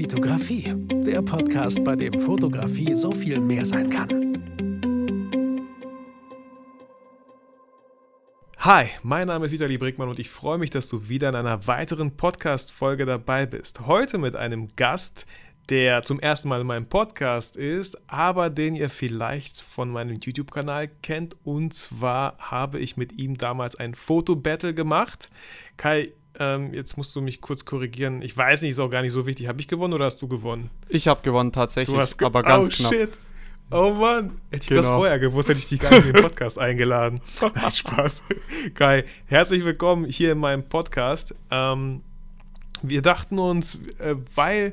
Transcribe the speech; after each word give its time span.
Vitografie, 0.00 0.74
der 1.04 1.20
Podcast, 1.20 1.84
bei 1.84 1.94
dem 1.94 2.18
Fotografie 2.18 2.94
so 2.94 3.12
viel 3.12 3.38
mehr 3.38 3.66
sein 3.66 3.90
kann. 3.90 4.08
Hi, 8.56 8.86
mein 9.02 9.26
Name 9.26 9.44
ist 9.44 9.52
Vitali 9.52 9.76
Brickmann 9.76 10.08
und 10.08 10.18
ich 10.18 10.30
freue 10.30 10.56
mich, 10.56 10.70
dass 10.70 10.88
du 10.88 11.10
wieder 11.10 11.28
in 11.28 11.34
einer 11.34 11.66
weiteren 11.66 12.16
Podcast-Folge 12.16 13.04
dabei 13.04 13.44
bist. 13.44 13.86
Heute 13.86 14.16
mit 14.16 14.36
einem 14.36 14.68
Gast, 14.74 15.26
der 15.68 16.02
zum 16.02 16.18
ersten 16.18 16.48
Mal 16.48 16.62
in 16.62 16.66
meinem 16.66 16.86
Podcast 16.86 17.58
ist, 17.58 17.98
aber 18.10 18.48
den 18.48 18.76
ihr 18.76 18.88
vielleicht 18.88 19.60
von 19.60 19.90
meinem 19.90 20.18
YouTube-Kanal 20.18 20.88
kennt. 21.02 21.36
Und 21.44 21.74
zwar 21.74 22.38
habe 22.38 22.78
ich 22.78 22.96
mit 22.96 23.12
ihm 23.18 23.36
damals 23.36 23.76
ein 23.76 23.94
Foto-Battle 23.94 24.72
gemacht. 24.72 25.28
Kai, 25.76 26.14
ähm, 26.40 26.72
jetzt 26.74 26.96
musst 26.96 27.14
du 27.14 27.20
mich 27.20 27.40
kurz 27.40 27.64
korrigieren. 27.64 28.22
Ich 28.22 28.36
weiß 28.36 28.62
nicht, 28.62 28.72
ist 28.72 28.80
auch 28.80 28.88
gar 28.90 29.02
nicht 29.02 29.12
so 29.12 29.26
wichtig. 29.26 29.46
Habe 29.46 29.60
ich 29.60 29.68
gewonnen 29.68 29.92
oder 29.92 30.06
hast 30.06 30.20
du 30.22 30.26
gewonnen? 30.26 30.70
Ich 30.88 31.06
habe 31.06 31.20
gewonnen 31.22 31.52
tatsächlich, 31.52 31.94
du 31.94 32.00
hast 32.00 32.16
ge 32.16 32.26
aber 32.26 32.42
ganz 32.42 32.66
oh, 32.66 32.68
knapp. 32.70 32.92
Shit. 32.92 33.10
Oh 33.70 33.90
Mann, 33.92 34.40
hätte 34.50 34.64
ich 34.64 34.68
Genau. 34.68 34.80
das 34.80 34.88
vorher 34.88 35.18
gewusst, 35.20 35.48
hätte 35.48 35.60
ich 35.60 35.68
dich 35.68 35.78
gar 35.78 35.90
nicht 35.90 36.06
in 36.06 36.12
den 36.14 36.22
Podcast 36.22 36.58
eingeladen. 36.58 37.20
Nein, 37.54 37.70
Spaß. 37.70 38.24
Kai, 38.74 39.04
herzlich 39.26 39.64
willkommen 39.64 40.06
hier 40.06 40.32
in 40.32 40.38
meinem 40.38 40.64
Podcast. 40.64 41.34
Ähm, 41.52 42.00
wir 42.82 43.02
dachten 43.02 43.38
uns, 43.38 43.78
äh, 43.98 44.16
weil 44.34 44.72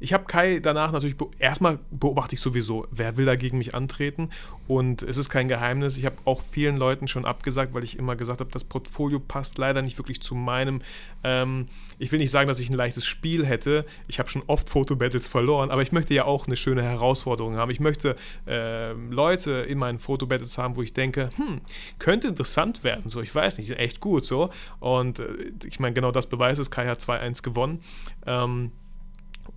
ich 0.00 0.12
habe 0.12 0.24
Kai 0.24 0.58
danach 0.60 0.92
natürlich, 0.92 1.16
be 1.16 1.26
erstmal 1.38 1.78
beobachte 1.90 2.34
ich 2.34 2.40
sowieso, 2.40 2.86
wer 2.90 3.16
will 3.16 3.26
da 3.26 3.36
gegen 3.36 3.58
mich 3.58 3.74
antreten. 3.74 4.30
Und 4.66 5.02
es 5.02 5.16
ist 5.16 5.28
kein 5.28 5.48
Geheimnis, 5.48 5.96
ich 5.96 6.04
habe 6.04 6.16
auch 6.24 6.42
vielen 6.42 6.76
Leuten 6.76 7.06
schon 7.06 7.24
abgesagt, 7.24 7.74
weil 7.74 7.84
ich 7.84 7.98
immer 7.98 8.16
gesagt 8.16 8.40
habe, 8.40 8.50
das 8.50 8.64
Portfolio 8.64 9.20
passt 9.20 9.58
leider 9.58 9.82
nicht 9.82 9.98
wirklich 9.98 10.20
zu 10.20 10.34
meinem, 10.34 10.82
ähm, 11.22 11.66
ich 11.98 12.12
will 12.12 12.18
nicht 12.18 12.30
sagen, 12.30 12.48
dass 12.48 12.60
ich 12.60 12.70
ein 12.70 12.76
leichtes 12.76 13.06
Spiel 13.06 13.46
hätte, 13.46 13.84
ich 14.08 14.18
habe 14.18 14.28
schon 14.28 14.42
oft 14.46 14.68
Fotobattles 14.68 15.28
verloren, 15.28 15.70
aber 15.70 15.82
ich 15.82 15.92
möchte 15.92 16.14
ja 16.14 16.24
auch 16.24 16.46
eine 16.46 16.56
schöne 16.56 16.82
Herausforderung 16.82 17.56
haben, 17.56 17.70
ich 17.70 17.80
möchte 17.80 18.16
ähm, 18.46 19.12
Leute 19.12 19.52
in 19.52 19.78
meinen 19.78 19.98
Fotobattles 19.98 20.58
haben, 20.58 20.76
wo 20.76 20.82
ich 20.82 20.92
denke, 20.92 21.30
hm, 21.36 21.60
könnte 21.98 22.28
interessant 22.28 22.84
werden, 22.84 23.08
so, 23.08 23.20
ich 23.20 23.34
weiß 23.34 23.58
nicht, 23.58 23.66
sind 23.66 23.78
echt 23.78 24.00
gut, 24.00 24.24
so. 24.24 24.50
Und 24.80 25.20
äh, 25.20 25.52
ich 25.64 25.78
meine, 25.78 25.94
genau 25.94 26.10
das 26.10 26.26
beweist 26.26 26.60
es, 26.60 26.70
Kai 26.70 26.86
hat 26.86 27.00
2-1 27.00 27.42
gewonnen, 27.42 27.80
ähm, 28.26 28.72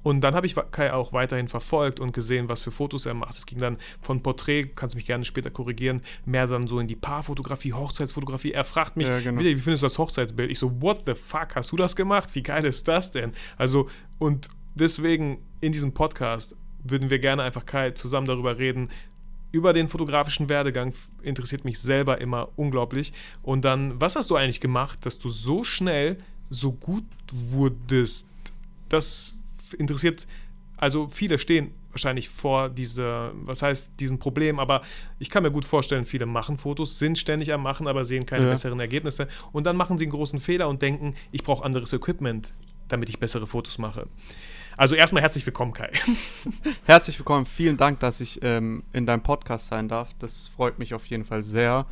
und 0.04 0.22
dann 0.22 0.36
habe 0.36 0.48
ich 0.48 0.56
Kai 0.72 0.94
auch 0.94 1.14
weiterhin 1.14 1.48
verfolgt 1.48 2.00
und 2.00 2.14
gesehen, 2.14 2.50
was 2.50 2.62
für 2.62 2.72
Fotos 2.72 3.06
er 3.06 3.14
macht. 3.14 3.36
Es 3.36 3.46
ging 3.46 3.60
dann 3.60 3.78
von 4.02 4.22
Porträt, 4.22 4.72
kannst 4.76 4.96
mich 4.96 5.06
gerne 5.06 5.26
später 5.26 5.50
korrigieren, 5.50 6.02
mehr 6.26 6.48
dann 6.48 6.68
so 6.68 6.80
in 6.80 6.88
die 6.88 6.96
Paarfotografie, 6.96 7.74
Hochzeitsfotografie. 7.74 8.52
Er 8.52 8.64
fragt 8.64 8.98
mich, 8.98 9.08
Ja, 9.08 9.20
genau. 9.20 9.40
wie, 9.42 9.56
wie 9.56 9.62
findest 9.62 9.84
du 9.84 9.88
das 9.88 9.98
Hochzeitsbild? 9.98 10.52
Ich 10.52 10.60
so, 10.60 10.82
what 10.82 11.04
the 11.06 11.14
fuck, 11.14 11.56
hast 11.56 11.72
du 11.72 11.76
das 11.76 11.96
gemacht? 11.96 12.30
Wie 12.34 12.44
geil 12.44 12.66
ist 12.66 12.88
das 12.88 13.12
denn? 13.12 13.34
Also, 13.58 13.90
und 14.20 14.48
deswegen 14.76 15.40
in 15.62 15.72
diesem 15.72 15.94
Podcast 15.94 16.56
würden 16.84 17.10
wir 17.10 17.20
gerne 17.20 17.44
einfach 17.44 17.66
Kai 17.66 17.92
zusammen 17.92 18.28
darüber 18.28 18.58
reden, 18.58 18.90
über 19.52 19.74
den 19.74 19.88
fotografischen 19.88 20.50
Werdegang 20.50 20.94
interessiert 21.22 21.66
mich 21.66 21.80
selber 21.80 22.20
immer 22.20 22.50
unglaublich. 22.58 23.14
Und 23.44 23.64
dann, 23.64 24.00
was 24.00 24.16
hast 24.16 24.30
du 24.30 24.36
eigentlich 24.36 24.62
gemacht, 24.62 25.06
dass 25.06 25.20
du 25.20 25.30
so 25.30 25.64
schnell 25.64 26.18
so 26.50 26.72
gut 26.74 27.06
wurdest? 27.32 28.28
Das 28.90 29.36
interessiert, 29.74 30.28
also 30.78 31.08
viele 31.10 31.40
stehen 31.40 31.72
wahrscheinlich 31.92 32.30
vor 32.30 32.70
dieser, 32.70 33.32
was 33.34 33.64
heißt, 33.64 33.92
diesem 34.00 34.20
Problem, 34.20 34.60
aber 34.60 34.82
ich 35.18 35.30
kann 35.32 35.42
mir 35.42 35.50
gut 35.52 35.66
vorstellen, 35.66 36.06
viele 36.06 36.28
machen 36.28 36.60
Fotos, 36.60 37.00
sind 37.00 37.18
ständig 37.18 37.52
am 37.52 37.64
Machen, 37.64 37.88
aber 37.88 38.06
sehen 38.06 38.26
keine 38.28 38.46
Ja. 38.46 38.52
besseren 38.52 38.80
Ergebnisse. 38.80 39.28
Und 39.52 39.64
dann 39.66 39.76
machen 39.76 39.98
sie 39.98 40.06
einen 40.06 40.12
großen 40.12 40.40
Fehler 40.40 40.68
und 40.70 40.82
denken, 40.84 41.16
ich 41.32 41.44
brauche 41.44 41.66
anderes 41.66 41.92
Equipment, 41.94 42.54
damit 42.88 43.10
ich 43.10 43.20
bessere 43.20 43.48
Fotos 43.48 43.80
mache. 43.80 44.08
Also 44.78 44.94
erstmal 44.94 45.24
herzlich 45.24 45.44
willkommen, 45.44 45.74
Kai. 45.74 45.90
Herzlich 46.86 47.18
willkommen, 47.18 47.48
vielen 47.48 47.78
Dank, 47.78 48.00
dass 48.00 48.20
ich 48.22 48.40
ähm, 48.44 48.84
in 48.94 49.08
deinem 49.08 49.24
Podcast 49.24 49.66
sein 49.68 49.88
darf. 49.90 50.10
Das 50.20 50.48
freut 50.50 50.78
mich 50.78 50.94
auf 50.94 51.08
jeden 51.08 51.26
Fall 51.26 51.42
sehr. 51.42 51.88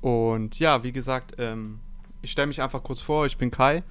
Und 0.00 0.58
ja, 0.58 0.82
wie 0.82 0.90
gesagt, 0.90 1.36
ähm, 1.38 1.78
ich 2.22 2.32
stelle 2.32 2.48
mich 2.48 2.60
einfach 2.60 2.82
kurz 2.82 3.00
vor, 3.00 3.26
ich 3.26 3.36
bin 3.36 3.52
Kai, 3.52 3.84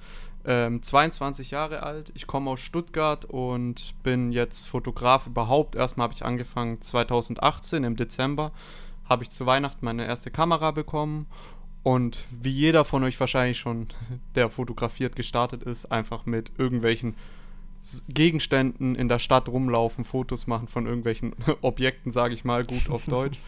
ähm, 0.44 0.82
22 0.82 1.50
Jahre 1.50 1.82
alt, 1.82 2.12
ich 2.14 2.26
komme 2.26 2.50
aus 2.50 2.60
Stuttgart 2.60 3.24
und 3.24 3.94
bin 4.02 4.32
jetzt 4.32 4.66
Fotograf 4.66 5.26
überhaupt. 5.26 5.76
Erstmal 5.76 6.04
habe 6.04 6.14
ich 6.14 6.24
angefangen 6.24 6.80
2018 6.80 7.84
im 7.84 7.96
Dezember, 7.96 8.52
habe 9.08 9.24
ich 9.24 9.30
zu 9.30 9.46
Weihnachten 9.46 9.84
meine 9.84 10.06
erste 10.06 10.30
Kamera 10.30 10.70
bekommen 10.70 11.26
und 11.82 12.26
wie 12.30 12.50
jeder 12.50 12.84
von 12.84 13.02
euch 13.04 13.18
wahrscheinlich 13.18 13.58
schon, 13.58 13.88
der 14.34 14.50
fotografiert, 14.50 15.16
gestartet 15.16 15.62
ist, 15.62 15.86
einfach 15.86 16.26
mit 16.26 16.52
irgendwelchen 16.58 17.14
Gegenständen 18.08 18.94
in 18.94 19.08
der 19.08 19.18
Stadt 19.18 19.48
rumlaufen, 19.48 20.04
Fotos 20.04 20.46
machen 20.46 20.68
von 20.68 20.86
irgendwelchen 20.86 21.34
Objekten, 21.62 22.12
sage 22.12 22.34
ich 22.34 22.44
mal, 22.44 22.64
gut 22.64 22.90
auf 22.90 23.04
Deutsch. 23.06 23.38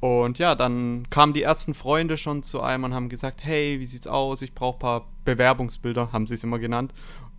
Und 0.00 0.38
ja, 0.38 0.54
dann 0.54 1.08
kamen 1.10 1.32
die 1.32 1.42
ersten 1.42 1.74
Freunde 1.74 2.16
schon 2.16 2.42
zu 2.42 2.60
einem 2.60 2.84
und 2.84 2.94
haben 2.94 3.08
gesagt, 3.08 3.42
hey, 3.42 3.80
wie 3.80 3.84
sieht's 3.84 4.06
aus? 4.06 4.42
Ich 4.42 4.54
brauche 4.54 4.76
ein 4.76 4.80
paar 4.80 5.08
Bewerbungsbilder, 5.24 6.12
haben 6.12 6.26
sie 6.26 6.34
es 6.34 6.44
immer 6.44 6.58
genannt. 6.58 6.92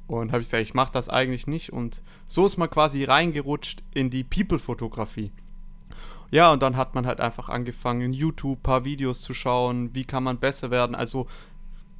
Und 0.07 0.31
habe 0.31 0.41
ich 0.41 0.47
gesagt, 0.47 0.63
ich 0.63 0.73
mache 0.73 0.91
das 0.91 1.09
eigentlich 1.09 1.47
nicht. 1.47 1.71
Und 1.71 2.01
so 2.27 2.45
ist 2.45 2.57
man 2.57 2.69
quasi 2.69 3.03
reingerutscht 3.03 3.83
in 3.93 4.09
die 4.09 4.23
People-Fotografie. 4.23 5.31
Ja, 6.31 6.51
und 6.51 6.61
dann 6.61 6.75
hat 6.75 6.95
man 6.95 7.05
halt 7.05 7.21
einfach 7.21 7.49
angefangen, 7.49 8.01
in 8.01 8.13
YouTube 8.13 8.59
ein 8.59 8.63
paar 8.63 8.85
Videos 8.85 9.21
zu 9.21 9.33
schauen, 9.33 9.93
wie 9.93 10.05
kann 10.05 10.23
man 10.23 10.39
besser 10.39 10.71
werden. 10.71 10.95
Also 10.95 11.27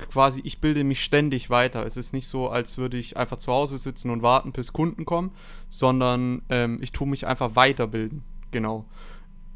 quasi, 0.10 0.42
ich 0.44 0.60
bilde 0.60 0.84
mich 0.84 1.04
ständig 1.04 1.50
weiter. 1.50 1.86
Es 1.86 1.98
ist 1.98 2.14
nicht 2.14 2.28
so, 2.28 2.50
als 2.50 2.78
würde 2.78 2.98
ich 2.98 3.18
einfach 3.18 3.38
zu 3.38 3.52
Hause 3.52 3.78
sitzen 3.78 4.10
und 4.10 4.22
warten, 4.22 4.52
bis 4.52 4.74
Kunden 4.74 5.06
kommen, 5.06 5.32
sondern 5.70 6.42
ähm, 6.50 6.78
ich 6.82 6.92
tue 6.92 7.08
mich 7.08 7.26
einfach 7.26 7.56
weiterbilden. 7.56 8.24
Genau. 8.52 8.86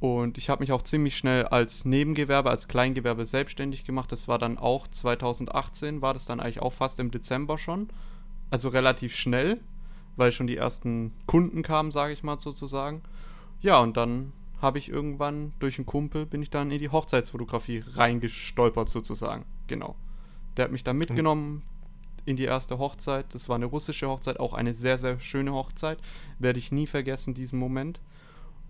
Und 0.02 0.40
ich 0.40 0.50
habe 0.50 0.64
mich 0.64 0.72
auch 0.72 0.82
ziemlich 0.82 1.16
schnell 1.16 1.46
als 1.46 1.86
Nebengewerbe, 1.86 2.50
als 2.50 2.68
Kleingewerbe 2.68 3.28
selbstständig 3.28 3.86
gemacht. 3.86 4.12
Das 4.12 4.28
war 4.28 4.40
dann 4.40 4.58
auch 4.58 4.88
2018, 4.88 6.02
war 6.02 6.16
das 6.16 6.26
dann 6.26 6.40
eigentlich 6.40 6.60
auch 6.60 6.74
fast 6.74 7.00
im 7.00 7.12
Dezember 7.12 7.60
schon. 7.60 7.88
Also 8.50 8.70
relativ 8.70 9.16
schnell, 9.16 9.60
weil 10.16 10.32
schon 10.32 10.48
die 10.48 10.58
ersten 10.58 11.14
Kunden 11.28 11.62
kamen, 11.62 11.92
sage 11.92 12.14
ich 12.14 12.24
mal 12.24 12.40
sozusagen. 12.40 13.04
Ja, 13.62 13.80
und 13.80 13.96
dann 13.96 14.34
habe 14.60 14.80
ich 14.80 14.90
irgendwann 14.90 15.54
durch 15.60 15.78
einen 15.78 15.86
Kumpel 15.86 16.26
bin 16.26 16.42
ich 16.42 16.50
dann 16.50 16.72
in 16.72 16.80
die 16.80 16.90
Hochzeitsfotografie 16.90 17.84
reingestolpert 17.86 18.90
sozusagen. 18.90 19.46
Genau. 19.68 19.96
Der 20.58 20.66
hat 20.66 20.72
mich 20.72 20.84
dann 20.84 20.98
mitgenommen 20.98 21.62
in 22.26 22.38
die 22.38 22.46
erste 22.46 22.80
Hochzeit. 22.80 23.36
Das 23.36 23.50
war 23.50 23.56
eine 23.56 23.66
russische 23.68 24.10
Hochzeit, 24.10 24.40
auch 24.40 24.54
eine 24.54 24.74
sehr, 24.74 24.98
sehr 24.98 25.20
schöne 25.20 25.54
Hochzeit. 25.54 26.00
Werde 26.40 26.58
ich 26.58 26.72
nie 26.72 26.88
vergessen, 26.88 27.36
diesen 27.36 27.60
Moment. 27.60 28.02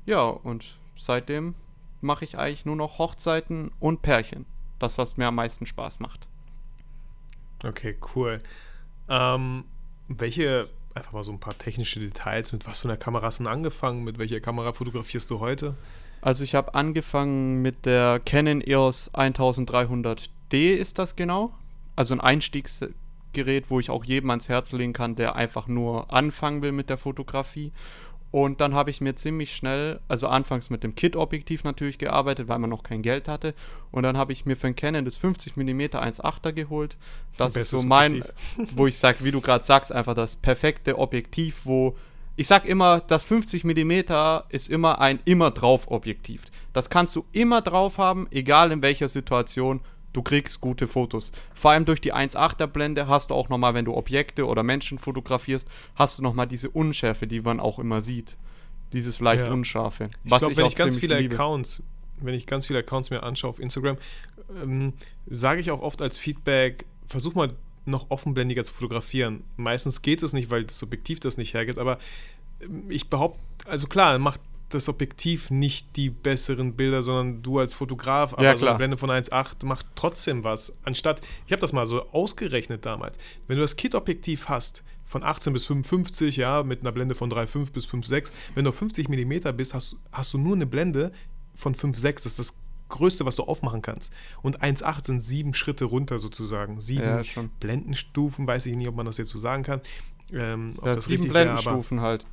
Ja, 0.05 0.23
und 0.23 0.77
seitdem 0.95 1.55
mache 2.01 2.25
ich 2.25 2.37
eigentlich 2.37 2.65
nur 2.65 2.75
noch 2.75 2.97
Hochzeiten 2.97 3.71
und 3.79 4.01
Pärchen. 4.01 4.45
Das, 4.79 4.97
was 4.97 5.17
mir 5.17 5.27
am 5.27 5.35
meisten 5.35 5.65
Spaß 5.65 5.99
macht. 5.99 6.27
Okay, 7.63 7.97
cool. 8.15 8.41
Ähm, 9.07 9.65
welche, 10.07 10.69
einfach 10.95 11.13
mal 11.13 11.23
so 11.23 11.31
ein 11.31 11.39
paar 11.39 11.57
technische 11.57 11.99
Details, 11.99 12.51
mit 12.51 12.65
was 12.67 12.79
für 12.79 12.87
einer 12.87 12.97
Kamera 12.97 13.27
hast 13.27 13.39
du 13.39 13.47
angefangen? 13.47 14.03
Mit 14.03 14.17
welcher 14.17 14.39
Kamera 14.39 14.73
fotografierst 14.73 15.29
du 15.29 15.39
heute? 15.39 15.75
Also 16.21 16.43
ich 16.43 16.55
habe 16.55 16.75
angefangen 16.75 17.61
mit 17.61 17.85
der 17.85 18.19
Canon 18.23 18.61
EOS 18.61 19.13
1300D 19.13 20.73
ist 20.73 20.99
das 20.99 21.15
genau. 21.15 21.51
Also 21.95 22.13
ein 22.15 22.21
Einstiegsgerät, 22.21 23.69
wo 23.69 23.79
ich 23.79 23.89
auch 23.89 24.05
jedem 24.05 24.29
ans 24.29 24.47
Herz 24.47 24.71
legen 24.71 24.93
kann, 24.93 25.15
der 25.15 25.35
einfach 25.35 25.67
nur 25.67 26.13
anfangen 26.13 26.61
will 26.61 26.71
mit 26.71 26.89
der 26.89 26.97
Fotografie. 26.97 27.71
Und 28.31 28.61
dann 28.61 28.73
habe 28.73 28.89
ich 28.89 29.01
mir 29.01 29.15
ziemlich 29.15 29.53
schnell, 29.53 29.99
also 30.07 30.27
anfangs 30.27 30.69
mit 30.69 30.83
dem 30.83 30.95
Kit-Objektiv 30.95 31.65
natürlich 31.65 31.97
gearbeitet, 31.97 32.47
weil 32.47 32.59
man 32.59 32.69
noch 32.69 32.83
kein 32.83 33.01
Geld 33.01 33.27
hatte. 33.27 33.53
Und 33.91 34.03
dann 34.03 34.17
habe 34.17 34.31
ich 34.31 34.45
mir 34.45 34.55
für 34.55 34.67
ein 34.67 34.75
Canon 34.75 35.03
das 35.03 35.17
50 35.17 35.57
mm 35.57 35.81
1.8er 35.81 36.53
geholt. 36.53 36.95
Das 37.37 37.57
ist 37.57 37.69
so 37.69 37.83
mein, 37.83 38.23
wo 38.75 38.87
ich 38.87 38.97
sage, 38.97 39.23
wie 39.25 39.31
du 39.31 39.41
gerade 39.41 39.65
sagst, 39.65 39.91
einfach 39.91 40.13
das 40.13 40.37
perfekte 40.37 40.97
Objektiv, 40.97 41.61
wo 41.65 41.97
ich 42.37 42.47
sag 42.47 42.65
immer, 42.65 43.01
das 43.01 43.23
50 43.23 43.65
mm 43.65 43.91
ist 44.49 44.69
immer 44.69 45.01
ein 45.01 45.19
immer 45.25 45.51
drauf 45.51 45.91
Objektiv. 45.91 46.45
Das 46.71 46.89
kannst 46.89 47.15
du 47.17 47.25
immer 47.33 47.61
drauf 47.61 47.97
haben, 47.97 48.27
egal 48.31 48.71
in 48.71 48.81
welcher 48.81 49.09
Situation. 49.09 49.81
Du 50.13 50.21
kriegst 50.21 50.59
gute 50.59 50.87
Fotos. 50.87 51.31
Vor 51.53 51.71
allem 51.71 51.85
durch 51.85 52.01
die 52.01 52.13
1.8er 52.13 52.67
Blende 52.67 53.07
hast 53.07 53.29
du 53.29 53.33
auch 53.33 53.49
nochmal, 53.49 53.73
wenn 53.73 53.85
du 53.85 53.95
Objekte 53.95 54.45
oder 54.45 54.61
Menschen 54.63 54.99
fotografierst, 54.99 55.67
hast 55.95 56.17
du 56.19 56.23
nochmal 56.23 56.47
diese 56.47 56.69
Unschärfe, 56.69 57.27
die 57.27 57.39
man 57.41 57.59
auch 57.59 57.79
immer 57.79 58.01
sieht. 58.01 58.37
Dieses 58.93 59.19
leicht 59.21 59.45
Ja. 59.45 59.51
unscharfe. 59.53 60.09
Ich 60.23 60.29
glaube, 60.29 60.57
wenn 60.57 60.65
ich 60.65 60.75
ganz 60.75 60.97
viele 60.97 61.17
liebe. 61.19 61.35
Accounts, 61.35 61.81
wenn 62.19 62.33
ich 62.33 62.45
ganz 62.45 62.65
viele 62.65 62.79
Accounts 62.79 63.09
mir 63.09 63.23
anschaue 63.23 63.51
auf 63.51 63.59
Instagram, 63.59 63.97
ähm, 64.61 64.93
sage 65.27 65.61
ich 65.61 65.71
auch 65.71 65.81
oft 65.81 66.01
als 66.01 66.17
Feedback, 66.17 66.85
versuch 67.07 67.33
mal 67.33 67.47
noch 67.85 68.09
offenblendiger 68.11 68.63
zu 68.65 68.73
fotografieren. 68.73 69.43
Meistens 69.55 70.01
geht 70.01 70.21
es 70.23 70.33
nicht, 70.33 70.51
weil 70.51 70.65
das 70.65 70.83
Objektiv 70.83 71.19
das 71.21 71.37
nicht 71.37 71.53
hergibt, 71.53 71.79
aber 71.79 71.99
ähm, 72.61 72.83
ich 72.89 73.09
behaupte, 73.09 73.39
also 73.65 73.87
klar, 73.87 74.19
macht 74.19 74.41
das 74.73 74.89
Objektiv 74.89 75.49
nicht 75.51 75.95
die 75.95 76.09
besseren 76.09 76.73
Bilder, 76.75 77.01
sondern 77.01 77.41
du 77.41 77.59
als 77.59 77.73
Fotograf, 77.73 78.33
aber 78.33 78.43
Ja, 78.43 78.57
so 78.57 78.65
eine. 78.67 78.77
Blende 78.77 78.97
von 78.97 79.09
1.8 79.09 79.65
macht 79.65 79.85
trotzdem 79.95 80.43
was. 80.43 80.73
Anstatt, 80.83 81.21
ich 81.45 81.51
habe 81.51 81.61
das 81.61 81.73
mal 81.73 81.85
so 81.87 82.07
ausgerechnet 82.11 82.85
damals, 82.85 83.17
wenn 83.47 83.55
du 83.57 83.61
das 83.61 83.75
Kit-Objektiv 83.75 84.49
hast, 84.49 84.83
von 85.05 85.23
18 85.23 85.51
bis 85.51 85.65
55, 85.65 86.37
ja, 86.37 86.63
mit 86.63 86.81
einer 86.81 86.91
Blende 86.93 87.15
von 87.15 87.29
3,5 87.29 87.71
bis 87.71 87.85
5,6. 87.85 88.31
Wenn 88.55 88.63
du 88.63 88.69
auf 88.69 88.75
50 88.77 89.09
mm 89.09 89.55
bist, 89.57 89.73
hast, 89.73 89.97
hast 90.11 90.33
du 90.33 90.37
nur 90.37 90.55
eine 90.55 90.65
Blende 90.65 91.11
von 91.55 91.75
5,6. 91.75 92.13
Das 92.13 92.25
ist 92.27 92.39
das 92.39 92.55
Größte, 92.87 93.25
was 93.25 93.35
du 93.35 93.43
aufmachen 93.43 93.81
kannst. 93.81 94.13
Und 94.41 94.61
1,8 94.63 95.05
sind 95.05 95.19
sieben 95.19 95.53
Schritte 95.53 95.83
runter 95.85 96.17
sozusagen. 96.19 96.79
Sieben 96.79 97.03
Ja. 97.03 97.21
Blendenstufen, 97.59 98.47
weiß 98.47 98.65
ich 98.67 98.75
nicht, 98.75 98.87
ob 98.87 98.95
man 98.95 99.05
das 99.05 99.17
jetzt 99.17 99.29
so 99.31 99.37
sagen 99.39 99.63
kann. 99.63 99.81
Ähm, 100.31 100.75
Ja, 100.81 100.95
das 100.95 101.05
sieben 101.05 101.23
aber- 101.23 101.31
Blendenstufen 101.31 101.99
halt. 102.01 102.25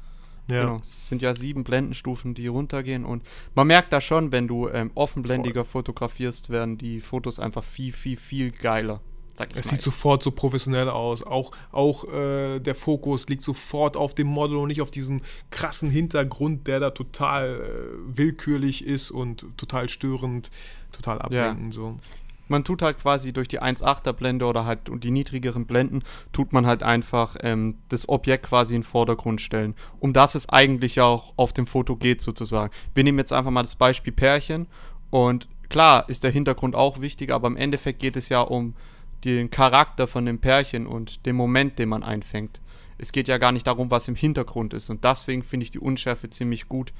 Ja. 0.48 0.62
Genau. 0.62 0.80
Es 0.82 1.08
sind 1.08 1.22
ja 1.22 1.34
sieben 1.34 1.64
Blendenstufen, 1.64 2.34
die 2.34 2.46
runtergehen. 2.46 3.04
Und 3.04 3.22
man 3.54 3.66
merkt 3.66 3.92
da 3.92 4.00
schon, 4.00 4.32
wenn 4.32 4.48
du 4.48 4.68
ähm, 4.68 4.90
offenblendiger 4.94 5.64
fotografierst, 5.64 6.50
werden 6.50 6.78
die 6.78 7.00
Fotos 7.00 7.38
einfach 7.38 7.64
viel, 7.64 7.92
viel, 7.92 8.16
viel 8.16 8.50
geiler. 8.50 9.00
Sag 9.34 9.50
ich 9.52 9.56
Es 9.56 9.66
mal. 9.66 9.70
sieht 9.70 9.82
sofort 9.82 10.22
so 10.22 10.32
professionell 10.32 10.88
aus. 10.88 11.22
Auch, 11.22 11.52
auch 11.70 12.04
äh, 12.12 12.58
der 12.58 12.74
Fokus 12.74 13.28
liegt 13.28 13.42
sofort 13.42 13.96
auf 13.96 14.14
dem 14.14 14.26
Model 14.26 14.56
und 14.56 14.68
nicht 14.68 14.80
auf 14.80 14.90
diesem 14.90 15.20
krassen 15.50 15.90
Hintergrund, 15.90 16.66
der 16.66 16.80
da 16.80 16.90
total 16.90 17.60
äh, 17.60 18.16
willkürlich 18.16 18.84
ist 18.84 19.10
und 19.10 19.46
total 19.56 19.88
störend, 19.88 20.50
total 20.92 21.20
ablenkend. 21.20 21.72
So. 21.74 21.96
Man 22.48 22.64
tut 22.64 22.82
halt 22.82 22.98
quasi 22.98 23.32
durch 23.32 23.48
die 23.48 23.60
1,8er 23.60 24.12
Blende 24.12 24.46
oder 24.46 24.64
halt 24.64 24.88
und 24.88 25.04
die 25.04 25.10
niedrigeren 25.10 25.66
Blenden, 25.66 26.02
tut 26.32 26.52
man 26.52 26.66
halt 26.66 26.82
einfach 26.82 27.36
ähm, 27.40 27.76
das 27.88 28.08
Objekt 28.08 28.46
quasi 28.46 28.74
in 28.74 28.80
den 28.80 28.86
Vordergrund 28.86 29.40
stellen. 29.40 29.74
Um 30.00 30.12
das 30.12 30.34
es 30.34 30.48
eigentlich 30.48 31.00
auch 31.00 31.32
auf 31.36 31.52
dem 31.52 31.66
Foto 31.66 31.96
geht 31.96 32.22
sozusagen. 32.22 32.72
Wir 32.94 33.04
nehmen 33.04 33.18
jetzt 33.18 33.32
einfach 33.32 33.50
mal 33.50 33.62
das 33.62 33.76
Beispiel 33.76 34.12
Pärchen 34.12 34.66
und 35.10 35.48
klar 35.68 36.08
ist 36.08 36.24
der 36.24 36.30
Hintergrund 36.30 36.74
auch 36.74 37.00
wichtig, 37.00 37.32
aber 37.32 37.48
im 37.48 37.56
Endeffekt 37.56 38.00
geht 38.00 38.16
es 38.16 38.28
ja 38.28 38.40
um 38.40 38.74
den 39.24 39.50
Charakter 39.50 40.06
von 40.06 40.24
dem 40.26 40.38
Pärchen 40.38 40.86
und 40.86 41.26
den 41.26 41.36
Moment, 41.36 41.78
den 41.78 41.88
man 41.88 42.02
einfängt. 42.02 42.60
Es 42.98 43.12
geht 43.12 43.28
ja 43.28 43.38
gar 43.38 43.52
nicht 43.52 43.66
darum, 43.66 43.90
was 43.90 44.08
im 44.08 44.14
Hintergrund 44.14 44.74
ist 44.74 44.90
und 44.90 45.04
deswegen 45.04 45.42
finde 45.42 45.64
ich 45.64 45.70
die 45.70 45.78
Unschärfe 45.78 46.30
ziemlich 46.30 46.68
gut. 46.68 46.92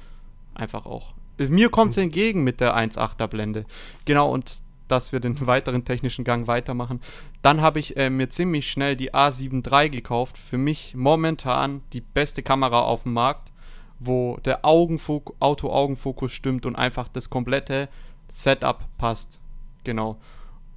Einfach 0.53 0.85
auch. 0.85 1.13
Mir 1.37 1.69
kommt 1.69 1.91
es 1.91 1.97
entgegen 1.97 2.43
mit 2.43 2.59
der 2.59 2.75
1,8er 2.75 3.27
Blende. 3.27 3.65
Genau, 4.03 4.29
und 4.31 4.61
dass 4.89 5.11
wir 5.11 5.19
den 5.19 5.47
weiteren 5.47 5.85
technischen 5.85 6.25
Gang 6.25 6.47
weitermachen. 6.47 6.99
Dann 7.41 7.61
habe 7.61 7.79
ich 7.79 7.95
äh, 7.97 8.09
mir 8.09 8.29
ziemlich 8.29 8.69
schnell 8.69 8.95
die 8.95 9.13
A7 9.13 9.65
III 9.65 9.89
gekauft. 9.89 10.37
Für 10.37 10.57
mich 10.57 10.95
momentan 10.95 11.81
die 11.93 12.01
beste 12.01 12.43
Kamera 12.43 12.81
auf 12.81 13.03
dem 13.03 13.13
Markt, 13.13 13.51
wo 13.99 14.37
der 14.45 14.65
Augenfok 14.65 15.35
Auto-Augenfokus 15.39 16.31
stimmt 16.31 16.65
und 16.65 16.75
einfach 16.75 17.07
das 17.07 17.29
komplette 17.29 17.89
Setup 18.29 18.85
passt. 18.97 19.39
Genau. 19.83 20.19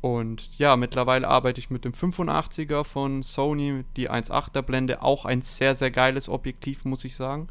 Und 0.00 0.58
ja, 0.58 0.76
mittlerweile 0.76 1.28
arbeite 1.28 1.60
ich 1.60 1.70
mit 1.70 1.84
dem 1.84 1.92
85er 1.92 2.82
von 2.82 3.22
Sony, 3.22 3.84
die 3.96 4.10
1.8er 4.10 4.62
Blende, 4.62 5.00
auch 5.02 5.24
ein 5.24 5.42
sehr, 5.42 5.76
sehr 5.76 5.92
geiles 5.92 6.28
Objektiv, 6.28 6.84
muss 6.84 7.04
ich 7.04 7.14
sagen. 7.14 7.48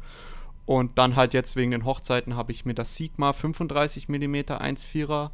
Und 0.66 0.98
dann 0.98 1.16
halt 1.16 1.32
jetzt 1.34 1.56
wegen 1.56 1.70
den 1.70 1.86
Hochzeiten 1.86 2.36
habe 2.36 2.52
ich 2.52 2.64
mir 2.64 2.74
das 2.74 2.94
Sigma 2.94 3.32
35 3.32 4.08
mm 4.08 4.34
1.4er 4.34 5.30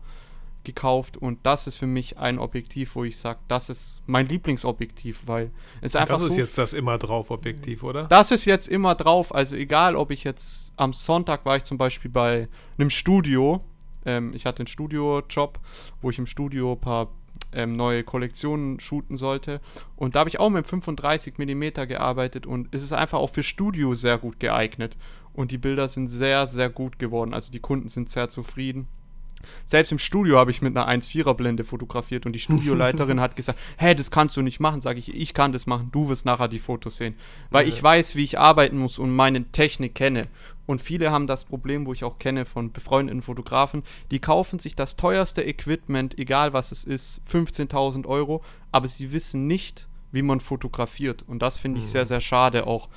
gekauft 0.68 1.16
und 1.16 1.38
das 1.44 1.66
ist 1.66 1.76
für 1.76 1.86
mich 1.86 2.18
ein 2.18 2.38
Objektiv, 2.38 2.94
wo 2.94 3.04
ich 3.04 3.16
sage, 3.16 3.40
das 3.48 3.70
ist 3.70 4.02
mein 4.06 4.26
Lieblingsobjektiv, 4.26 5.22
weil 5.26 5.50
es 5.80 5.96
einfach 5.96 6.16
Das 6.16 6.24
ist 6.24 6.34
so 6.34 6.40
jetzt 6.40 6.58
das 6.58 6.72
immer 6.74 6.98
drauf 6.98 7.30
Objektiv, 7.30 7.82
oder? 7.82 8.04
das 8.04 8.30
ist 8.30 8.44
jetzt 8.44 8.68
immer 8.68 8.94
drauf. 8.94 9.34
Also 9.34 9.56
egal, 9.56 9.96
ob 9.96 10.10
ich 10.10 10.24
jetzt 10.24 10.72
am 10.76 10.92
Sonntag 10.92 11.46
war 11.46 11.56
ich 11.56 11.64
zum 11.64 11.78
Beispiel 11.78 12.10
bei 12.10 12.48
einem 12.76 12.90
Studio. 12.90 13.64
Ähm, 14.04 14.32
ich 14.34 14.44
hatte 14.44 14.60
einen 14.60 14.66
Studiojob, 14.66 15.58
wo 16.02 16.10
ich 16.10 16.18
im 16.18 16.26
Studio 16.26 16.72
ein 16.72 16.80
paar 16.80 17.08
ähm, 17.52 17.74
neue 17.74 18.04
Kollektionen 18.04 18.78
shooten 18.78 19.16
sollte. 19.16 19.60
Und 19.96 20.14
da 20.14 20.20
habe 20.20 20.28
ich 20.28 20.38
auch 20.38 20.50
mit 20.50 20.66
35 20.66 21.38
mm 21.38 21.86
gearbeitet 21.88 22.46
und 22.46 22.68
es 22.72 22.82
ist 22.82 22.92
einfach 22.92 23.18
auch 23.18 23.30
für 23.30 23.42
Studio 23.42 23.94
sehr 23.94 24.18
gut 24.18 24.38
geeignet. 24.38 24.96
Und 25.32 25.50
die 25.50 25.58
Bilder 25.58 25.88
sind 25.88 26.08
sehr, 26.08 26.46
sehr 26.46 26.68
gut 26.68 26.98
geworden. 26.98 27.32
Also 27.32 27.52
die 27.52 27.60
Kunden 27.60 27.88
sind 27.88 28.10
sehr 28.10 28.28
zufrieden. 28.28 28.88
Selbst 29.64 29.92
im 29.92 29.98
Studio 29.98 30.38
habe 30.38 30.50
ich 30.50 30.62
mit 30.62 30.76
einer 30.76 30.88
1,4er 30.88 31.34
Blende 31.34 31.64
fotografiert 31.64 32.26
und 32.26 32.32
die 32.32 32.38
Studioleiterin 32.38 33.20
hat 33.20 33.36
gesagt, 33.36 33.58
hey, 33.76 33.94
das 33.94 34.10
kannst 34.10 34.36
du 34.36 34.42
nicht 34.42 34.60
machen. 34.60 34.80
Sage 34.80 34.98
ich, 34.98 35.14
ich 35.14 35.34
kann 35.34 35.52
das 35.52 35.66
machen, 35.66 35.90
du 35.92 36.08
wirst 36.08 36.24
nachher 36.24 36.48
die 36.48 36.58
Fotos 36.58 36.96
sehen. 36.96 37.14
Weil 37.50 37.66
Ja. 37.66 37.68
ich 37.74 37.82
weiß, 37.82 38.16
wie 38.16 38.24
ich 38.24 38.38
arbeiten 38.38 38.78
muss 38.78 38.98
und 38.98 39.14
meine 39.14 39.44
Technik 39.50 39.94
kenne. 39.94 40.22
Und 40.66 40.82
viele 40.82 41.10
haben 41.10 41.26
das 41.26 41.44
Problem, 41.44 41.86
wo 41.86 41.94
ich 41.94 42.04
auch 42.04 42.18
kenne 42.18 42.44
von 42.44 42.72
befreundeten 42.72 43.22
Fotografen, 43.22 43.82
die 44.10 44.18
kaufen 44.18 44.58
sich 44.58 44.76
das 44.76 44.96
teuerste 44.96 45.42
Equipment, 45.42 46.18
egal 46.18 46.52
was 46.52 46.72
es 46.72 46.84
ist, 46.84 47.22
15.000 47.32 48.06
Euro, 48.06 48.42
aber 48.70 48.86
sie 48.86 49.10
wissen 49.12 49.46
nicht, 49.46 49.88
wie 50.12 50.20
man 50.22 50.40
fotografiert. 50.40 51.22
Und 51.26 51.40
das 51.40 51.56
finde 51.56 51.80
ich 51.80 51.86
sehr, 51.86 52.04
sehr 52.04 52.20
schade 52.20 52.66
auch. 52.66 52.88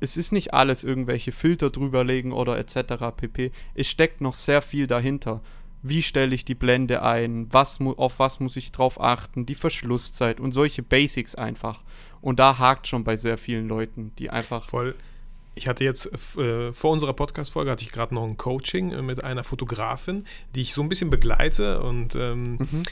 Es 0.00 0.16
ist 0.16 0.32
nicht 0.32 0.54
alles 0.54 0.84
irgendwelche 0.84 1.32
Filter 1.32 1.70
drüberlegen 1.70 2.32
oder 2.32 2.58
etc. 2.58 2.94
pp. 3.16 3.52
Es 3.74 3.88
steckt 3.88 4.20
noch 4.20 4.34
sehr 4.34 4.62
viel 4.62 4.86
dahinter. 4.86 5.40
Wie 5.82 6.02
stelle 6.02 6.34
ich 6.34 6.44
die 6.44 6.54
Blende 6.54 7.02
ein? 7.02 7.46
Was 7.52 7.78
auf 7.80 8.18
was 8.18 8.40
muss 8.40 8.56
ich 8.56 8.72
drauf 8.72 9.00
achten? 9.00 9.46
Die 9.46 9.54
Verschlusszeit 9.54 10.40
und 10.40 10.52
solche 10.52 10.82
Basics 10.82 11.34
einfach. 11.34 11.80
Und 12.20 12.38
da 12.40 12.58
hakt 12.58 12.88
schon 12.88 13.04
bei 13.04 13.16
sehr 13.16 13.38
vielen 13.38 13.68
Leuten, 13.68 14.12
die 14.18 14.30
einfach. 14.30 14.68
Voll. 14.68 14.94
Ich 15.54 15.66
hatte 15.68 15.82
jetzt 15.84 16.10
äh, 16.38 16.72
vor 16.72 16.92
unserer 16.92 17.14
Podcast-Folge 17.14 17.70
hatte 17.70 17.84
ich 17.84 17.90
gerade 17.92 18.14
noch 18.14 18.24
ein 18.24 18.36
Coaching 18.36 18.92
äh, 18.92 19.02
mit 19.02 19.24
einer 19.24 19.42
Fotografin, 19.44 20.24
die 20.54 20.60
ich 20.62 20.72
so 20.74 20.82
ein 20.82 20.88
bisschen 20.88 21.10
begleite 21.10 21.80
und 21.82 22.14
ähm, 22.14 22.58
Mhm. 22.58 22.82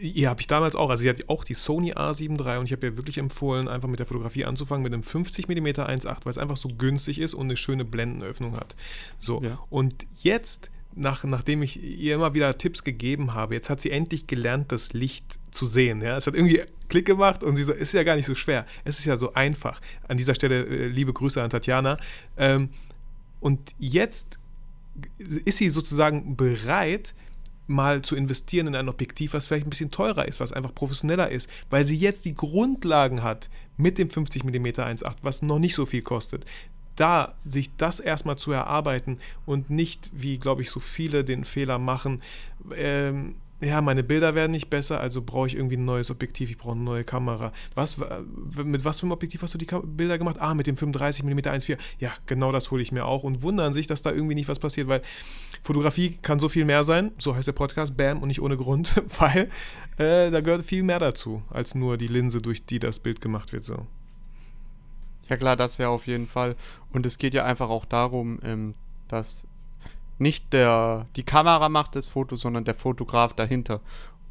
ihr 0.00 0.28
habe 0.28 0.40
ich 0.40 0.46
damals 0.46 0.76
auch, 0.76 0.90
also 0.90 1.02
sie 1.02 1.08
hat 1.08 1.28
auch 1.28 1.42
die 1.42 1.54
Sony 1.54 1.92
A7 1.94 2.40
III 2.44 2.58
und 2.58 2.66
ich 2.66 2.72
habe 2.72 2.86
ihr 2.86 2.96
wirklich 2.96 3.18
empfohlen, 3.18 3.66
einfach 3.66 3.88
mit 3.88 3.98
der 3.98 4.06
Fotografie 4.06 4.44
anzufangen 4.44 4.82
mit 4.84 4.92
einem 4.92 5.02
50 5.02 5.48
mm 5.48 5.66
1.8, 5.66 6.06
weil 6.24 6.30
es 6.30 6.38
einfach 6.38 6.56
so 6.56 6.68
günstig 6.68 7.18
ist 7.20 7.34
und 7.34 7.46
eine 7.46 7.56
schöne 7.56 7.84
Blendenöffnung 7.84 8.56
hat. 8.56 8.76
So, 9.18 9.42
Ja. 9.42 9.58
und 9.70 10.06
jetzt, 10.22 10.70
nach, 10.94 11.24
nachdem 11.24 11.62
ich 11.62 11.82
ihr 11.82 12.16
immer 12.16 12.34
wieder 12.34 12.58
Tipps 12.58 12.84
gegeben 12.84 13.34
habe, 13.34 13.54
jetzt 13.54 13.70
hat 13.70 13.80
sie 13.80 13.90
endlich 13.90 14.26
gelernt, 14.26 14.72
das 14.72 14.92
Licht 14.92 15.38
zu 15.50 15.66
sehen. 15.66 16.02
Ja? 16.02 16.16
Es 16.16 16.26
hat 16.26 16.34
irgendwie 16.34 16.62
Klick 16.88 17.06
gemacht 17.06 17.44
und 17.44 17.56
sie 17.56 17.64
so, 17.64 17.72
ist 17.72 17.92
ja 17.92 18.02
gar 18.02 18.16
nicht 18.16 18.26
so 18.26 18.34
schwer. 18.34 18.66
Es 18.84 18.98
ist 18.98 19.04
ja 19.04 19.16
so 19.16 19.34
einfach. 19.34 19.80
An 20.08 20.16
dieser 20.16 20.34
Stelle 20.34 20.66
äh, 20.66 20.86
liebe 20.88 21.12
Grüße 21.12 21.40
an 21.40 21.50
Tatjana. 21.50 21.96
Ähm, 22.36 22.70
und 23.40 23.74
jetzt 23.78 24.38
ist 25.18 25.58
sie 25.58 25.70
sozusagen 25.70 26.36
bereit, 26.36 27.14
mal 27.70 28.02
zu 28.02 28.16
investieren 28.16 28.66
in 28.66 28.74
ein 28.74 28.88
Objektiv, 28.88 29.32
was 29.32 29.46
vielleicht 29.46 29.66
ein 29.66 29.70
bisschen 29.70 29.92
teurer 29.92 30.26
ist, 30.26 30.40
was 30.40 30.52
einfach 30.52 30.74
professioneller 30.74 31.30
ist, 31.30 31.48
weil 31.70 31.84
sie 31.84 31.96
jetzt 31.96 32.24
die 32.24 32.34
Grundlagen 32.34 33.22
hat 33.22 33.48
mit 33.76 33.96
dem 33.96 34.10
50 34.10 34.44
mm 34.44 34.66
1.8, 34.66 35.18
was 35.22 35.42
noch 35.42 35.60
nicht 35.60 35.74
so 35.74 35.86
viel 35.86 36.02
kostet. 36.02 36.44
Da 37.00 37.34
sich 37.46 37.74
das 37.76 37.98
erstmal 37.98 38.36
zu 38.36 38.52
erarbeiten 38.52 39.18
und 39.46 39.70
nicht, 39.70 40.10
wie 40.12 40.38
glaube 40.38 40.60
ich 40.60 40.70
so 40.70 40.80
viele 40.80 41.24
den 41.24 41.44
Fehler 41.44 41.78
machen, 41.78 42.20
ähm, 42.76 43.36
ja, 43.62 43.82
meine 43.82 44.02
Bilder 44.02 44.34
werden 44.34 44.52
nicht 44.52 44.70
besser, 44.70 45.00
also 45.00 45.20
brauche 45.20 45.46
ich 45.46 45.54
irgendwie 45.54 45.76
ein 45.76 45.84
neues 45.84 46.10
Objektiv, 46.10 46.50
ich 46.50 46.56
brauche 46.56 46.72
eine 46.72 46.82
neue 46.82 47.04
Kamera. 47.04 47.52
Was, 47.74 47.98
mit 48.64 48.84
was 48.84 49.00
für 49.00 49.04
einem 49.04 49.12
Objektiv 49.12 49.42
hast 49.42 49.52
du 49.52 49.58
die 49.58 49.66
Bilder 49.84 50.16
gemacht? 50.16 50.36
Ah, 50.40 50.54
mit 50.54 50.66
dem 50.66 50.78
35 50.78 51.24
mm 51.24 51.38
1.4. 51.38 51.78
Ja, 51.98 52.10
genau 52.26 52.52
das 52.52 52.70
hole 52.70 52.82
ich 52.82 52.90
mir 52.90 53.04
auch 53.04 53.22
und 53.22 53.42
wundern 53.42 53.74
sich, 53.74 53.86
dass 53.86 54.00
da 54.00 54.12
irgendwie 54.12 54.34
nicht 54.34 54.48
was 54.48 54.58
passiert, 54.58 54.88
weil 54.88 55.02
Fotografie 55.62 56.16
kann 56.22 56.38
so 56.38 56.48
viel 56.48 56.64
mehr 56.64 56.84
sein, 56.84 57.12
so 57.18 57.36
heißt 57.36 57.48
der 57.48 57.52
Podcast, 57.52 57.96
Bam, 57.96 58.18
und 58.18 58.28
nicht 58.28 58.40
ohne 58.40 58.56
Grund, 58.56 58.94
weil 59.18 59.50
äh, 59.98 60.30
da 60.30 60.40
gehört 60.40 60.64
viel 60.64 60.82
mehr 60.82 60.98
dazu, 60.98 61.42
als 61.50 61.74
nur 61.74 61.98
die 61.98 62.08
Linse, 62.08 62.40
durch 62.40 62.64
die 62.64 62.78
das 62.78 62.98
Bild 62.98 63.20
gemacht 63.20 63.52
wird. 63.52 63.64
So. 63.64 63.86
Ja 65.30 65.36
klar, 65.36 65.56
das 65.56 65.78
ja 65.78 65.88
auf 65.88 66.06
jeden 66.06 66.26
Fall. 66.26 66.56
Und 66.92 67.06
es 67.06 67.16
geht 67.16 67.34
ja 67.34 67.44
einfach 67.44 67.70
auch 67.70 67.84
darum, 67.84 68.40
ähm, 68.42 68.74
dass 69.08 69.46
nicht 70.18 70.52
der, 70.52 71.06
die 71.16 71.22
Kamera 71.22 71.68
macht 71.68 71.96
das 71.96 72.08
Foto, 72.08 72.36
sondern 72.36 72.64
der 72.64 72.74
Fotograf 72.74 73.32
dahinter. 73.32 73.80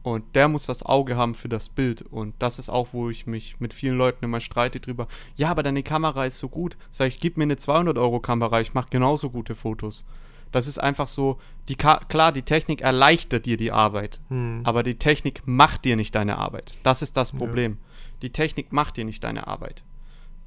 Und 0.03 0.35
der 0.35 0.47
muss 0.47 0.65
das 0.65 0.83
Auge 0.83 1.17
haben 1.17 1.35
für 1.35 1.49
das 1.49 1.69
Bild. 1.69 2.01
Und 2.03 2.35
das 2.39 2.59
ist 2.59 2.69
auch, 2.69 2.89
wo 2.91 3.09
ich 3.09 3.27
mich 3.27 3.59
mit 3.59 3.73
vielen 3.73 3.97
Leuten 3.97 4.23
immer 4.23 4.39
streite 4.39 4.79
drüber. 4.79 5.07
Ja, 5.35 5.49
aber 5.49 5.63
deine 5.63 5.83
Kamera 5.83 6.25
ist 6.25 6.37
so 6.39 6.47
gut. 6.49 6.77
Sag 6.89 7.07
ich, 7.07 7.19
gib 7.19 7.37
mir 7.37 7.43
eine 7.43 7.55
200-Euro-Kamera, 7.55 8.61
ich 8.61 8.73
mache 8.73 8.89
genauso 8.91 9.29
gute 9.29 9.55
Fotos. 9.55 10.05
Das 10.51 10.67
ist 10.67 10.79
einfach 10.79 11.07
so, 11.07 11.39
die 11.67 11.75
Ka 11.75 11.99
klar, 12.09 12.31
die 12.31 12.41
Technik 12.41 12.81
erleichtert 12.81 13.45
dir 13.45 13.57
die 13.57 13.71
Arbeit. 13.71 14.19
Hm. 14.29 14.61
Aber 14.63 14.83
die 14.83 14.95
Technik 14.97 15.43
macht 15.45 15.85
dir 15.85 15.95
nicht 15.95 16.15
deine 16.15 16.37
Arbeit. 16.37 16.77
Das 16.83 17.01
ist 17.01 17.15
das 17.17 17.31
Ja. 17.31 17.37
Problem. 17.37 17.77
Die 18.21 18.31
Technik 18.31 18.73
macht 18.73 18.97
dir 18.97 19.05
nicht 19.05 19.23
deine 19.23 19.47
Arbeit. 19.47 19.83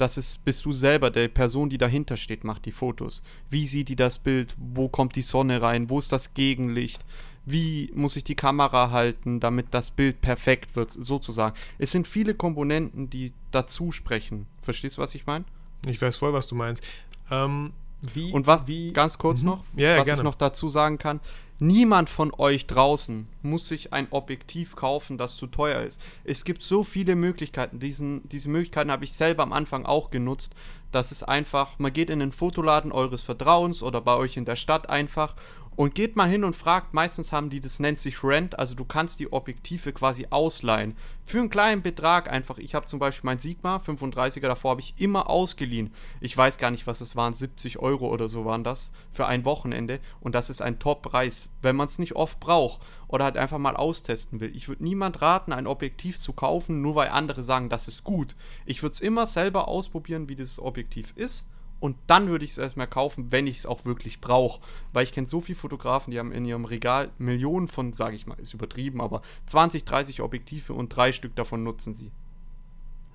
Das 0.03 0.19
ist, 0.19 0.45
bist 0.45 0.65
du 0.65 0.73
selber, 0.73 1.13
der 1.13 1.29
Person, 1.29 1.71
die 1.71 1.79
dahinter 1.79 2.17
steht, 2.17 2.43
macht 2.43 2.67
die 2.67 2.73
Fotos. 2.73 3.23
Wie 3.49 3.69
sieht 3.69 3.89
die 3.89 3.95
das 3.95 4.19
Bild? 4.19 4.53
Wo 4.59 4.89
kommt 4.89 5.15
die 5.15 5.23
Sonne 5.23 5.63
rein? 5.63 5.91
Wo 5.91 6.01
ist 6.01 6.11
das 6.11 6.35
Gegenlicht? 6.35 7.05
Wie 7.45 7.89
muss 7.95 8.17
ich 8.17 8.25
die 8.25 8.35
Kamera 8.35 8.91
halten, 8.91 9.39
damit 9.39 9.67
das 9.71 9.93
Bild 9.93 10.21
perfekt 10.21 10.75
wird, 10.75 10.91
sozusagen? 10.91 11.55
Es 11.79 11.93
sind 11.93 12.09
viele 12.09 12.35
Komponenten, 12.35 13.11
die 13.11 13.33
dazu 13.53 13.93
sprechen. 13.93 14.47
Verstehst 14.61 14.97
du, 14.97 15.03
was 15.03 15.15
ich 15.15 15.25
meine? 15.27 15.45
Ich 15.87 16.03
weiß 16.03 16.17
voll, 16.17 16.33
was 16.33 16.49
du 16.49 16.57
meinst. 16.57 16.83
Ähm, 17.31 17.73
wie, 18.15 18.33
Und 18.33 18.47
was, 18.47 18.67
wie, 18.67 18.93
ganz 18.93 19.19
kurz 19.19 19.43
Mhm. 19.43 19.47
noch, 19.49 19.65
Ja, 19.77 19.91
ja, 19.91 19.99
was 19.99 20.07
gerne. 20.07 20.21
ich 20.21 20.25
noch 20.25 20.35
dazu 20.35 20.69
sagen 20.69 20.99
kann, 20.99 21.21
Niemand 21.65 22.11
von 22.11 22.33
euch 22.39 22.67
draußen 22.67 23.29
muss 23.43 23.69
sich 23.69 23.93
ein 23.93 24.09
Objektiv 24.11 24.75
kaufen, 24.75 25.17
das 25.17 25.37
zu 25.37 25.47
teuer 25.47 25.83
ist. 25.83 26.01
Es 26.25 26.45
gibt 26.45 26.61
so 26.61 26.83
viele 26.83 27.15
Möglichkeiten. 27.15 27.79
Diesen, 27.79 28.29
diese 28.29 28.49
Möglichkeiten 28.49 28.91
habe 28.91 29.05
ich 29.05 29.13
selber 29.13 29.45
am 29.45 29.53
Anfang 29.53 29.87
auch 29.87 30.11
genutzt. 30.11 30.57
Das 30.91 31.13
ist 31.13 31.23
einfach, 31.23 31.79
man 31.79 31.93
geht 31.93 32.11
in 32.11 32.19
den 32.19 32.33
Fotoladen 32.33 32.91
eures 32.91 33.23
Vertrauens 33.23 33.85
oder 33.85 34.01
bei 34.01 34.17
euch 34.17 34.37
in 34.37 34.45
der 34.45 34.57
Stadt 34.57 34.91
einfach 34.91 35.37
und 35.77 35.95
geht 35.95 36.17
mal 36.17 36.29
hin 36.29 36.45
und 36.45 36.55
fragt, 36.55 36.93
meistens 36.95 37.33
haben 37.33 37.51
die, 37.51 37.61
das 37.61 37.81
nennt 37.81 37.99
sich 37.99 38.23
Rent, 38.23 38.59
also 38.59 38.75
du 38.75 38.85
kannst 38.85 39.21
die 39.21 39.33
Objektive 39.33 39.93
quasi 39.93 40.27
ausleihen. 40.31 40.97
Für 41.23 41.39
einen 41.39 41.51
kleinen 41.51 41.83
Betrag 41.83 42.31
einfach. 42.31 42.59
Ich 42.59 42.75
habe 42.75 42.87
zum 42.87 42.99
Beispiel 42.99 43.29
mein 43.29 43.39
Sigma 43.39 43.77
35er, 43.77 44.43
davor 44.43 44.73
habe 44.73 44.81
ich 44.81 44.95
immer 44.99 45.31
ausgeliehen. 45.31 45.95
Ich 46.21 46.37
weiß 46.37 46.59
gar 46.59 46.71
nicht, 46.71 46.87
was 46.87 47.01
es 47.01 47.17
waren, 47.17 47.35
70 47.35 47.79
Euro 47.79 48.09
oder 48.09 48.29
so 48.29 48.45
waren 48.45 48.65
das 48.65 48.91
für 49.11 49.27
ein 49.27 49.45
Wochenende. 49.45 50.01
Und 50.21 50.35
das 50.35 50.51
ist 50.51 50.61
ein 50.61 50.79
Top-Preis, 50.79 51.49
wenn 51.63 51.77
man 51.77 51.87
es 51.87 51.99
nicht 51.99 52.17
oft 52.17 52.39
braucht 52.41 52.83
oder 53.09 53.25
halt 53.25 53.37
einfach 53.37 53.59
mal 53.59 53.77
austesten 53.77 54.41
will. 54.41 54.55
Ich 54.55 54.69
würde 54.69 54.85
niemand 54.85 55.23
raten, 55.23 55.53
ein 55.53 55.67
Objektiv 55.67 56.19
zu 56.19 56.33
kaufen, 56.33 56.83
nur 56.83 56.95
weil 56.97 57.09
andere 57.09 57.43
sagen, 57.43 57.69
das 57.69 57.89
ist 57.89 58.05
gut. 58.05 58.37
Ich 58.67 58.83
würde 58.83 58.95
es 58.95 59.01
immer 59.01 59.27
selber 59.27 59.69
ausprobieren, 59.69 60.29
wie 60.29 60.37
dieses 60.37 60.59
Objektiv 60.59 61.13
ist 61.17 61.47
und 61.83 61.97
dann 62.07 62.29
würde 62.29 62.45
ich 62.45 62.53
es 62.53 62.59
erstmal 62.59 62.87
kaufen, 62.87 63.33
wenn 63.33 63.49
ich 63.49 63.59
es 63.59 63.67
auch 63.67 63.85
wirklich 63.85 64.21
brauche. 64.21 64.61
Weil 64.93 65.03
ich 65.03 65.11
kenne 65.11 65.27
so 65.27 65.41
viele 65.41 65.59
Fotografen, 65.59 66.13
die 66.13 66.19
haben 66.21 66.31
in 66.31 66.45
ihrem 66.45 66.65
Regal 66.65 67.11
Millionen 67.19 67.67
von, 67.67 67.93
sage 67.93 68.15
ich 68.15 68.25
mal, 68.25 68.39
ist 68.39 68.55
übertrieben, 68.55 69.01
aber 69.01 69.21
20, 69.47 69.85
30 69.85 70.21
Objektive 70.21 70.75
und 70.75 70.91
drei 70.91 71.11
Stück 71.11 71.35
davon 71.35 71.65
nutzen 71.65 71.93
sie. 71.93 72.13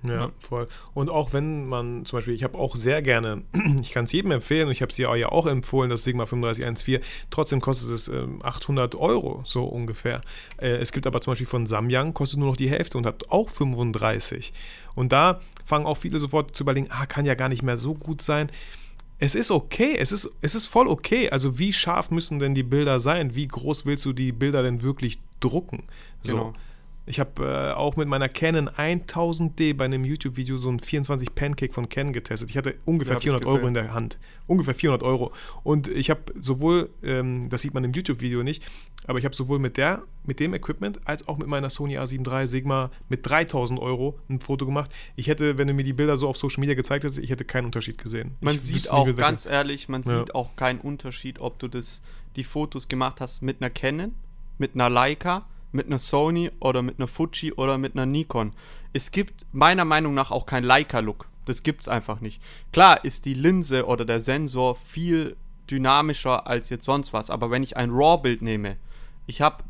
Ja, 0.06 0.30
voll. 0.38 0.68
Und 0.94 1.10
auch 1.10 1.32
wenn 1.32 1.66
man 1.66 2.04
zum 2.04 2.18
Beispiel, 2.18 2.34
ich 2.34 2.44
habe 2.44 2.56
auch 2.56 2.76
sehr 2.76 3.02
gerne, 3.02 3.42
ich 3.80 3.90
kann 3.90 4.04
es 4.04 4.12
jedem 4.12 4.30
empfehlen, 4.30 4.70
ich 4.70 4.80
habe 4.80 4.90
es 4.90 4.96
dir 4.96 5.14
ja 5.16 5.28
auch 5.30 5.46
empfohlen, 5.46 5.90
das 5.90 6.04
Sigma 6.04 6.24
3514, 6.24 7.00
trotzdem 7.30 7.60
kostet 7.60 7.90
es 7.90 8.06
äh, 8.08 8.26
800 8.42 8.94
Euro, 8.94 9.42
so 9.44 9.64
ungefähr. 9.64 10.20
Äh, 10.58 10.76
es 10.76 10.92
gibt 10.92 11.06
aber 11.06 11.20
zum 11.20 11.32
Beispiel 11.32 11.48
von 11.48 11.66
Samyang, 11.66 12.14
kostet 12.14 12.38
nur 12.38 12.48
noch 12.48 12.56
die 12.56 12.70
Hälfte 12.70 12.96
und 12.96 13.06
hat 13.06 13.30
auch 13.30 13.50
35. 13.50 14.52
Und 14.94 15.10
da 15.10 15.40
fangen 15.64 15.86
auch 15.86 15.96
viele 15.96 16.20
sofort 16.20 16.54
zu 16.54 16.62
überlegen, 16.62 16.88
ah, 16.90 17.06
kann 17.06 17.24
ja 17.24 17.34
gar 17.34 17.48
nicht 17.48 17.62
mehr 17.62 17.76
so 17.76 17.94
gut 17.94 18.22
sein. 18.22 18.50
Es 19.18 19.34
ist 19.34 19.50
okay, 19.50 19.96
es 19.98 20.12
ist, 20.12 20.30
es 20.42 20.54
ist 20.54 20.66
voll 20.66 20.86
okay. 20.86 21.28
Also 21.30 21.58
wie 21.58 21.72
scharf 21.72 22.12
müssen 22.12 22.38
denn 22.38 22.54
die 22.54 22.62
Bilder 22.62 23.00
sein? 23.00 23.34
Wie 23.34 23.48
groß 23.48 23.84
willst 23.84 24.04
du 24.04 24.12
die 24.12 24.30
Bilder 24.30 24.62
denn 24.62 24.82
wirklich 24.82 25.18
drucken? 25.40 25.82
So. 26.22 26.36
Genau. 26.36 26.52
Ich 27.08 27.18
habe 27.18 27.42
äh, 27.42 27.72
auch 27.72 27.96
mit 27.96 28.06
meiner 28.06 28.28
Canon 28.28 28.68
1000D 28.68 29.74
bei 29.74 29.86
einem 29.86 30.04
YouTube-Video 30.04 30.58
so 30.58 30.68
ein 30.68 30.78
24 30.78 31.34
Pancake 31.34 31.72
von 31.72 31.88
Canon 31.88 32.12
getestet. 32.12 32.50
Ich 32.50 32.56
hatte 32.58 32.74
ungefähr 32.84 33.14
ja, 33.14 33.20
400 33.20 33.46
Euro 33.46 33.66
in 33.66 33.72
der 33.72 33.94
Hand. 33.94 34.18
Ungefähr 34.46 34.74
400 34.74 35.02
Euro. 35.02 35.32
Und 35.62 35.88
ich 35.88 36.10
habe 36.10 36.20
sowohl, 36.38 36.90
ähm, 37.02 37.48
das 37.48 37.62
sieht 37.62 37.72
man 37.72 37.82
im 37.84 37.92
YouTube-Video 37.92 38.42
nicht, 38.42 38.62
aber 39.06 39.18
ich 39.18 39.24
habe 39.24 39.34
sowohl 39.34 39.58
mit, 39.58 39.78
der, 39.78 40.02
mit 40.24 40.38
dem 40.38 40.52
Equipment 40.52 41.00
als 41.06 41.26
auch 41.28 41.38
mit 41.38 41.48
meiner 41.48 41.70
Sony 41.70 41.98
A7 41.98 42.30
III 42.30 42.46
Sigma 42.46 42.90
mit 43.08 43.26
3000 43.26 43.80
Euro 43.80 44.18
ein 44.28 44.40
Foto 44.40 44.66
gemacht. 44.66 44.90
Ich 45.16 45.28
hätte, 45.28 45.56
wenn 45.56 45.66
du 45.66 45.72
mir 45.72 45.84
die 45.84 45.94
Bilder 45.94 46.18
so 46.18 46.28
auf 46.28 46.36
Social 46.36 46.60
Media 46.60 46.74
gezeigt 46.74 47.04
hättest, 47.04 47.18
ich 47.18 47.30
hätte 47.30 47.46
keinen 47.46 47.64
Unterschied 47.64 47.96
gesehen. 47.96 48.36
Man 48.40 48.54
ich 48.54 48.60
sieht 48.60 48.90
auch, 48.90 49.14
ganz 49.16 49.46
ehrlich, 49.46 49.88
man 49.88 50.02
ja. 50.02 50.18
sieht 50.18 50.34
auch 50.34 50.56
keinen 50.56 50.80
Unterschied, 50.80 51.40
ob 51.40 51.58
du 51.58 51.68
das, 51.68 52.02
die 52.36 52.44
Fotos 52.44 52.86
gemacht 52.86 53.22
hast 53.22 53.40
mit 53.40 53.62
einer 53.62 53.70
Canon, 53.70 54.14
mit 54.58 54.74
einer 54.74 54.90
Leica 54.90 55.46
mit 55.78 55.86
einer 55.86 55.98
Sony 55.98 56.50
oder 56.60 56.82
mit 56.82 56.98
einer 56.98 57.06
Fuji 57.06 57.52
oder 57.54 57.78
mit 57.78 57.94
einer 57.94 58.04
Nikon. 58.04 58.52
Es 58.92 59.12
gibt 59.12 59.46
meiner 59.52 59.84
Meinung 59.84 60.12
nach 60.12 60.30
auch 60.30 60.44
kein 60.44 60.64
Leica-Look. 60.64 61.28
Das 61.46 61.62
gibt 61.62 61.82
es 61.82 61.88
einfach 61.88 62.20
nicht. 62.20 62.42
Klar 62.72 63.04
ist 63.04 63.24
die 63.24 63.34
Linse 63.34 63.86
oder 63.86 64.04
der 64.04 64.20
Sensor 64.20 64.76
viel 64.76 65.36
dynamischer 65.70 66.46
als 66.46 66.68
jetzt 66.68 66.84
sonst 66.84 67.12
was, 67.12 67.30
aber 67.30 67.50
wenn 67.50 67.62
ich 67.62 67.76
ein 67.76 67.90
RAW-Bild 67.90 68.42
nehme, 68.42 68.76
ich 69.26 69.40
habe 69.40 69.64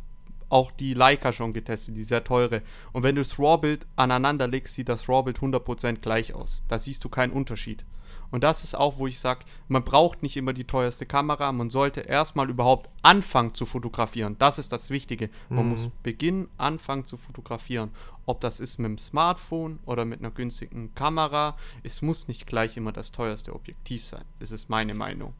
auch 0.49 0.71
die 0.71 0.95
Leica 0.95 1.33
schon 1.33 1.53
getestet, 1.53 1.97
die 1.97 2.05
sehr 2.05 2.25
teure. 2.25 2.63
Und 2.93 3.03
wenn 3.03 3.15
du 3.15 3.21
das 3.21 3.39
RAW-Bild 3.39 3.87
aneinander 3.97 4.49
legst, 4.49 4.75
sieht 4.75 4.89
das 4.89 5.09
RAW-Bild 5.09 5.39
100% 5.39 5.97
gleich 5.97 6.33
aus. 6.33 6.63
Da 6.69 6.79
siehst 6.79 7.05
du 7.05 7.11
keinen 7.11 7.33
Unterschied. 7.33 7.85
Und 8.31 8.45
das 8.45 8.65
ist 8.65 8.75
auch, 8.75 8.99
wo 8.99 9.07
ich 9.07 9.21
sage, 9.21 9.45
man 9.69 9.85
braucht 9.85 10.23
nicht 10.23 10.37
immer 10.37 10.53
die 10.53 10.65
teuerste 10.65 11.07
Kamera, 11.07 11.51
man 11.53 11.71
sollte 11.71 12.01
erstmal 12.01 12.51
überhaupt 12.51 12.91
anfangen 13.03 13.55
zu 13.55 13.65
fotografieren. 13.65 14.37
Das 14.39 14.59
ist 14.59 14.73
das 14.73 14.91
Wichtige. 14.91 15.31
Man 15.49 15.65
mhm. 15.65 15.71
muss 15.71 15.89
beginnen, 16.03 16.49
anfangen 16.59 17.05
zu 17.05 17.17
fotografieren. 17.17 17.91
Ob 18.27 18.41
das 18.41 18.61
ist 18.61 18.79
mit 18.79 18.91
dem 18.91 18.99
Smartphone 18.99 19.79
oder 19.87 20.05
mit 20.05 20.21
einer 20.21 20.31
günstigen 20.31 20.95
Kamera, 20.95 21.57
es 21.83 22.03
muss 22.03 22.29
nicht 22.29 22.47
gleich 22.47 22.77
immer 22.77 22.93
das 22.93 23.13
teuerste 23.13 23.55
Objektiv 23.55 24.07
sein. 24.07 24.25
Das 24.41 24.51
ist 24.51 24.69
meine 24.69 24.95
Meinung. 24.95 25.33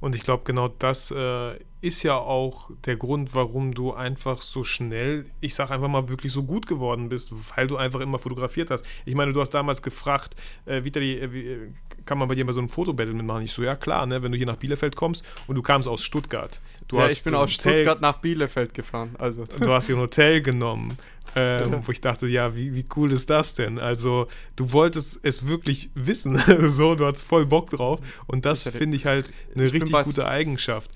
Und 0.00 0.16
ich 0.16 0.22
glaube, 0.22 0.44
genau 0.44 0.68
das 0.68 1.10
äh, 1.10 1.58
ist 1.80 2.02
ja 2.02 2.16
auch 2.16 2.70
der 2.84 2.96
Grund, 2.96 3.34
warum 3.34 3.72
du 3.72 3.92
einfach 3.94 4.42
so 4.42 4.64
schnell, 4.64 5.26
ich 5.40 5.54
sag 5.54 5.70
einfach 5.70 5.88
mal, 5.88 6.08
wirklich 6.08 6.32
so 6.32 6.42
gut 6.42 6.66
geworden 6.66 7.08
bist, 7.08 7.32
weil 7.56 7.66
du 7.66 7.76
einfach 7.76 8.00
immer 8.00 8.18
fotografiert 8.18 8.70
hast. 8.70 8.84
Ich 9.06 9.14
meine, 9.14 9.32
du 9.32 9.40
hast 9.40 9.50
damals 9.50 9.80
gefragt, 9.80 10.36
äh, 10.66 10.84
Vitali, 10.84 11.18
äh, 11.18 11.32
wie, 11.32 11.46
äh, 11.46 11.68
kann 12.04 12.18
man 12.18 12.28
bei 12.28 12.34
dir 12.34 12.44
mal 12.44 12.52
so 12.52 12.60
ein 12.60 12.68
Fotobattle 12.68 13.14
mitmachen? 13.14 13.44
Ich 13.44 13.52
so, 13.52 13.62
ja 13.62 13.76
klar, 13.76 14.04
ne? 14.06 14.22
wenn 14.22 14.32
du 14.32 14.36
hier 14.36 14.46
nach 14.46 14.56
Bielefeld 14.56 14.94
kommst 14.94 15.24
und 15.46 15.54
du 15.54 15.62
kamst 15.62 15.88
aus 15.88 16.02
Stuttgart. 16.02 16.60
Du 16.86 16.98
ja, 16.98 17.06
ich 17.08 17.22
bin 17.22 17.34
aus 17.34 17.52
Hotel, 17.52 17.72
Stuttgart 17.72 18.00
nach 18.00 18.18
Bielefeld 18.18 18.74
gefahren. 18.74 19.14
Also. 19.18 19.44
Du 19.44 19.70
hast 19.70 19.86
hier 19.86 19.96
ein 19.96 20.00
Hotel 20.00 20.42
genommen, 20.42 20.98
ähm, 21.34 21.80
wo 21.86 21.92
ich 21.92 22.00
dachte, 22.02 22.26
ja, 22.26 22.54
wie, 22.54 22.74
wie 22.74 22.84
cool 22.96 23.12
ist 23.12 23.30
das 23.30 23.54
denn? 23.54 23.78
Also 23.78 24.26
du 24.56 24.72
wolltest 24.72 25.20
es 25.22 25.46
wirklich 25.46 25.90
wissen, 25.94 26.36
so, 26.68 26.94
du 26.94 27.06
hattest 27.06 27.24
voll 27.24 27.46
Bock 27.46 27.70
drauf 27.70 28.00
und 28.26 28.44
das 28.44 28.68
finde 28.68 28.98
ich 28.98 29.06
halt 29.06 29.30
eine 29.54 29.64
ich 29.64 29.72
richtig 29.72 29.96
gute 30.02 30.28
Eigenschaft. 30.28 30.90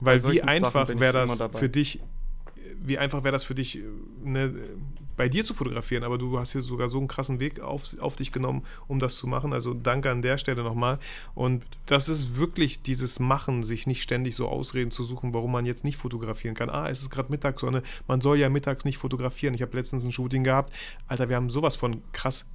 Weil 0.00 0.22
wie 0.30 0.42
einfach 0.42 0.88
wäre 0.88 1.12
das 1.26 1.42
für 1.56 1.68
dich, 1.68 2.00
wie 2.80 2.98
einfach 2.98 3.24
wäre 3.24 3.32
das 3.32 3.44
für 3.44 3.54
dich, 3.54 3.80
ne, 4.22 4.54
bei 5.16 5.28
dir 5.28 5.44
zu 5.44 5.54
fotografieren, 5.54 6.04
aber 6.04 6.18
du 6.18 6.38
hast 6.38 6.52
hier 6.52 6.60
sogar 6.60 6.88
so 6.88 6.98
einen 6.98 7.08
krassen 7.08 7.40
Weg 7.40 7.60
auf, 7.60 7.98
auf 8.00 8.16
dich 8.16 8.32
genommen, 8.32 8.64
um 8.88 8.98
das 8.98 9.16
zu 9.16 9.26
machen. 9.26 9.52
Also 9.52 9.72
danke 9.72 10.10
an 10.10 10.22
der 10.22 10.38
Stelle 10.38 10.62
nochmal. 10.62 10.98
Und 11.34 11.64
das 11.86 12.08
ist 12.08 12.36
wirklich 12.36 12.82
dieses 12.82 13.20
Machen, 13.20 13.62
sich 13.62 13.86
nicht 13.86 14.02
ständig 14.02 14.34
so 14.34 14.48
Ausreden 14.48 14.90
zu 14.90 15.04
suchen, 15.04 15.32
warum 15.32 15.52
man 15.52 15.66
jetzt 15.66 15.84
nicht 15.84 15.96
fotografieren 15.96 16.54
kann. 16.54 16.68
Ah, 16.68 16.88
es 16.88 17.00
ist 17.00 17.10
gerade 17.10 17.30
Mittagssonne, 17.30 17.82
man 18.06 18.20
soll 18.20 18.38
ja 18.38 18.48
mittags 18.48 18.84
nicht 18.84 18.98
fotografieren. 18.98 19.54
Ich 19.54 19.62
habe 19.62 19.76
letztens 19.76 20.04
ein 20.04 20.12
Shooting 20.12 20.44
gehabt. 20.44 20.72
Alter, 21.06 21.28
wir 21.28 21.36
haben 21.36 21.50
sowas 21.50 21.76
von 21.76 22.02
krass 22.12 22.46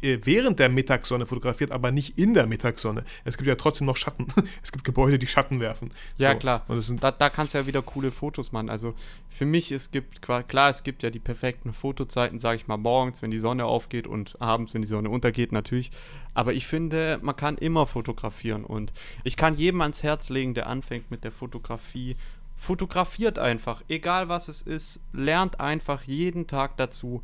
während 0.00 0.58
der 0.58 0.68
Mittagssonne 0.68 1.26
fotografiert, 1.26 1.72
aber 1.72 1.90
nicht 1.90 2.18
in 2.18 2.34
der 2.34 2.46
Mittagssonne. 2.46 3.04
Es 3.24 3.36
gibt 3.36 3.48
ja 3.48 3.54
trotzdem 3.54 3.86
noch 3.86 3.96
Schatten. 3.96 4.26
Es 4.62 4.72
gibt 4.72 4.84
Gebäude, 4.84 5.18
die 5.18 5.26
Schatten 5.26 5.60
werfen. 5.60 5.92
Ja, 6.18 6.32
so. 6.32 6.38
klar. 6.38 6.64
Und 6.68 7.02
da, 7.02 7.10
da 7.10 7.30
kannst 7.30 7.54
du 7.54 7.58
ja 7.58 7.66
wieder 7.66 7.82
coole 7.82 8.10
Fotos 8.10 8.52
machen. 8.52 8.70
Also 8.70 8.94
für 9.28 9.44
mich, 9.44 9.72
es 9.72 9.90
gibt, 9.90 10.22
klar, 10.22 10.70
es 10.70 10.82
gibt 10.82 11.02
ja 11.02 11.10
die 11.10 11.18
perfekten 11.18 11.72
Fotozeiten, 11.72 12.38
sage 12.38 12.56
ich 12.56 12.66
mal, 12.66 12.76
morgens, 12.76 13.22
wenn 13.22 13.30
die 13.30 13.38
Sonne 13.38 13.64
aufgeht 13.64 14.06
und 14.06 14.40
abends, 14.40 14.74
wenn 14.74 14.82
die 14.82 14.88
Sonne 14.88 15.10
untergeht, 15.10 15.52
natürlich. 15.52 15.90
Aber 16.34 16.52
ich 16.52 16.66
finde, 16.66 17.18
man 17.22 17.36
kann 17.36 17.56
immer 17.58 17.86
fotografieren 17.86 18.64
und 18.64 18.92
ich 19.24 19.36
kann 19.36 19.56
jedem 19.56 19.80
ans 19.80 20.02
Herz 20.02 20.28
legen, 20.28 20.54
der 20.54 20.66
anfängt 20.66 21.10
mit 21.10 21.24
der 21.24 21.32
Fotografie 21.32 22.16
fotografiert 22.62 23.40
einfach, 23.40 23.82
egal 23.88 24.28
was 24.28 24.46
es 24.46 24.62
ist, 24.62 25.00
lernt 25.12 25.58
einfach 25.58 26.04
jeden 26.04 26.46
Tag 26.46 26.76
dazu. 26.76 27.22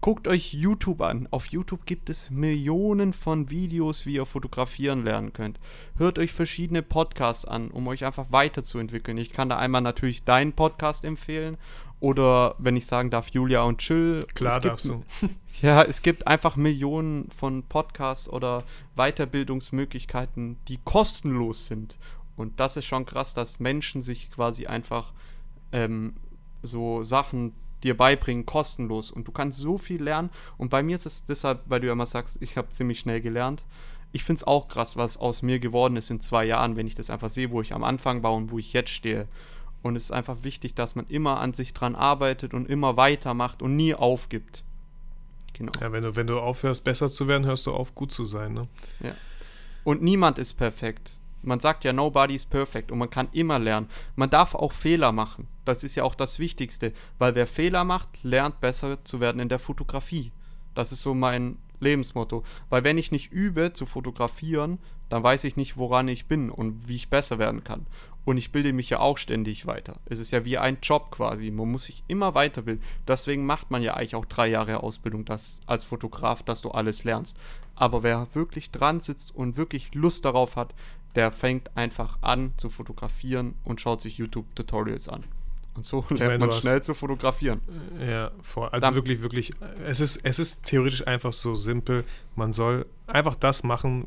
Guckt 0.00 0.26
euch 0.28 0.54
YouTube 0.54 1.02
an. 1.02 1.28
Auf 1.30 1.46
YouTube 1.46 1.84
gibt 1.84 2.08
es 2.08 2.30
Millionen 2.30 3.12
von 3.12 3.50
Videos, 3.50 4.06
wie 4.06 4.14
ihr 4.14 4.24
fotografieren 4.24 5.04
lernen 5.04 5.34
könnt. 5.34 5.60
Hört 5.98 6.18
euch 6.18 6.32
verschiedene 6.32 6.82
Podcasts 6.82 7.44
an, 7.44 7.70
um 7.70 7.86
euch 7.86 8.06
einfach 8.06 8.26
weiterzuentwickeln. 8.30 9.18
Ich 9.18 9.30
kann 9.30 9.50
da 9.50 9.58
einmal 9.58 9.82
natürlich 9.82 10.24
deinen 10.24 10.54
Podcast 10.54 11.04
empfehlen 11.04 11.58
oder 12.00 12.54
wenn 12.56 12.76
ich 12.76 12.86
sagen 12.86 13.10
darf, 13.10 13.28
Julia 13.28 13.62
und 13.62 13.78
Chill. 13.78 14.24
Klar 14.34 14.60
darfst 14.60 14.86
du. 14.86 15.04
Ja, 15.60 15.82
es 15.82 16.00
gibt 16.00 16.26
einfach 16.26 16.56
Millionen 16.56 17.30
von 17.30 17.64
Podcasts 17.64 18.30
oder 18.30 18.64
Weiterbildungsmöglichkeiten, 18.96 20.56
die 20.68 20.78
kostenlos 20.84 21.66
sind. 21.66 21.98
Und 22.36 22.60
das 22.60 22.78
ist 22.78 22.86
schon 22.86 23.04
krass, 23.04 23.34
dass 23.34 23.60
Menschen 23.60 24.00
sich 24.00 24.30
quasi 24.30 24.66
einfach 24.66 25.12
ähm, 25.72 26.14
so 26.62 27.02
Sachen 27.02 27.52
dir 27.84 27.96
beibringen, 27.96 28.46
kostenlos. 28.46 29.10
Und 29.10 29.26
du 29.28 29.32
kannst 29.32 29.58
so 29.58 29.78
viel 29.78 30.02
lernen. 30.02 30.30
Und 30.56 30.70
bei 30.70 30.82
mir 30.82 30.96
ist 30.96 31.06
es 31.06 31.24
deshalb, 31.24 31.62
weil 31.66 31.80
du 31.80 31.86
ja 31.86 31.92
immer 31.92 32.06
sagst, 32.06 32.38
ich 32.40 32.56
habe 32.56 32.70
ziemlich 32.70 33.00
schnell 33.00 33.20
gelernt. 33.20 33.64
Ich 34.12 34.24
finde 34.24 34.38
es 34.38 34.46
auch 34.46 34.68
krass, 34.68 34.96
was 34.96 35.16
aus 35.16 35.42
mir 35.42 35.60
geworden 35.60 35.96
ist 35.96 36.10
in 36.10 36.20
zwei 36.20 36.44
Jahren, 36.44 36.76
wenn 36.76 36.86
ich 36.86 36.94
das 36.94 37.10
einfach 37.10 37.28
sehe, 37.28 37.50
wo 37.50 37.60
ich 37.60 37.72
am 37.72 37.84
Anfang 37.84 38.22
war 38.22 38.34
und 38.34 38.50
wo 38.50 38.58
ich 38.58 38.72
jetzt 38.72 38.90
stehe. 38.90 39.28
Und 39.82 39.96
es 39.96 40.04
ist 40.04 40.10
einfach 40.10 40.42
wichtig, 40.42 40.74
dass 40.74 40.94
man 40.94 41.06
immer 41.06 41.40
an 41.40 41.54
sich 41.54 41.72
dran 41.72 41.94
arbeitet 41.94 42.52
und 42.52 42.68
immer 42.68 42.96
weitermacht 42.96 43.62
und 43.62 43.76
nie 43.76 43.94
aufgibt. 43.94 44.64
Genau. 45.52 45.72
Ja, 45.80 45.92
wenn 45.92 46.02
du, 46.02 46.16
wenn 46.16 46.26
du 46.26 46.40
aufhörst, 46.40 46.84
besser 46.84 47.08
zu 47.08 47.28
werden, 47.28 47.46
hörst 47.46 47.66
du 47.66 47.72
auf, 47.72 47.94
gut 47.94 48.12
zu 48.12 48.24
sein. 48.24 48.52
Ne? 48.54 48.68
Ja. 49.00 49.14
Und 49.84 50.02
niemand 50.02 50.38
ist 50.38 50.54
perfekt 50.54 51.19
man 51.42 51.60
sagt 51.60 51.84
ja, 51.84 51.92
nobody 51.92 52.34
is 52.34 52.44
perfect 52.44 52.92
und 52.92 52.98
man 52.98 53.10
kann 53.10 53.28
immer 53.32 53.58
lernen. 53.58 53.88
Man 54.16 54.30
darf 54.30 54.54
auch 54.54 54.72
Fehler 54.72 55.12
machen. 55.12 55.46
Das 55.64 55.84
ist 55.84 55.94
ja 55.94 56.04
auch 56.04 56.14
das 56.14 56.38
Wichtigste, 56.38 56.92
weil 57.18 57.34
wer 57.34 57.46
Fehler 57.46 57.84
macht, 57.84 58.08
lernt 58.22 58.60
besser 58.60 59.04
zu 59.04 59.20
werden 59.20 59.40
in 59.40 59.48
der 59.48 59.58
Fotografie. 59.58 60.32
Das 60.74 60.92
ist 60.92 61.02
so 61.02 61.14
mein 61.14 61.58
Lebensmotto. 61.80 62.44
Weil 62.68 62.84
wenn 62.84 62.98
ich 62.98 63.10
nicht 63.10 63.32
übe 63.32 63.72
zu 63.72 63.86
fotografieren, 63.86 64.78
dann 65.08 65.22
weiß 65.22 65.44
ich 65.44 65.56
nicht, 65.56 65.76
woran 65.76 66.08
ich 66.08 66.26
bin 66.26 66.50
und 66.50 66.88
wie 66.88 66.96
ich 66.96 67.10
besser 67.10 67.38
werden 67.38 67.64
kann. 67.64 67.86
Und 68.24 68.36
ich 68.36 68.52
bilde 68.52 68.72
mich 68.72 68.90
ja 68.90 69.00
auch 69.00 69.18
ständig 69.18 69.66
weiter. 69.66 69.96
Es 70.04 70.18
ist 70.18 70.30
ja 70.30 70.44
wie 70.44 70.58
ein 70.58 70.78
Job 70.82 71.10
quasi. 71.10 71.50
Man 71.50 71.70
muss 71.72 71.84
sich 71.84 72.04
immer 72.06 72.34
weiterbilden. 72.34 72.84
Deswegen 73.08 73.46
macht 73.46 73.70
man 73.70 73.82
ja 73.82 73.94
eigentlich 73.94 74.14
auch 74.14 74.26
drei 74.26 74.46
Jahre 74.48 74.82
Ausbildung 74.82 75.24
das, 75.24 75.60
als 75.66 75.84
Fotograf, 75.84 76.42
dass 76.42 76.60
du 76.60 76.70
alles 76.70 77.02
lernst. 77.04 77.36
Aber 77.74 78.02
wer 78.02 78.28
wirklich 78.34 78.70
dran 78.70 79.00
sitzt 79.00 79.34
und 79.34 79.56
wirklich 79.56 79.94
Lust 79.94 80.26
darauf 80.26 80.56
hat, 80.56 80.74
der 81.14 81.32
fängt 81.32 81.76
einfach 81.76 82.18
an 82.22 82.52
zu 82.56 82.70
fotografieren 82.70 83.54
und 83.64 83.80
schaut 83.80 84.00
sich 84.00 84.18
YouTube-Tutorials 84.18 85.08
an. 85.08 85.24
Und 85.74 85.86
so 85.86 86.04
lernt 86.10 86.20
meine, 86.20 86.38
man 86.38 86.52
schnell 86.52 86.82
zu 86.82 86.94
fotografieren. 86.94 87.60
Ja, 88.04 88.32
vor, 88.42 88.72
also 88.74 88.80
Dann- 88.80 88.94
wirklich, 88.96 89.22
wirklich, 89.22 89.52
es 89.86 90.00
ist, 90.00 90.20
es 90.24 90.38
ist 90.40 90.64
theoretisch 90.64 91.06
einfach 91.06 91.32
so 91.32 91.54
simpel. 91.54 92.04
Man 92.34 92.52
soll 92.52 92.86
einfach 93.06 93.36
das 93.36 93.62
machen, 93.62 94.04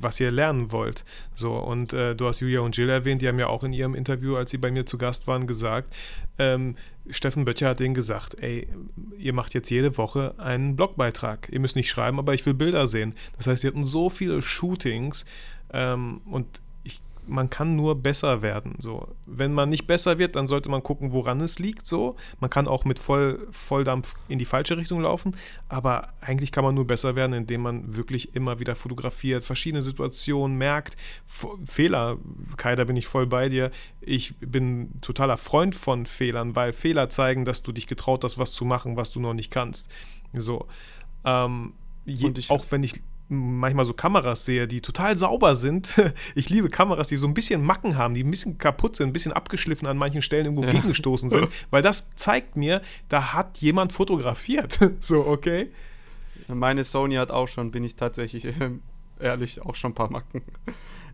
was 0.00 0.18
ihr 0.20 0.30
lernen 0.30 0.72
wollt. 0.72 1.04
So, 1.34 1.54
und 1.54 1.92
äh, 1.92 2.14
du 2.16 2.26
hast 2.26 2.40
Julia 2.40 2.60
und 2.60 2.76
Jill 2.76 2.88
erwähnt, 2.88 3.20
die 3.20 3.28
haben 3.28 3.38
ja 3.38 3.48
auch 3.48 3.62
in 3.62 3.72
ihrem 3.74 3.94
Interview, 3.94 4.36
als 4.36 4.50
sie 4.50 4.58
bei 4.58 4.70
mir 4.70 4.86
zu 4.86 4.96
Gast 4.98 5.26
waren, 5.26 5.46
gesagt, 5.46 5.92
ähm, 6.38 6.76
Steffen 7.10 7.44
Böttcher 7.44 7.68
hat 7.70 7.80
denen 7.80 7.94
gesagt, 7.94 8.40
ey, 8.40 8.68
ihr 9.18 9.32
macht 9.34 9.54
jetzt 9.54 9.70
jede 9.70 9.96
Woche 9.98 10.34
einen 10.38 10.76
Blogbeitrag. 10.76 11.48
Ihr 11.52 11.60
müsst 11.60 11.76
nicht 11.76 11.90
schreiben, 11.90 12.18
aber 12.18 12.32
ich 12.32 12.44
will 12.46 12.54
Bilder 12.54 12.86
sehen. 12.86 13.14
Das 13.36 13.46
heißt, 13.46 13.62
sie 13.62 13.68
hatten 13.68 13.84
so 13.84 14.08
viele 14.08 14.40
Shootings 14.40 15.24
ähm, 15.72 16.20
und 16.26 16.62
ich, 16.84 17.00
man 17.26 17.48
kann 17.50 17.76
nur 17.76 17.94
besser 17.94 18.42
werden. 18.42 18.74
So. 18.78 19.08
Wenn 19.26 19.52
man 19.52 19.68
nicht 19.68 19.86
besser 19.86 20.18
wird, 20.18 20.36
dann 20.36 20.46
sollte 20.46 20.68
man 20.68 20.82
gucken, 20.82 21.12
woran 21.12 21.40
es 21.40 21.58
liegt. 21.58 21.86
So. 21.86 22.16
Man 22.40 22.50
kann 22.50 22.68
auch 22.68 22.84
mit 22.84 22.98
Voll, 22.98 23.46
Volldampf 23.50 24.14
in 24.28 24.38
die 24.38 24.44
falsche 24.44 24.76
Richtung 24.76 25.00
laufen, 25.00 25.36
aber 25.68 26.12
eigentlich 26.20 26.52
kann 26.52 26.64
man 26.64 26.74
nur 26.74 26.86
besser 26.86 27.14
werden, 27.14 27.32
indem 27.32 27.62
man 27.62 27.96
wirklich 27.96 28.34
immer 28.34 28.58
wieder 28.60 28.74
fotografiert, 28.74 29.44
verschiedene 29.44 29.82
Situationen 29.82 30.58
merkt, 30.58 30.96
F 31.26 31.46
Fehler, 31.64 32.18
Kai, 32.56 32.76
da 32.76 32.84
bin 32.84 32.96
ich 32.96 33.06
voll 33.06 33.26
bei 33.26 33.48
dir. 33.48 33.70
Ich 34.00 34.34
bin 34.40 35.00
totaler 35.00 35.36
Freund 35.36 35.74
von 35.74 36.06
Fehlern, 36.06 36.56
weil 36.56 36.72
Fehler 36.72 37.08
zeigen, 37.08 37.44
dass 37.44 37.62
du 37.62 37.72
dich 37.72 37.86
getraut 37.86 38.24
hast, 38.24 38.38
was 38.38 38.52
zu 38.52 38.64
machen, 38.64 38.96
was 38.96 39.10
du 39.10 39.20
noch 39.20 39.34
nicht 39.34 39.50
kannst. 39.50 39.90
So. 40.34 40.66
Ähm, 41.24 41.74
je, 42.04 42.32
auch 42.48 42.64
wenn 42.70 42.82
ich 42.82 43.00
manchmal 43.28 43.84
so 43.84 43.92
Kameras 43.94 44.44
sehe, 44.44 44.66
die 44.68 44.80
total 44.80 45.16
sauber 45.16 45.54
sind. 45.54 45.94
Ich 46.34 46.50
liebe 46.50 46.68
Kameras, 46.68 47.08
die 47.08 47.16
so 47.16 47.26
ein 47.26 47.34
bisschen 47.34 47.62
Macken 47.64 47.96
haben, 47.96 48.14
die 48.14 48.22
ein 48.24 48.30
bisschen 48.30 48.58
kaputt 48.58 48.96
sind, 48.96 49.08
ein 49.08 49.12
bisschen 49.12 49.32
abgeschliffen 49.32 49.86
an 49.88 49.96
manchen 49.96 50.22
Stellen 50.22 50.44
irgendwo 50.46 50.64
Ja. 50.64 50.72
gegengestoßen 50.72 51.30
sind, 51.30 51.48
weil 51.70 51.82
das 51.82 52.10
zeigt 52.14 52.56
mir, 52.56 52.82
da 53.08 53.32
hat 53.32 53.58
jemand 53.58 53.92
fotografiert. 53.92 54.78
So, 55.00 55.26
okay? 55.26 55.70
Meine 56.48 56.84
Sony 56.84 57.14
hat 57.14 57.30
auch 57.30 57.48
schon, 57.48 57.70
bin 57.70 57.84
ich 57.84 57.94
tatsächlich 57.96 58.46
ehrlich, 59.20 59.62
auch 59.62 59.74
schon 59.74 59.92
ein 59.92 59.94
paar 59.94 60.10
Macken. 60.10 60.42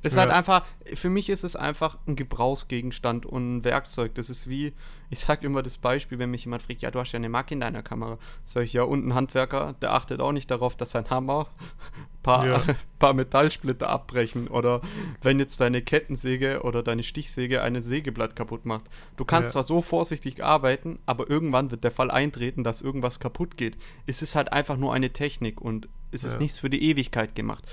Es 0.02 0.12
ist 0.12 0.16
Ja. 0.16 0.22
halt 0.22 0.30
einfach, 0.32 0.64
für 0.94 1.10
mich 1.10 1.28
ist 1.28 1.44
es 1.44 1.56
einfach 1.56 1.98
ein 2.06 2.16
Gebrauchsgegenstand 2.16 3.26
und 3.26 3.58
ein 3.58 3.64
Werkzeug. 3.64 4.14
Das 4.14 4.30
ist 4.30 4.48
wie, 4.48 4.72
ich 5.10 5.20
sag 5.20 5.42
immer 5.42 5.62
das 5.62 5.78
Beispiel, 5.78 6.18
wenn 6.18 6.30
mich 6.30 6.44
jemand 6.44 6.62
fragt, 6.62 6.82
ja, 6.82 6.90
du 6.90 6.98
hast 7.00 7.12
ja 7.12 7.16
eine 7.18 7.28
Macke 7.28 7.54
in 7.54 7.60
deiner 7.60 7.82
Kamera. 7.82 8.18
Sag 8.44 8.64
ich, 8.64 8.72
ja, 8.72 8.82
und 8.82 9.06
ein 9.06 9.14
Handwerker, 9.14 9.74
der 9.80 9.92
achtet 9.94 10.20
auch 10.20 10.32
nicht 10.32 10.50
darauf, 10.50 10.76
dass 10.76 10.90
sein 10.92 11.08
Hammer 11.10 11.46
paar, 12.22 12.46
Ja. 12.46 12.62
paar 12.98 13.14
Metallsplitter 13.14 13.88
abbrechen 13.88 14.48
oder 14.48 14.80
wenn 15.22 15.38
jetzt 15.38 15.60
deine 15.60 15.82
Kettensäge 15.82 16.62
oder 16.62 16.82
deine 16.82 17.02
Stichsäge 17.02 17.62
eine 17.62 17.80
Sägeblatt 17.82 18.34
kaputt 18.36 18.66
macht. 18.66 18.84
Du 19.16 19.24
kannst 19.24 19.48
Ja. 19.50 19.52
zwar 19.52 19.62
so 19.66 19.82
vorsichtig 19.82 20.42
arbeiten, 20.42 20.98
aber 21.06 21.30
irgendwann 21.30 21.70
wird 21.70 21.84
der 21.84 21.90
Fall 21.92 22.10
eintreten, 22.10 22.64
dass 22.64 22.82
irgendwas 22.82 23.20
kaputt 23.20 23.56
geht. 23.56 23.76
Es 24.06 24.22
ist 24.22 24.34
halt 24.34 24.52
einfach 24.52 24.76
nur 24.76 24.92
eine 24.94 25.10
Technik 25.12 25.60
und 25.60 25.88
es 26.10 26.24
ist 26.24 26.40
nichts 26.40 26.58
für 26.58 26.70
die 26.70 26.82
Ewigkeit 26.90 27.34
gemacht. 27.34 27.64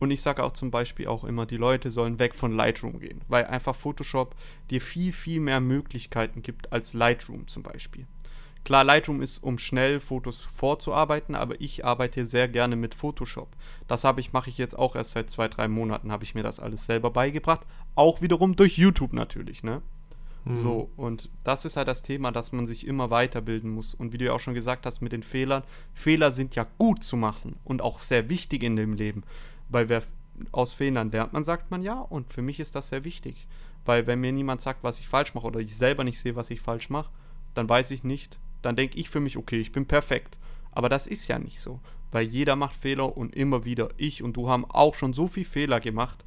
Und 0.00 0.10
ich 0.10 0.22
sage 0.22 0.42
auch 0.42 0.52
zum 0.52 0.70
Beispiel 0.72 1.06
auch 1.06 1.24
immer, 1.24 1.46
die 1.46 1.58
Leute 1.58 1.90
sollen 1.90 2.18
weg 2.18 2.34
von 2.34 2.56
Lightroom 2.56 2.98
gehen, 2.98 3.20
weil 3.28 3.44
einfach 3.44 3.76
Photoshop 3.76 4.34
dir 4.70 4.80
viel, 4.80 5.12
viel 5.12 5.40
mehr 5.40 5.60
Möglichkeiten 5.60 6.42
gibt 6.42 6.72
als 6.72 6.94
Lightroom 6.94 7.46
zum 7.46 7.62
Beispiel. 7.62 8.06
Klar, 8.64 8.82
Lightroom 8.82 9.22
ist, 9.22 9.38
um 9.42 9.58
schnell 9.58 10.00
Fotos 10.00 10.40
vorzuarbeiten, 10.40 11.34
aber 11.34 11.60
ich 11.60 11.84
arbeite 11.84 12.26
sehr 12.26 12.48
gerne 12.48 12.76
mit 12.76 12.94
Photoshop. 12.94 13.54
Das 13.86 14.04
habe 14.04 14.20
ich, 14.20 14.32
mache 14.32 14.50
ich 14.50 14.58
jetzt 14.58 14.78
auch 14.78 14.96
erst 14.96 15.12
seit 15.12 15.30
zwei, 15.30 15.48
drei 15.48 15.68
Monaten, 15.68 16.12
habe 16.12 16.24
ich 16.24 16.34
mir 16.34 16.42
das 16.42 16.60
alles 16.60 16.86
selber 16.86 17.10
beigebracht. 17.10 17.66
Auch 17.94 18.22
wiederum 18.22 18.56
durch 18.56 18.76
YouTube 18.76 19.12
natürlich, 19.12 19.62
ne? 19.62 19.82
So, 20.54 20.90
und 20.96 21.28
das 21.44 21.64
ist 21.66 21.76
halt 21.76 21.86
das 21.86 22.02
Thema, 22.02 22.32
dass 22.32 22.50
man 22.52 22.66
sich 22.66 22.86
immer 22.86 23.10
weiterbilden 23.10 23.70
muss. 23.70 23.94
Und 23.94 24.12
wie 24.12 24.18
du 24.18 24.24
ja 24.24 24.32
auch 24.32 24.40
schon 24.40 24.54
gesagt 24.54 24.86
hast 24.86 25.02
mit 25.02 25.12
den 25.12 25.22
Fehlern, 25.22 25.62
Fehler 25.92 26.32
sind 26.32 26.56
ja 26.56 26.66
gut 26.78 27.04
zu 27.04 27.16
machen 27.16 27.56
und 27.62 27.82
auch 27.82 27.98
sehr 27.98 28.30
wichtig 28.30 28.62
in 28.62 28.76
dem 28.76 28.94
Leben. 28.94 29.22
Weil 29.70 29.88
wer 29.88 30.02
aus 30.52 30.72
Fehlern 30.72 31.10
lernt 31.10 31.32
man, 31.32 31.44
sagt 31.44 31.70
man 31.70 31.82
ja. 31.82 31.98
Und 31.98 32.32
für 32.32 32.42
mich 32.42 32.60
ist 32.60 32.74
das 32.74 32.88
sehr 32.88 33.04
wichtig. 33.04 33.46
Weil 33.84 34.06
wenn 34.06 34.20
mir 34.20 34.32
niemand 34.32 34.60
sagt, 34.60 34.82
was 34.82 35.00
ich 35.00 35.08
falsch 35.08 35.34
mache 35.34 35.46
oder 35.46 35.60
ich 35.60 35.74
selber 35.74 36.04
nicht 36.04 36.18
sehe, 36.20 36.36
was 36.36 36.50
ich 36.50 36.60
falsch 36.60 36.90
mache, 36.90 37.10
dann 37.54 37.68
weiß 37.68 37.90
ich 37.92 38.04
nicht. 38.04 38.38
Dann 38.62 38.76
denke 38.76 38.98
ich 38.98 39.08
für 39.08 39.20
mich, 39.20 39.36
okay, 39.36 39.58
ich 39.58 39.72
bin 39.72 39.86
perfekt. 39.86 40.38
Aber 40.72 40.88
das 40.88 41.06
ist 41.06 41.26
ja 41.28 41.38
nicht 41.38 41.60
so. 41.60 41.80
Weil 42.12 42.26
jeder 42.26 42.56
macht 42.56 42.74
Fehler 42.74 43.16
und 43.16 43.34
immer 43.34 43.64
wieder. 43.64 43.88
Ich 43.96 44.22
und 44.22 44.36
du 44.36 44.48
haben 44.48 44.64
auch 44.64 44.94
schon 44.94 45.12
so 45.12 45.26
viel 45.26 45.44
Fehler 45.44 45.80
gemacht. 45.80 46.24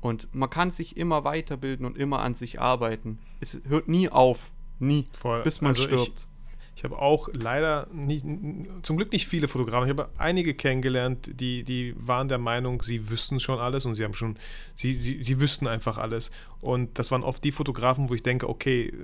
Und 0.00 0.34
man 0.34 0.50
kann 0.50 0.70
sich 0.70 0.96
immer 0.96 1.24
weiterbilden 1.24 1.86
und 1.86 1.96
immer 1.96 2.20
an 2.20 2.34
sich 2.34 2.60
arbeiten. 2.60 3.18
Es 3.40 3.60
hört 3.68 3.88
nie 3.88 4.08
auf. 4.08 4.50
Nie. 4.78 5.06
Voll. 5.12 5.42
Bis 5.42 5.60
man 5.60 5.72
Also 5.72 5.82
stirbt. 5.82 6.26
Ich 6.80 6.84
habe 6.84 6.98
auch 6.98 7.28
leider 7.34 7.88
nicht, 7.92 8.24
zum 8.80 8.96
Glück 8.96 9.12
nicht 9.12 9.28
viele 9.28 9.48
Fotografen. 9.48 9.86
Ich 9.86 9.90
habe 9.90 10.08
einige 10.16 10.54
kennengelernt, 10.54 11.30
die, 11.38 11.62
die 11.62 11.94
waren 11.98 12.28
der 12.28 12.38
Meinung, 12.38 12.80
sie 12.80 13.10
wüssten 13.10 13.38
schon 13.38 13.58
alles 13.58 13.84
und 13.84 13.96
sie 13.96 14.02
haben 14.04 14.14
schon, 14.14 14.36
sie, 14.76 14.94
sie, 14.94 15.22
sie 15.22 15.40
wüssten 15.40 15.66
einfach 15.66 15.98
alles. 15.98 16.30
Und 16.62 16.98
das 16.98 17.10
waren 17.10 17.22
oft 17.22 17.44
die 17.44 17.52
Fotografen, 17.52 18.08
wo 18.08 18.14
ich 18.14 18.22
denke, 18.22 18.48
okay, 18.48 18.94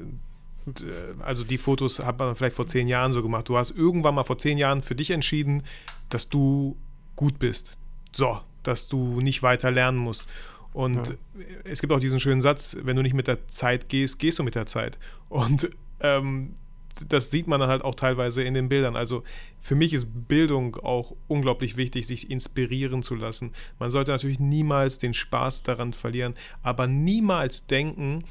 d- 0.65 0.85
also 1.19 1.45
die 1.45 1.59
Fotos 1.59 1.99
hat 1.99 2.19
man 2.19 2.35
vielleicht 2.35 2.57
vor 2.57 2.67
zehn 2.67 2.89
Jahren 2.89 3.13
so 3.13 3.23
gemacht. 3.23 3.47
Du 3.47 3.59
hast 3.59 3.73
irgendwann 3.73 4.15
mal 4.15 4.25
vor 4.25 4.39
zehn 4.39 4.57
Jahren 4.57 4.83
für 4.83 4.95
dich 4.95 5.11
entschieden, 5.11 5.63
dass 6.09 6.31
du 6.31 6.79
gut 7.15 7.39
bist. 7.39 7.77
So, 8.11 8.41
dass 8.63 8.89
du 8.89 9.21
nicht 9.21 9.43
weiter 9.43 9.71
lernen 9.71 9.99
musst. 9.99 10.27
Und 10.73 11.09
Ja. 11.09 11.15
es 11.65 11.83
gibt 11.83 11.93
auch 11.93 12.01
diesen 12.01 12.21
schönen 12.21 12.41
Satz, 12.41 12.75
wenn 12.85 12.97
du 12.97 13.03
nicht 13.03 13.13
mit 13.15 13.27
der 13.27 13.47
Zeit 13.49 13.91
gehst, 13.91 14.19
gehst 14.19 14.39
du 14.39 14.43
mit 14.45 14.55
der 14.55 14.65
Zeit. 14.65 14.99
Und 15.29 15.69
ähm, 16.01 16.55
das 17.09 17.31
sieht 17.31 17.47
man 17.47 17.61
dann 17.61 17.69
halt 17.69 17.83
auch 17.83 17.95
teilweise 17.95 18.43
in 18.43 18.55
den 18.55 18.69
Bildern. 18.69 18.97
Also 18.97 19.23
für 19.61 19.75
mich 19.75 19.93
ist 19.93 20.07
Bildung 20.29 20.77
auch 20.77 21.15
unglaublich 21.29 21.77
wichtig, 21.77 22.07
sich 22.07 22.31
inspirieren 22.31 23.03
zu 23.03 23.15
lassen. 23.15 23.53
Man 23.79 23.91
sollte 23.91 24.11
natürlich 24.13 24.41
niemals 24.41 24.99
den 24.99 25.15
Spaß 25.15 25.63
daran 25.63 25.93
verlieren, 25.93 26.35
aber 26.63 26.87
niemals 26.87 27.67
denken, 27.67 28.25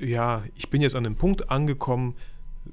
ja, 0.00 0.44
ich 0.56 0.70
bin 0.70 0.82
jetzt 0.82 0.94
an 0.94 1.06
einem 1.06 1.16
Punkt 1.16 1.50
angekommen, 1.50 2.14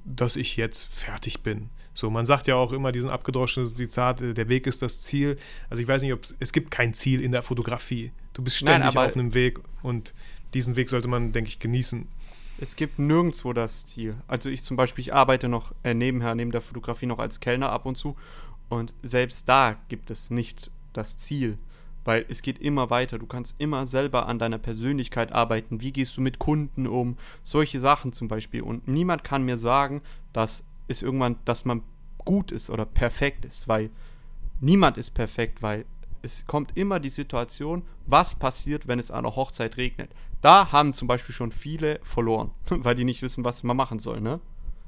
dass 0.05 0.35
ich 0.35 0.57
jetzt 0.57 0.85
fertig 0.85 1.41
bin. 1.41 1.69
So, 1.93 2.11
man 2.11 2.25
sagt 2.27 2.45
ja 2.45 2.55
auch 2.55 2.73
immer 2.73 2.91
diesen 2.91 3.09
abgedroschenen 3.09 3.67
Zitat, 3.67 4.21
äh, 4.21 4.33
der 4.35 4.49
Weg 4.49 4.67
ist 4.67 4.81
das 4.83 5.01
Ziel. 5.01 5.37
Also 5.69 5.81
ich 5.81 5.87
weiß 5.87 6.03
nicht, 6.03 6.13
ob 6.13 6.21
es 6.39 6.53
gibt 6.53 6.69
kein 6.69 6.93
Ziel 6.93 7.21
in 7.21 7.31
der 7.31 7.41
Fotografie. 7.41 8.11
Du 8.33 8.43
bist 8.43 8.61
Nein, 8.61 8.81
ständig 8.81 8.97
aber- 8.97 9.07
auf 9.07 9.15
einem 9.15 9.33
Weg 9.33 9.59
und 9.81 10.13
diesen 10.53 10.75
Weg 10.75 10.89
sollte 10.89 11.07
man, 11.07 11.31
denke 11.31 11.49
ich, 11.49 11.57
genießen. 11.59 12.07
Es 12.59 12.75
gibt 12.75 12.97
nirgendwo 12.97 13.53
das 13.53 13.85
Ziel. 13.85 14.15
Also 14.27 14.49
ich 14.49 14.63
zum 14.63 14.77
Beispiel, 14.77 15.03
ich 15.03 15.13
arbeite 15.13 15.47
noch 15.47 15.73
äh, 15.83 15.93
nebenher, 15.93 16.33
neben 16.33 16.51
der 16.51 16.61
Fotografie 16.61 17.05
noch 17.05 17.19
als 17.19 17.39
Kellner 17.39 17.71
ab 17.71 17.85
und 17.85 17.97
zu. 17.97 18.15
Und 18.69 18.93
selbst 19.03 19.47
da 19.47 19.75
gibt 19.89 20.09
es 20.09 20.31
nicht 20.31 20.71
das 20.93 21.17
Ziel. 21.19 21.57
Weil 22.03 22.25
es 22.29 22.41
geht 22.41 22.59
immer 22.59 22.89
weiter. 22.89 23.19
Du 23.19 23.27
kannst 23.27 23.55
immer 23.59 23.85
selber 23.85 24.27
an 24.27 24.39
deiner 24.39 24.57
Persönlichkeit 24.57 25.33
arbeiten. 25.33 25.81
Wie 25.81 25.91
gehst 25.91 26.17
du 26.17 26.21
mit 26.21 26.39
Kunden 26.39 26.87
um? 26.87 27.17
Solche 27.43 27.79
Sachen 27.79 28.13
zum 28.13 28.27
Beispiel. 28.27 28.61
Und 28.61 28.87
niemand 28.87 29.23
kann 29.23 29.43
mir 29.43 29.57
sagen, 29.57 30.01
dass 30.33 30.65
es 30.87 31.01
irgendwann, 31.01 31.35
dass 31.45 31.65
man 31.65 31.83
gut 32.17 32.51
ist 32.51 32.69
oder 32.69 32.85
perfekt 32.85 33.45
ist. 33.45 33.67
Weil 33.67 33.91
niemand 34.61 34.97
ist 34.97 35.11
perfekt, 35.11 35.61
weil 35.61 35.85
es 36.27 36.45
kommt 36.45 36.75
immer 36.75 36.99
die 36.99 37.09
Situation, 37.09 37.83
was 38.05 38.35
passiert, 38.35 38.87
wenn 38.87 38.99
es 38.99 39.11
an 39.11 39.23
der 39.23 39.35
Hochzeit 39.35 39.77
regnet. 39.77 40.11
Da 40.41 40.71
haben 40.71 40.93
zum 40.93 41.07
Beispiel 41.07 41.33
schon 41.33 41.51
viele 41.51 41.99
verloren, 42.03 42.51
weil 42.69 42.95
die 42.95 43.05
nicht 43.05 43.21
wissen, 43.21 43.45
was 43.45 43.63
man 43.63 43.77
machen 43.77 43.99
soll, 43.99 44.19
ne? 44.21 44.39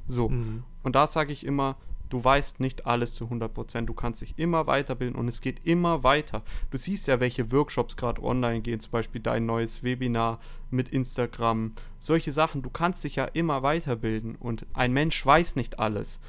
So. 0.06 0.30
Mhm. 0.30 0.63
Und 0.84 0.95
da 0.95 1.08
sage 1.08 1.32
ich 1.32 1.45
immer, 1.45 1.78
du 2.10 2.21
weißt 2.23 2.60
nicht 2.60 2.86
alles 2.86 3.13
zu 3.13 3.25
100%. 3.25 3.86
Du 3.86 3.93
kannst 3.93 4.21
dich 4.21 4.38
immer 4.38 4.67
weiterbilden 4.67 5.15
und 5.15 5.28
es 5.28 5.41
geht 5.41 5.65
immer 5.65 6.04
weiter. 6.04 6.43
Du 6.71 6.78
siehst 6.78 7.08
ja, 7.08 7.19
welche 7.19 7.52
Workshops 7.52 7.95
gerade 7.95 8.21
online 8.21 8.62
gehen, 8.62 8.80
zum 8.80 8.91
Beispiel 8.91 9.21
dein 9.21 9.45
neues 9.45 9.84
Webinar 9.84 10.39
mit 10.71 10.89
Instagram. 10.89 11.73
Solche 11.99 12.34
Sachen, 12.34 12.63
du 12.63 12.69
kannst 12.69 13.04
dich 13.04 13.15
ja 13.15 13.25
immer 13.25 13.63
weiterbilden 13.63 14.36
und 14.36 14.65
ein 14.73 14.91
Mensch 14.91 15.25
weiß 15.25 15.56
nicht 15.56 15.80
alles. 15.80 16.19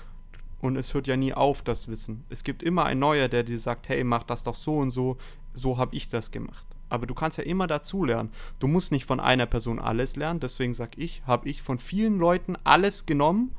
Und 0.61 0.77
es 0.77 0.93
hört 0.93 1.07
ja 1.07 1.17
nie 1.17 1.33
auf, 1.33 1.63
das 1.63 1.89
Wissen. 1.89 2.25
Es 2.29 2.45
gibt 2.45 2.63
immer 2.63 2.85
ein 2.85 2.99
Neuer, 2.99 3.29
der 3.29 3.43
dir 3.43 3.59
sagt, 3.59 3.89
hey, 3.89 4.05
mach 4.05 4.25
das 4.25 4.45
doch 4.45 4.55
so 4.55 4.77
und 4.79 4.91
so, 4.91 5.17
so 5.55 5.79
habe 5.79 5.97
ich 5.97 6.09
das 6.09 6.31
gemacht. 6.31 6.67
Aber 6.91 7.07
du 7.07 7.15
kannst 7.15 7.39
ja 7.39 7.45
immer 7.45 7.67
dazulernen. 7.67 8.31
Du 8.59 8.67
musst 8.67 8.93
nicht 8.93 9.07
von 9.07 9.21
einer 9.21 9.47
Person 9.47 9.79
alles 9.79 10.17
lernen, 10.17 10.41
deswegen 10.41 10.75
sag 10.75 10.99
ich, 10.99 11.23
habe 11.27 11.49
ich 11.49 11.63
von 11.63 11.79
vielen 11.79 12.19
Leuten 12.19 12.57
alles 12.65 13.07
genommen, 13.07 13.53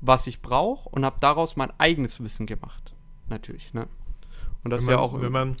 was 0.00 0.26
ich 0.26 0.40
brauche 0.40 0.88
und 0.88 1.04
habe 1.04 1.16
daraus 1.20 1.54
mein 1.54 1.70
eigenes 1.78 2.22
Wissen 2.22 2.46
gemacht. 2.46 2.94
Natürlich, 3.28 3.72
ne? 3.72 3.86
Und 4.64 4.72
das 4.72 4.78
wenn 4.78 4.78
ist 4.78 4.86
man, 4.86 4.94
ja 4.94 5.00
auch 5.00 5.20
wenn 5.20 5.32
man 5.32 5.56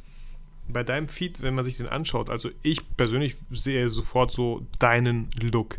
bei 0.68 0.82
deinem 0.82 1.08
Feed, 1.08 1.42
wenn 1.42 1.54
man 1.54 1.64
sich 1.64 1.76
den 1.76 1.88
anschaut, 1.88 2.30
also 2.30 2.50
ich 2.62 2.96
persönlich 2.96 3.36
sehe 3.50 3.88
sofort 3.88 4.32
so 4.32 4.66
deinen 4.78 5.30
Look. 5.40 5.78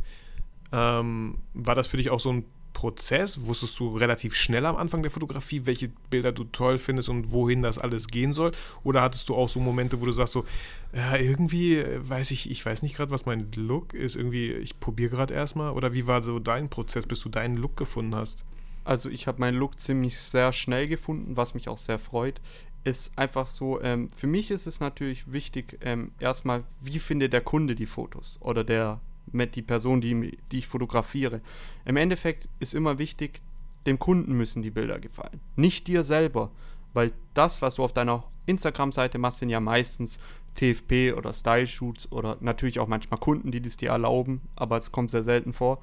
Ähm, 0.71 1.39
war 1.53 1.75
das 1.75 1.87
für 1.87 1.97
dich 1.97 2.09
auch 2.09 2.19
so 2.19 2.31
ein 2.31 2.45
Prozess? 2.73 3.45
Wusstest 3.45 3.79
du 3.79 3.95
relativ 3.95 4.35
schnell 4.35 4.65
am 4.65 4.75
Anfang 4.75 5.01
der 5.01 5.11
Fotografie, 5.11 5.65
welche 5.65 5.89
Bilder 6.09 6.31
du 6.31 6.43
toll 6.45 6.77
findest 6.77 7.09
und 7.09 7.31
wohin 7.31 7.61
das 7.61 7.77
alles 7.77 8.07
gehen 8.07 8.33
soll? 8.33 8.51
Oder 8.83 9.01
hattest 9.01 9.29
du 9.29 9.35
auch 9.35 9.49
so 9.49 9.59
Momente, 9.59 10.01
wo 10.01 10.05
du 10.05 10.11
sagst 10.11 10.33
so, 10.33 10.45
ja, 10.93 11.15
irgendwie 11.15 11.77
äh, 11.77 11.99
weiß 12.07 12.31
ich, 12.31 12.49
ich 12.49 12.65
weiß 12.65 12.81
nicht 12.83 12.95
gerade, 12.95 13.11
was 13.11 13.25
mein 13.25 13.51
Look 13.55 13.93
ist, 13.93 14.15
irgendwie, 14.15 14.51
ich 14.51 14.79
probiere 14.79 15.11
gerade 15.11 15.33
erstmal? 15.33 15.71
Oder 15.71 15.93
wie 15.93 16.07
war 16.07 16.21
so 16.23 16.39
dein 16.39 16.69
Prozess, 16.69 17.05
bis 17.05 17.21
du 17.21 17.29
deinen 17.29 17.57
Look 17.57 17.77
gefunden 17.77 18.15
hast? 18.15 18.43
Also 18.83 19.09
ich 19.09 19.27
habe 19.27 19.39
meinen 19.39 19.57
Look 19.57 19.79
ziemlich 19.79 20.19
sehr 20.19 20.51
schnell 20.51 20.87
gefunden, 20.87 21.37
was 21.37 21.53
mich 21.53 21.69
auch 21.69 21.77
sehr 21.77 21.99
freut. 21.99 22.41
Ist 22.83 23.17
einfach 23.17 23.47
so, 23.47 23.81
ähm, 23.81 24.09
für 24.09 24.27
mich 24.27 24.51
ist 24.51 24.67
es 24.67 24.81
natürlich 24.81 25.31
wichtig, 25.31 25.77
ähm, 25.81 26.11
erstmal, 26.19 26.65
wie 26.81 26.99
findet 26.99 27.31
der 27.31 27.41
Kunde 27.41 27.75
die 27.75 27.85
Fotos 27.85 28.37
oder 28.41 28.65
der 28.65 28.99
mit 29.33 29.55
die 29.55 29.61
Person, 29.61 30.01
die, 30.01 30.37
die 30.51 30.59
ich 30.59 30.67
fotografiere. 30.67 31.41
Im 31.85 31.97
Endeffekt 31.97 32.49
ist 32.59 32.73
immer 32.73 32.99
wichtig, 32.99 33.41
dem 33.85 33.99
Kunden 33.99 34.33
müssen 34.33 34.61
die 34.61 34.71
Bilder 34.71 34.99
gefallen, 34.99 35.41
nicht 35.55 35.87
dir 35.87 36.03
selber, 36.03 36.51
weil 36.93 37.11
das, 37.33 37.61
was 37.61 37.75
du 37.75 37.83
auf 37.83 37.93
deiner 37.93 38.23
Instagram-Seite 38.45 39.17
machst, 39.17 39.39
sind 39.39 39.49
ja 39.49 39.59
meistens 39.59 40.19
TFP 40.55 41.13
oder 41.13 41.33
Style-Shoots 41.33 42.11
oder 42.11 42.37
natürlich 42.39 42.79
auch 42.79 42.87
manchmal 42.87 43.19
Kunden, 43.19 43.51
die 43.51 43.61
das 43.61 43.77
dir 43.77 43.89
erlauben, 43.89 44.41
aber 44.55 44.77
es 44.77 44.91
kommt 44.91 45.11
sehr 45.11 45.23
selten 45.23 45.53
vor. 45.53 45.79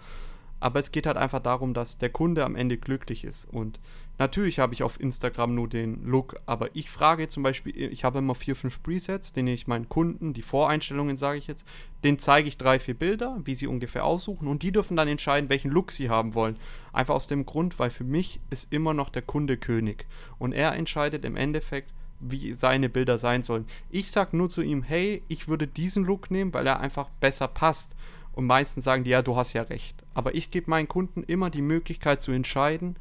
Aber 0.60 0.78
es 0.78 0.92
geht 0.92 1.06
halt 1.06 1.16
einfach 1.16 1.40
darum, 1.40 1.74
dass 1.74 1.98
der 1.98 2.10
Kunde 2.10 2.44
am 2.44 2.54
Ende 2.54 2.76
glücklich 2.76 3.24
ist. 3.24 3.46
Und 3.46 3.80
natürlich 4.18 4.58
habe 4.58 4.74
ich 4.74 4.82
auf 4.82 5.00
Instagram 5.00 5.54
nur 5.54 5.68
den 5.68 6.04
Look, 6.04 6.36
aber 6.46 6.68
ich 6.74 6.90
frage 6.90 7.28
zum 7.28 7.42
Beispiel, 7.42 7.74
ich 7.76 8.04
habe 8.04 8.18
immer 8.18 8.34
vier, 8.34 8.54
fünf 8.54 8.82
Presets, 8.82 9.32
denen 9.32 9.48
ich 9.48 9.66
meinen 9.66 9.88
Kunden, 9.88 10.34
die 10.34 10.42
Voreinstellungen 10.42 11.16
sage 11.16 11.38
ich 11.38 11.46
jetzt, 11.46 11.66
denen 12.04 12.18
zeige 12.18 12.48
ich 12.48 12.58
drei, 12.58 12.78
vier 12.78 12.94
Bilder, 12.94 13.40
wie 13.44 13.54
sie 13.54 13.66
ungefähr 13.66 14.04
aussuchen 14.04 14.46
und 14.46 14.62
die 14.62 14.72
dürfen 14.72 14.96
dann 14.96 15.08
entscheiden, 15.08 15.50
welchen 15.50 15.70
Look 15.70 15.90
sie 15.90 16.10
haben 16.10 16.34
wollen. 16.34 16.58
Einfach 16.92 17.14
aus 17.14 17.26
dem 17.26 17.46
Grund, 17.46 17.78
weil 17.78 17.90
für 17.90 18.04
mich 18.04 18.40
ist 18.50 18.72
immer 18.72 18.94
noch 18.94 19.08
der 19.08 19.22
Kunde 19.22 19.56
König. 19.56 20.06
Und 20.38 20.52
er 20.52 20.74
entscheidet 20.74 21.24
im 21.24 21.36
Endeffekt, 21.36 21.92
wie 22.20 22.52
seine 22.52 22.88
Bilder 22.88 23.18
sein 23.18 23.42
sollen. 23.42 23.66
Ich 23.88 24.10
sage 24.10 24.36
nur 24.36 24.50
zu 24.50 24.62
ihm, 24.62 24.82
hey, 24.82 25.22
ich 25.28 25.48
würde 25.48 25.66
diesen 25.66 26.04
Look 26.04 26.30
nehmen, 26.30 26.52
weil 26.52 26.66
er 26.66 26.80
einfach 26.80 27.08
besser 27.20 27.48
passt. 27.48 27.96
Und 28.32 28.46
meistens 28.46 28.84
sagen 28.84 29.04
die, 29.04 29.10
ja, 29.10 29.22
du 29.22 29.36
hast 29.36 29.52
ja 29.52 29.62
recht. 29.62 30.04
Aber 30.14 30.34
ich 30.34 30.50
gebe 30.50 30.70
meinen 30.70 30.88
Kunden 30.88 31.22
immer 31.22 31.50
die 31.50 31.62
Möglichkeit 31.62 32.22
zu 32.22 32.32
entscheiden, 32.32 32.96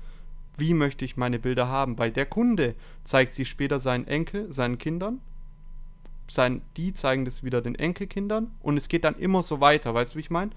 wie 0.58 0.74
möchte 0.74 1.06
ich 1.06 1.18
meine 1.18 1.39
Bilder 1.39 1.68
haben. 1.68 1.98
Weil 1.98 2.12
der 2.12 2.26
Kunde 2.26 2.76
zeigt 3.04 3.34
sie 3.34 3.46
später 3.46 3.80
seinen 3.80 4.08
Enkel, 4.08 4.52
seinen 4.52 4.78
Kindern. 4.78 5.22
Sein, 6.28 6.62
die 6.78 6.94
zeigen 6.94 7.26
das 7.26 7.44
wieder 7.44 7.62
den 7.62 7.76
Enkelkindern. 7.76 8.52
Und 8.62 8.78
es 8.78 8.89
geht 8.89 9.04
dann 9.04 9.15
immer 9.15 9.44
so 9.44 9.62
weiter, 9.62 9.94
weißt 9.94 10.13
du, 10.13 10.18
wie 10.18 10.22
ich 10.22 10.30
meine? 10.30 10.52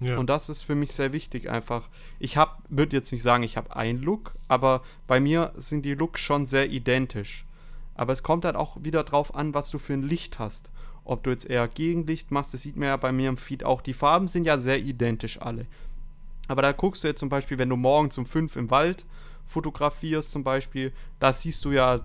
Ja. 0.00 0.16
Und 0.16 0.30
das 0.30 0.48
ist 0.48 0.62
für 0.62 0.74
mich 0.74 0.92
sehr 0.92 1.12
wichtig 1.12 1.50
einfach. 1.50 1.88
Ich 2.18 2.36
habe, 2.36 2.52
würde 2.68 2.96
jetzt 2.96 3.12
nicht 3.12 3.22
sagen, 3.22 3.42
ich 3.42 3.56
habe 3.58 3.76
einen 3.76 4.00
Look, 4.00 4.34
aber 4.48 4.82
bei 5.06 5.20
mir 5.20 5.52
sind 5.56 5.84
die 5.84 5.94
Looks 5.94 6.20
schon 6.20 6.46
sehr 6.46 6.70
identisch. 6.70 7.44
Aber 7.94 8.14
es 8.14 8.22
kommt 8.22 8.46
halt 8.46 8.56
auch 8.56 8.78
wieder 8.82 9.04
drauf 9.04 9.34
an, 9.34 9.52
was 9.52 9.70
du 9.70 9.78
für 9.78 9.92
ein 9.92 10.02
Licht 10.02 10.38
hast 10.38 10.70
ob 11.04 11.22
du 11.22 11.30
jetzt 11.30 11.48
eher 11.48 11.66
Gegenlicht 11.68 12.30
machst, 12.30 12.54
das 12.54 12.62
sieht 12.62 12.76
man 12.76 12.88
ja 12.88 12.96
bei 12.96 13.12
mir 13.12 13.28
im 13.28 13.36
Feed 13.36 13.64
auch. 13.64 13.82
Die 13.82 13.94
Farben 13.94 14.28
sind 14.28 14.44
ja 14.44 14.58
sehr 14.58 14.78
identisch 14.80 15.40
alle. 15.40 15.66
Aber 16.48 16.62
da 16.62 16.72
guckst 16.72 17.04
du 17.04 17.08
jetzt 17.08 17.20
zum 17.20 17.28
Beispiel, 17.28 17.58
wenn 17.58 17.68
du 17.68 17.76
morgens 17.76 18.18
um 18.18 18.26
5 18.26 18.56
im 18.56 18.70
Wald 18.70 19.06
fotografierst 19.46 20.32
zum 20.32 20.44
Beispiel, 20.44 20.92
da 21.18 21.32
siehst 21.32 21.64
du 21.64 21.72
ja, 21.72 22.00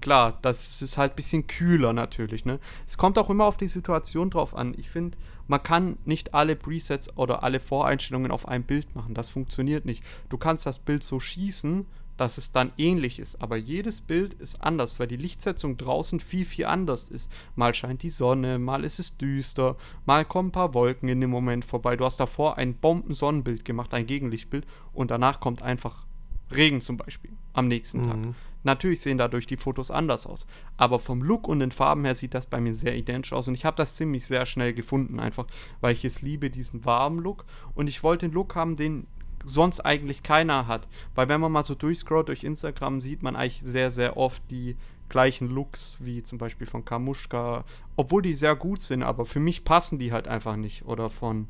klar, 0.00 0.38
das 0.42 0.80
ist 0.80 0.96
halt 0.96 1.12
ein 1.12 1.16
bisschen 1.16 1.46
kühler 1.46 1.92
natürlich. 1.92 2.44
Ne? 2.44 2.58
Es 2.86 2.96
kommt 2.96 3.18
auch 3.18 3.30
immer 3.30 3.44
auf 3.44 3.56
die 3.56 3.68
Situation 3.68 4.30
drauf 4.30 4.54
an. 4.54 4.74
Ich 4.78 4.88
finde, 4.88 5.18
man 5.48 5.62
kann 5.62 5.98
nicht 6.04 6.32
alle 6.32 6.56
Presets 6.56 7.16
oder 7.16 7.42
alle 7.42 7.60
Voreinstellungen 7.60 8.30
auf 8.30 8.48
ein 8.48 8.62
Bild 8.62 8.94
machen. 8.94 9.14
Das 9.14 9.28
funktioniert 9.28 9.84
nicht. 9.84 10.04
Du 10.28 10.38
kannst 10.38 10.64
das 10.64 10.78
Bild 10.78 11.02
so 11.02 11.20
schießen, 11.20 11.86
dass 12.20 12.38
es 12.38 12.52
dann 12.52 12.72
ähnlich 12.76 13.18
ist. 13.18 13.40
Aber 13.40 13.56
jedes 13.56 14.00
Bild 14.00 14.34
ist 14.34 14.62
anders, 14.62 15.00
weil 15.00 15.06
die 15.06 15.16
Lichtsetzung 15.16 15.76
draußen 15.76 16.20
viel, 16.20 16.44
viel 16.44 16.66
anders 16.66 17.08
ist. 17.08 17.30
Mal 17.56 17.74
scheint 17.74 18.02
die 18.02 18.10
Sonne, 18.10 18.58
mal 18.58 18.84
ist 18.84 18.98
es 18.98 19.16
düster, 19.16 19.76
mal 20.04 20.24
kommen 20.24 20.48
ein 20.48 20.52
paar 20.52 20.74
Wolken 20.74 21.08
in 21.08 21.20
dem 21.20 21.30
Moment 21.30 21.64
vorbei. 21.64 21.96
Du 21.96 22.04
hast 22.04 22.20
davor 22.20 22.58
ein 22.58 22.74
Bombensonnenbild 22.74 23.64
gemacht, 23.64 23.94
ein 23.94 24.06
Gegenlichtbild, 24.06 24.66
und 24.92 25.10
danach 25.10 25.40
kommt 25.40 25.62
einfach 25.62 26.06
Regen 26.52 26.80
zum 26.80 26.96
Beispiel 26.96 27.30
am 27.52 27.68
nächsten 27.68 28.00
mhm. 28.00 28.04
Tag. 28.04 28.18
Natürlich 28.62 29.00
sehen 29.00 29.16
dadurch 29.16 29.46
die 29.46 29.56
Fotos 29.56 29.90
anders 29.90 30.26
aus. 30.26 30.46
Aber 30.76 30.98
vom 30.98 31.22
Look 31.22 31.48
und 31.48 31.60
den 31.60 31.70
Farben 31.70 32.04
her 32.04 32.14
sieht 32.14 32.34
das 32.34 32.46
bei 32.46 32.60
mir 32.60 32.74
sehr 32.74 32.96
identisch 32.96 33.32
aus. 33.32 33.48
Und 33.48 33.54
ich 33.54 33.64
habe 33.64 33.76
das 33.76 33.94
ziemlich 33.94 34.26
sehr 34.26 34.44
schnell 34.44 34.74
gefunden, 34.74 35.18
einfach 35.18 35.46
weil 35.80 35.94
ich 35.94 36.04
es 36.04 36.20
liebe, 36.20 36.50
diesen 36.50 36.84
warmen 36.84 37.20
Look. 37.20 37.46
Und 37.74 37.88
ich 37.88 38.02
wollte 38.02 38.28
den 38.28 38.34
Look 38.34 38.54
haben, 38.56 38.76
den 38.76 39.06
sonst 39.44 39.80
eigentlich 39.80 40.22
keiner 40.22 40.66
hat. 40.66 40.88
Weil 41.14 41.28
wenn 41.28 41.40
man 41.40 41.52
mal 41.52 41.64
so 41.64 41.74
durchscrollt 41.74 42.28
durch 42.28 42.44
Instagram, 42.44 43.00
sieht 43.00 43.22
man 43.22 43.36
eigentlich 43.36 43.62
sehr, 43.62 43.90
sehr 43.90 44.16
oft 44.16 44.42
die 44.50 44.76
gleichen 45.08 45.48
Looks, 45.48 45.98
wie 46.00 46.22
zum 46.22 46.38
Beispiel 46.38 46.66
von 46.66 46.84
Kamushka, 46.84 47.64
obwohl 47.96 48.22
die 48.22 48.34
sehr 48.34 48.56
gut 48.56 48.80
sind, 48.80 49.02
aber 49.02 49.26
für 49.26 49.40
mich 49.40 49.64
passen 49.64 49.98
die 49.98 50.12
halt 50.12 50.28
einfach 50.28 50.56
nicht. 50.56 50.86
Oder 50.86 51.10
von 51.10 51.48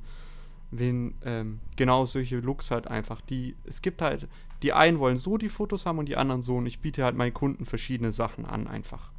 wen, 0.71 1.15
ähm, 1.25 1.61
genau 1.77 2.05
solche 2.05 2.39
Looks 2.39 2.71
halt 2.71 2.89
einfach. 2.89 3.21
Die, 3.21 3.55
es 3.65 3.83
gibt 3.83 4.03
halt, 4.03 4.29
die 4.63 4.73
einen 4.73 4.99
wollen 4.99 5.17
so 5.17 5.37
die 5.37 5.49
Fotos 5.49 5.87
haben 5.87 5.99
und 5.99 6.09
die 6.09 6.17
anderen 6.17 6.43
so. 6.43 6.57
Und 6.57 6.67
ich 6.67 6.81
biete 6.81 7.05
halt 7.05 7.17
meinen 7.17 7.35
Kunden 7.35 7.65
verschiedene 7.65 8.13
Sachen 8.13 8.45
an, 8.45 8.67
einfach. 8.67 9.13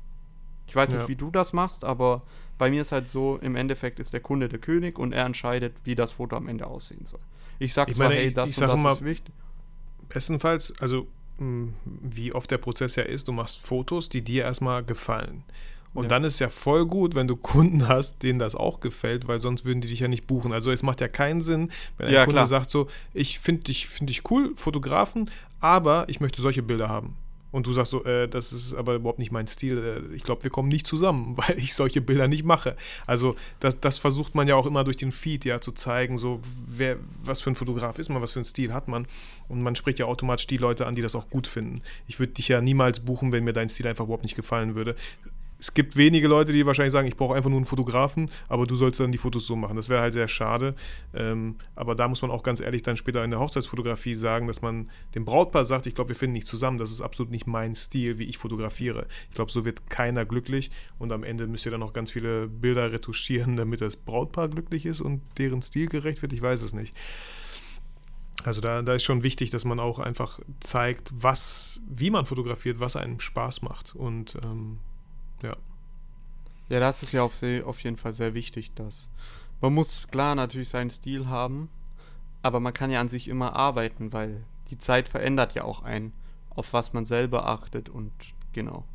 Ich 0.68 0.76
weiß 0.76 0.94
ja. 0.94 1.00
nicht, 1.00 1.10
wie 1.10 1.16
du 1.16 1.32
das 1.32 1.54
machst, 1.54 1.84
aber 1.84 2.24
bei 2.58 2.70
mir 2.70 2.82
ist 2.82 2.92
halt 2.92 3.10
so, 3.10 3.38
im 3.42 3.56
Endeffekt 3.56 4.00
ist 4.00 4.14
der 4.14 4.22
Kunde 4.22 4.48
der 4.48 4.60
König 4.60 4.98
und 4.98 5.14
er 5.14 5.26
entscheidet, 5.26 5.76
wie 5.84 5.96
das 5.96 6.14
Foto 6.14 6.36
am 6.38 6.48
Ende 6.48 6.68
aussehen 6.68 7.06
soll. 7.06 7.20
Ich 7.62 7.76
sag 7.76 7.89
ich 7.89 7.95
zwar, 7.95 8.10
meine, 8.10 8.19
hey, 8.19 8.34
das 8.34 8.50
ich, 8.50 8.58
ich 8.58 8.63
und 8.63 8.69
das 8.69 8.82
mal, 8.82 8.93
ist 8.93 9.06
wichtig. 9.06 9.36
Bestenfalls, 10.10 10.74
also 10.80 11.08
hm, 11.38 11.76
wie 11.86 12.34
oft 12.34 12.50
der 12.50 12.58
Prozess 12.58 12.95
ja 12.95 13.04
ist, 13.04 13.28
du 13.28 13.32
machst 13.32 13.60
Fotos, 13.62 14.10
die 14.10 14.24
dir 14.24 14.43
erstmal 14.45 14.84
gefallen. 14.84 15.43
Und 15.93 16.06
ja. 16.06 16.10
dann 16.10 16.24
ist 16.24 16.39
ja 16.39 16.50
voll 16.50 16.88
gut, 16.88 17.13
wenn 17.13 17.28
du 17.28 17.36
Kunden 17.38 17.88
hast, 17.88 18.24
denen 18.24 18.39
das 18.39 18.56
auch 18.56 18.80
gefällt, 18.80 19.28
weil 19.28 19.39
sonst 19.39 19.63
würden 19.63 19.80
die 19.80 19.89
dich 19.89 20.00
ja 20.00 20.08
nicht 20.08 20.26
buchen. 20.26 20.54
Also 20.54 20.71
es 20.71 20.82
macht 20.82 21.02
ja 21.02 21.08
keinen 21.08 21.41
Sinn, 21.41 21.71
wenn 21.97 22.08
ein 22.08 22.13
ja, 22.13 22.24
Kunde 22.24 22.38
klar. 22.38 22.47
sagt 22.47 22.71
so, 22.71 22.88
ich 23.13 23.38
finde 23.38 23.65
dich, 23.65 23.88
find 23.88 24.10
dich 24.10 24.30
cool, 24.32 24.54
Fotografen, 24.56 25.30
aber 25.60 26.06
ich 26.08 26.19
möchte 26.19 26.41
solche 26.41 26.63
Bilder 26.63 26.89
haben. 26.89 27.15
Und 27.52 27.68
du 27.68 27.74
sagst 27.74 27.92
so, 27.92 28.04
äh, 28.06 28.28
das 28.28 28.54
ist 28.54 28.74
aber 28.74 28.96
überhaupt 28.96 29.20
nicht 29.20 29.32
mein 29.32 29.48
Stil. 29.48 30.06
Äh, 30.12 30.16
ich 30.16 30.24
glaube, 30.24 30.44
wir 30.44 30.52
kommen 30.52 30.70
nicht 30.70 30.88
zusammen, 30.88 31.38
weil 31.38 31.60
ich 31.60 31.74
solche 31.74 32.02
Bilder 32.02 32.28
nicht 32.28 32.46
mache. 32.46 32.76
Also 33.06 33.36
das, 33.60 33.80
das, 33.80 33.98
versucht 33.98 34.36
man 34.36 34.48
ja 34.48 34.56
auch 34.56 34.66
immer 34.66 34.84
durch 34.84 34.98
den 34.98 35.12
Feed 35.12 35.46
ja 35.46 35.60
zu 35.60 35.72
zeigen, 35.72 36.18
so 36.18 36.40
wer, 36.66 36.98
was 37.24 37.42
für 37.42 37.52
ein 37.52 37.56
Fotograf 37.56 38.00
ist 38.00 38.10
man, 38.10 38.22
was 38.22 38.34
für 38.34 38.40
einen 38.40 38.46
Stil 38.46 38.74
hat 38.74 38.88
man. 38.88 39.06
Und 39.48 39.62
man 39.62 39.76
spricht 39.76 40.00
ja 40.00 40.06
automatisch 40.06 40.48
die 40.48 40.58
Leute 40.58 40.86
an, 40.86 40.96
die 40.96 41.02
das 41.02 41.16
auch 41.16 41.30
gut 41.30 41.48
finden. 41.48 41.82
Ich 42.08 42.20
würde 42.20 42.34
dich 42.34 42.48
ja 42.48 42.62
niemals 42.62 43.02
buchen, 43.02 43.32
wenn 43.32 43.44
mir 43.44 43.54
dein 43.54 43.70
Stil 43.70 43.88
einfach 43.88 44.06
überhaupt 44.06 44.24
nicht 44.24 44.36
gefallen 44.36 44.76
würde 44.76 44.96
es 45.62 45.76
gibt 45.76 45.95
wenige 45.95 46.28
Leute, 46.28 46.54
die 46.54 46.65
wahrscheinlich 46.65 46.91
sagen, 46.91 47.08
ich 47.08 47.15
brauche 47.15 47.36
einfach 47.36 47.52
nur 47.52 47.60
einen 47.60 47.67
Fotografen, 47.67 48.32
aber 48.50 48.65
du 48.65 48.76
sollst 48.76 49.00
dann 49.00 49.12
die 49.12 49.19
Fotos 49.19 49.45
so 49.45 49.56
machen. 49.56 49.76
Das 49.76 49.89
wäre 49.89 50.02
halt 50.02 50.12
sehr 50.12 50.28
schade. 50.28 50.74
Ähm, 51.13 51.56
aber 51.76 51.93
da 51.93 52.08
muss 52.08 52.24
man 52.24 52.32
auch 52.32 52.41
ganz 52.41 52.62
ehrlich 52.62 52.82
dann 52.82 52.97
später 52.97 53.24
in 53.24 53.30
der 53.30 53.39
Hochzeitsfotografie 53.39 54.15
sagen, 54.15 54.47
dass 54.47 54.63
man 54.63 54.89
dem 55.13 55.24
Brautpaar 55.24 55.63
sagt, 55.63 55.86
ich 55.86 55.93
glaube, 55.93 56.10
wir 56.10 56.15
finden 56.15 56.34
nicht 56.34 56.47
zusammen. 56.47 56.80
Das 56.80 56.91
ist 56.91 57.02
absolut 57.02 57.32
nicht 57.32 57.45
mein 57.45 57.76
Stil, 57.76 58.17
wie 58.17 58.24
ich 58.24 58.39
fotografiere. 58.39 59.06
Ich 59.30 59.36
glaube, 59.36 59.52
so 59.52 59.63
wird 59.63 59.88
keiner 59.91 60.26
glücklich 60.26 60.71
und 60.97 61.12
am 61.12 61.24
Ende 61.24 61.45
müsst 61.45 61.67
ihr 61.67 61.71
dann 61.71 61.82
noch 61.82 61.93
ganz 61.93 62.10
viele 62.10 62.47
Bilder 62.47 62.91
retuschieren, 62.91 63.56
damit 63.56 63.82
das 63.82 63.97
Brautpaar 63.97 64.50
glücklich 64.50 64.88
ist 64.88 65.00
und 65.00 65.21
deren 65.38 65.62
Stil 65.62 65.88
gerecht 65.88 66.24
wird. 66.24 66.34
Ich 66.34 66.41
weiß 66.41 66.63
es 66.63 66.74
nicht. 66.74 66.95
Also 68.43 68.62
da, 68.62 68.82
da 68.82 68.95
ist 68.95 69.04
schon 69.04 69.21
wichtig, 69.21 69.52
dass 69.52 69.63
man 69.63 69.80
auch 69.80 70.00
einfach 70.00 70.39
zeigt, 70.60 71.12
was, 71.13 71.80
wie 71.88 72.10
man 72.10 72.26
fotografiert, 72.26 72.80
was 72.80 72.95
einem 72.95 73.19
Spaß 73.19 73.62
macht. 73.62 73.93
Und 73.95 74.39
ähm, 74.43 74.80
ja. 75.41 75.56
Ja, 76.69 76.80
das 76.80 77.04
ist 77.04 77.12
ja 77.12 77.23
auf, 77.23 77.41
auf 77.65 77.84
jeden 77.84 77.97
Fall 77.97 78.13
sehr 78.13 78.34
wichtig, 78.34 78.73
dass 78.73 79.10
man 79.60 79.73
muss 79.73 80.08
klar 80.08 80.36
natürlich 80.36 80.69
seinen 80.69 80.89
Stil 80.89 81.27
haben, 81.27 81.69
aber 82.41 82.60
man 82.60 82.73
kann 82.73 82.91
ja 82.91 82.99
an 82.99 83.10
sich 83.10 83.27
immer 83.27 83.56
arbeiten, 83.56 84.13
weil 84.13 84.43
die 84.69 84.80
Zeit 84.80 85.10
verändert 85.10 85.54
ja 85.54 85.63
auch 85.63 85.84
einen, 85.84 86.13
auf 86.49 86.73
was 86.73 86.93
man 86.93 87.06
selber 87.06 87.47
achtet 87.47 87.89
und 87.89 88.12
genau. 88.54 88.86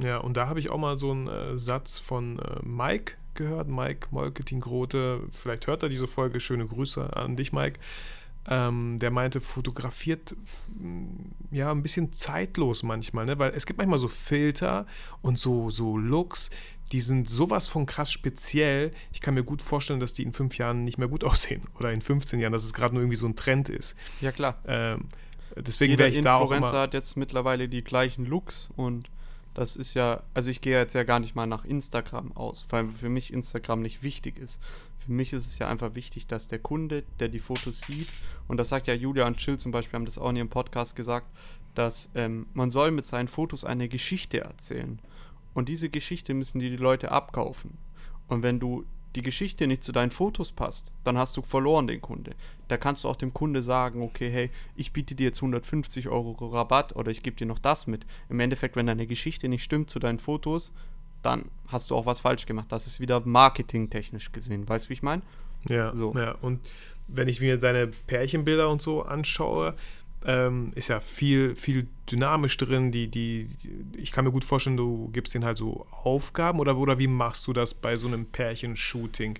Ja, 0.00 0.18
und 0.18 0.36
da 0.36 0.46
habe 0.46 0.60
ich 0.60 0.70
auch 0.70 0.78
mal 0.78 0.98
so 0.98 1.10
einen 1.10 1.26
äh, 1.26 1.58
Satz 1.58 1.98
von 1.98 2.38
äh, 2.38 2.60
Mike 2.62 3.14
gehört, 3.34 3.68
Mike 3.68 4.08
Molketin-Grote, 4.10 5.22
vielleicht 5.30 5.66
hört 5.66 5.82
er 5.82 5.88
diese 5.88 6.06
Folge, 6.06 6.40
schöne 6.40 6.66
Grüße 6.66 7.16
an 7.16 7.36
dich, 7.36 7.52
Mike 7.52 7.80
ähm, 8.48 8.98
der 8.98 9.10
meinte, 9.10 9.40
fotografiert 9.40 10.34
ja 11.50 11.70
ein 11.70 11.82
bisschen 11.82 12.12
zeitlos 12.12 12.82
manchmal, 12.82 13.26
ne? 13.26 13.38
weil 13.38 13.52
es 13.52 13.66
gibt 13.66 13.78
manchmal 13.78 13.98
so 13.98 14.08
Filter 14.08 14.86
und 15.20 15.38
so, 15.38 15.70
so 15.70 15.98
Looks, 15.98 16.50
die 16.92 17.00
sind 17.00 17.28
sowas 17.28 17.66
von 17.66 17.84
krass 17.84 18.10
speziell. 18.10 18.92
Ich 19.12 19.20
kann 19.20 19.34
mir 19.34 19.44
gut 19.44 19.60
vorstellen, 19.60 20.00
dass 20.00 20.14
die 20.14 20.22
in 20.22 20.32
fünf 20.32 20.56
Jahren 20.56 20.84
nicht 20.84 20.96
mehr 20.96 21.08
gut 21.08 21.24
aussehen 21.24 21.62
oder 21.78 21.92
in 21.92 22.00
15 22.00 22.40
Jahren, 22.40 22.52
dass 22.52 22.64
es 22.64 22.72
gerade 22.72 22.94
nur 22.94 23.02
irgendwie 23.02 23.16
so 23.16 23.26
ein 23.26 23.36
Trend 23.36 23.68
ist. 23.68 23.94
Ja, 24.20 24.32
klar. 24.32 24.58
Ähm, 24.66 25.08
deswegen 25.56 25.98
wäre 25.98 26.08
ich 26.08 26.20
da 26.22 26.36
auch 26.36 26.50
Influencer 26.50 26.80
hat 26.80 26.94
jetzt 26.94 27.16
mittlerweile 27.16 27.68
die 27.68 27.84
gleichen 27.84 28.24
Looks 28.24 28.70
und 28.76 29.10
Das 29.54 29.76
ist 29.76 29.94
ja, 29.94 30.22
also 30.34 30.50
ich 30.50 30.60
gehe 30.60 30.78
jetzt 30.78 30.94
ja 30.94 31.04
gar 31.04 31.20
nicht 31.20 31.34
mal 31.34 31.46
nach 31.46 31.64
Instagram 31.64 32.36
aus, 32.36 32.66
weil 32.70 32.86
für 32.88 33.08
mich 33.08 33.32
Instagram 33.32 33.82
nicht 33.82 34.02
wichtig 34.02 34.38
ist. 34.38 34.60
Für 34.98 35.12
mich 35.12 35.32
ist 35.32 35.46
es 35.46 35.58
ja 35.58 35.68
einfach 35.68 35.94
wichtig, 35.94 36.26
dass 36.26 36.48
der 36.48 36.58
Kunde, 36.58 37.04
der 37.18 37.28
die 37.28 37.38
Fotos 37.38 37.80
sieht, 37.80 38.08
und 38.46 38.58
das 38.58 38.68
sagt 38.68 38.86
ja 38.86 38.94
Julia 38.94 39.26
und 39.26 39.38
Chill 39.38 39.58
zum 39.58 39.72
Beispiel, 39.72 39.96
haben 39.96 40.04
das 40.04 40.18
auch 40.18 40.30
in 40.30 40.36
ihrem 40.36 40.50
Podcast 40.50 40.96
gesagt, 40.96 41.26
dass 41.74 42.10
ähm, 42.14 42.46
man 42.54 42.70
soll 42.70 42.90
mit 42.90 43.06
seinen 43.06 43.28
Fotos 43.28 43.64
eine 43.64 43.88
Geschichte 43.88 44.40
erzählen. 44.40 45.00
Und 45.54 45.68
diese 45.68 45.88
Geschichte 45.88 46.34
müssen 46.34 46.58
die, 46.58 46.70
die 46.70 46.76
Leute 46.76 47.10
abkaufen. 47.10 47.78
Und 48.28 48.42
wenn 48.42 48.60
du 48.60 48.84
die 49.14 49.22
Geschichte 49.22 49.66
nicht 49.66 49.82
zu 49.82 49.92
deinen 49.92 50.10
Fotos 50.10 50.52
passt, 50.52 50.92
dann 51.04 51.16
hast 51.16 51.36
du 51.36 51.42
verloren 51.42 51.86
den 51.86 52.00
Kunde. 52.00 52.32
Da 52.68 52.76
kannst 52.76 53.04
du 53.04 53.08
auch 53.08 53.16
dem 53.16 53.32
Kunde 53.32 53.62
sagen, 53.62 54.02
okay, 54.02 54.30
hey, 54.30 54.50
ich 54.76 54.92
biete 54.92 55.14
dir 55.14 55.24
jetzt 55.24 55.38
150 55.38 56.08
Euro 56.08 56.32
Rabatt 56.46 56.94
oder 56.94 57.10
ich 57.10 57.22
gebe 57.22 57.36
dir 57.36 57.46
noch 57.46 57.58
das 57.58 57.86
mit. 57.86 58.06
Im 58.28 58.40
Endeffekt, 58.40 58.76
wenn 58.76 58.86
deine 58.86 59.06
Geschichte 59.06 59.48
nicht 59.48 59.64
stimmt 59.64 59.90
zu 59.90 59.98
deinen 59.98 60.18
Fotos, 60.18 60.72
dann 61.22 61.46
hast 61.68 61.90
du 61.90 61.96
auch 61.96 62.06
was 62.06 62.20
falsch 62.20 62.46
gemacht. 62.46 62.70
Das 62.70 62.86
ist 62.86 63.00
wieder 63.00 63.20
marketingtechnisch 63.20 64.32
gesehen. 64.32 64.68
Weißt 64.68 64.86
du, 64.86 64.88
wie 64.90 64.94
ich 64.94 65.02
meine? 65.02 65.22
Ja, 65.68 65.94
so. 65.94 66.14
ja. 66.14 66.36
Und 66.40 66.60
wenn 67.08 67.28
ich 67.28 67.40
mir 67.40 67.56
deine 67.56 67.88
Pärchenbilder 67.88 68.68
und 68.68 68.82
so 68.82 69.02
anschaue, 69.02 69.74
ähm, 70.24 70.72
ist 70.74 70.88
ja 70.88 71.00
viel, 71.00 71.54
viel 71.56 71.86
dynamisch 72.10 72.56
drin. 72.56 72.92
Die, 72.92 73.08
die, 73.08 73.48
ich 73.96 74.12
kann 74.12 74.24
mir 74.24 74.32
gut 74.32 74.44
vorstellen, 74.44 74.76
du 74.76 75.08
gibst 75.12 75.34
denen 75.34 75.44
halt 75.44 75.58
so 75.58 75.86
Aufgaben 75.90 76.60
oder, 76.60 76.76
oder 76.76 76.98
wie 76.98 77.06
machst 77.06 77.46
du 77.46 77.52
das 77.52 77.74
bei 77.74 77.96
so 77.96 78.06
einem 78.06 78.26
Pärchenshooting? 78.26 79.38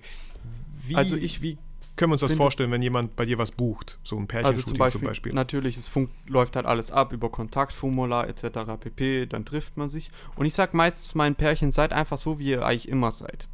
Wie, 0.85 0.95
also 0.95 1.15
ich, 1.15 1.41
wie 1.41 1.57
können 1.95 2.11
wir 2.11 2.13
uns 2.13 2.21
das 2.21 2.33
vorstellen, 2.33 2.71
wenn 2.71 2.81
jemand 2.81 3.17
bei 3.17 3.25
dir 3.25 3.37
was 3.37 3.51
bucht? 3.51 3.99
So 4.03 4.15
ein 4.15 4.27
Pärchenshooting 4.27 4.57
also 4.57 4.69
zum 4.69 4.77
Beispiel, 4.77 5.01
zum 5.01 5.07
Beispiel. 5.07 5.33
Natürlich, 5.33 5.75
es 5.75 5.89
läuft 6.27 6.55
halt 6.55 6.65
alles 6.65 6.91
ab 6.91 7.11
über 7.11 7.29
Kontaktformular 7.29 8.29
etc. 8.29 8.79
pp. 8.79 9.25
Dann 9.25 9.43
trifft 9.43 9.75
man 9.75 9.89
sich. 9.89 10.09
Und 10.37 10.45
ich 10.45 10.53
sag 10.53 10.73
meistens 10.73 11.13
meinen 11.13 11.35
Pärchen, 11.35 11.73
seid 11.73 11.91
einfach 11.91 12.17
so, 12.17 12.39
wie 12.39 12.51
ihr 12.51 12.65
eigentlich 12.65 12.87
immer 12.87 13.11
seid. 13.11 13.49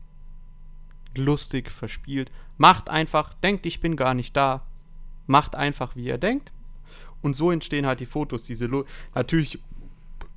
Lustig, 1.15 1.71
verspielt. 1.71 2.31
Macht 2.57 2.89
einfach, 2.89 3.33
denkt, 3.33 3.65
ich 3.65 3.81
bin 3.81 3.95
gar 3.95 4.13
nicht 4.13 4.37
da. 4.37 4.61
Macht 5.25 5.55
einfach, 5.55 5.95
wie 5.95 6.05
ihr 6.05 6.19
denkt. 6.19 6.51
Und 7.25 7.35
so 7.35 7.49
entstehen 7.49 7.87
halt 7.87 8.01
die 8.01 8.05
Fotos. 8.05 8.43
Diese 8.43 8.67
Lo 8.67 8.85
natürlich, 9.15 9.57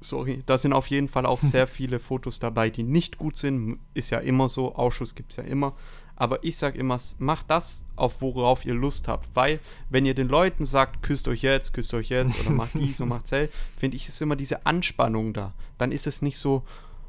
sorry, 0.00 0.42
da 0.46 0.56
sind 0.56 0.72
auf 0.72 0.86
jeden 0.86 1.08
Fall 1.08 1.26
auch 1.26 1.38
sehr 1.54 1.66
viele 1.66 1.98
Fotos 1.98 2.38
dabei, 2.38 2.70
die 2.70 2.82
nicht 2.82 3.18
gut 3.18 3.36
sind. 3.36 3.78
Ist 3.92 4.08
ja 4.08 4.20
immer 4.20 4.48
so, 4.48 4.74
Ausschuss 4.74 5.14
gibt 5.14 5.32
es 5.32 5.36
ja 5.36 5.42
immer. 5.42 5.74
Aber 6.16 6.42
ich 6.42 6.56
sage 6.56 6.78
immer, 6.78 6.98
macht 7.18 7.50
das, 7.50 7.84
auf 7.94 8.22
worauf 8.22 8.64
ihr 8.64 8.72
Lust 8.72 9.06
habt. 9.06 9.28
Weil, 9.34 9.60
wenn 9.90 10.06
ihr 10.06 10.14
den 10.14 10.28
Leuten 10.28 10.64
sagt, 10.64 11.02
küsst 11.02 11.28
euch 11.28 11.42
jetzt, 11.42 11.74
küsst 11.74 11.92
euch 11.92 12.08
jetzt 12.08 12.40
oder 12.40 12.52
macht 12.52 12.72
dies 12.80 13.02
und 13.02 13.10
macht 13.10 13.26
zell, 13.26 13.50
finde 13.76 13.98
ich, 13.98 14.08
ist 14.08 14.22
immer 14.22 14.34
diese 14.34 14.64
Anspannung 14.64 15.34
da. 15.34 15.52
Dann 15.76 15.92
ist 15.92 16.06
es 16.06 16.22
nicht 16.22 16.38
so, 16.38 16.62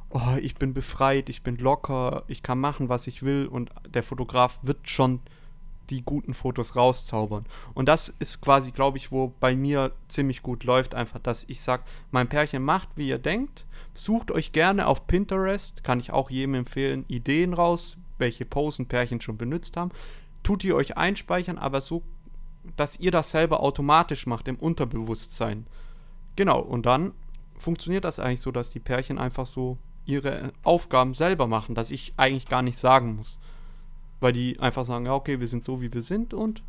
oh, 0.10 0.36
ich 0.42 0.56
bin 0.56 0.74
befreit, 0.74 1.30
ich 1.30 1.42
bin 1.42 1.56
locker, 1.56 2.26
ich 2.28 2.44
kann 2.44 2.60
machen, 2.60 2.90
was 2.90 3.08
ich 3.08 3.24
will 3.24 3.48
und 3.48 3.70
der 3.88 4.04
Fotograf 4.04 4.60
wird 4.62 4.90
schon 4.90 5.22
die 5.90 6.04
guten 6.04 6.34
Fotos 6.34 6.76
rauszaubern. 6.76 7.46
Und 7.74 7.90
das 7.90 8.10
ist 8.10 8.42
quasi, 8.42 8.72
glaube 8.72 8.98
ich, 8.98 9.12
wo 9.12 9.34
bei 9.40 9.56
mir 9.56 9.92
ziemlich 10.08 10.42
gut 10.42 10.64
läuft, 10.64 10.96
einfach, 10.96 11.20
dass 11.20 11.46
ich 11.48 11.62
sage, 11.62 11.84
mein 12.12 12.30
Pärchen 12.30 12.64
macht, 12.64 12.90
wie 12.96 13.10
ihr 13.10 13.18
denkt. 13.18 13.66
Sucht 13.94 14.32
euch 14.32 14.52
gerne 14.52 14.88
auf 14.88 15.08
Pinterest, 15.08 15.84
kann 15.84 16.00
ich 16.00 16.12
auch 16.12 16.30
jedem 16.30 16.56
empfehlen, 16.56 17.06
Ideen 17.08 17.54
raus, 17.54 17.98
welche 18.18 18.46
Posen 18.46 18.88
Pärchen 18.88 19.22
schon 19.22 19.38
benutzt 19.38 19.78
haben. 19.78 19.92
Tut 20.44 20.64
ihr 20.64 20.76
euch 20.76 20.98
einspeichern, 20.98 21.58
aber 21.58 21.82
so, 21.82 22.04
dass 22.76 23.00
ihr 23.00 23.12
das 23.12 23.32
selber 23.32 23.62
automatisch 23.62 24.28
macht 24.28 24.48
im 24.48 24.58
Unterbewusstsein. 24.58 25.66
Genau, 26.36 26.60
und 26.60 26.86
dann 26.86 27.14
funktioniert 27.58 28.06
das 28.06 28.20
eigentlich 28.20 28.42
so, 28.42 28.52
dass 28.52 28.70
die 28.70 28.80
Pärchen 28.80 29.18
einfach 29.18 29.46
so 29.46 29.78
ihre 30.06 30.54
Aufgaben 30.64 31.14
selber 31.14 31.48
machen, 31.48 31.76
dass 31.76 31.92
ich 31.92 32.14
eigentlich 32.18 32.48
gar 32.48 32.62
nicht 32.62 32.78
sagen 32.78 33.16
muss. 33.16 33.38
Weil 34.20 34.34
die 34.34 34.60
einfach 34.60 34.86
sagen, 34.86 35.06
ja, 35.06 35.14
okay, 35.14 35.40
wir 35.40 35.48
sind 35.48 35.64
so, 35.64 35.82
wie 35.82 35.94
wir 35.94 36.02
sind 36.02 36.34
und 36.34 36.64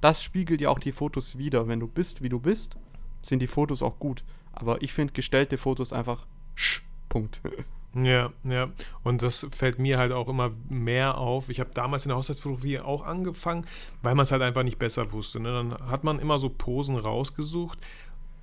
das 0.00 0.22
spiegelt 0.22 0.60
ja 0.60 0.70
auch 0.70 0.78
die 0.78 0.92
Fotos 0.92 1.38
wieder. 1.38 1.66
Wenn 1.66 1.80
du 1.80 1.86
bist, 1.86 2.22
wie 2.22 2.28
du 2.28 2.38
bist, 2.38 2.76
sind 3.22 3.40
die 3.40 3.46
Fotos 3.46 3.82
auch 3.82 3.98
gut. 3.98 4.22
Aber 4.52 4.82
ich 4.82 4.92
finde 4.92 5.12
gestellte 5.12 5.56
Fotos 5.56 5.92
einfach 5.92 6.26
sch, 6.54 6.82
Punkt. 7.08 7.40
Ja, 7.96 8.32
ja. 8.42 8.70
Und 9.04 9.22
das 9.22 9.46
fällt 9.52 9.78
mir 9.78 9.98
halt 9.98 10.10
auch 10.10 10.28
immer 10.28 10.50
mehr 10.68 11.16
auf. 11.16 11.48
Ich 11.48 11.60
habe 11.60 11.70
damals 11.74 12.04
in 12.04 12.08
der 12.08 12.16
Haushaltsfotografie 12.16 12.80
auch 12.80 13.04
angefangen, 13.04 13.66
weil 14.02 14.16
man 14.16 14.24
es 14.24 14.32
halt 14.32 14.42
einfach 14.42 14.64
nicht 14.64 14.80
besser 14.80 15.12
wusste. 15.12 15.38
Ne? 15.38 15.52
Dann 15.52 15.88
hat 15.88 16.02
man 16.02 16.18
immer 16.18 16.40
so 16.40 16.48
Posen 16.48 16.96
rausgesucht, 16.96 17.78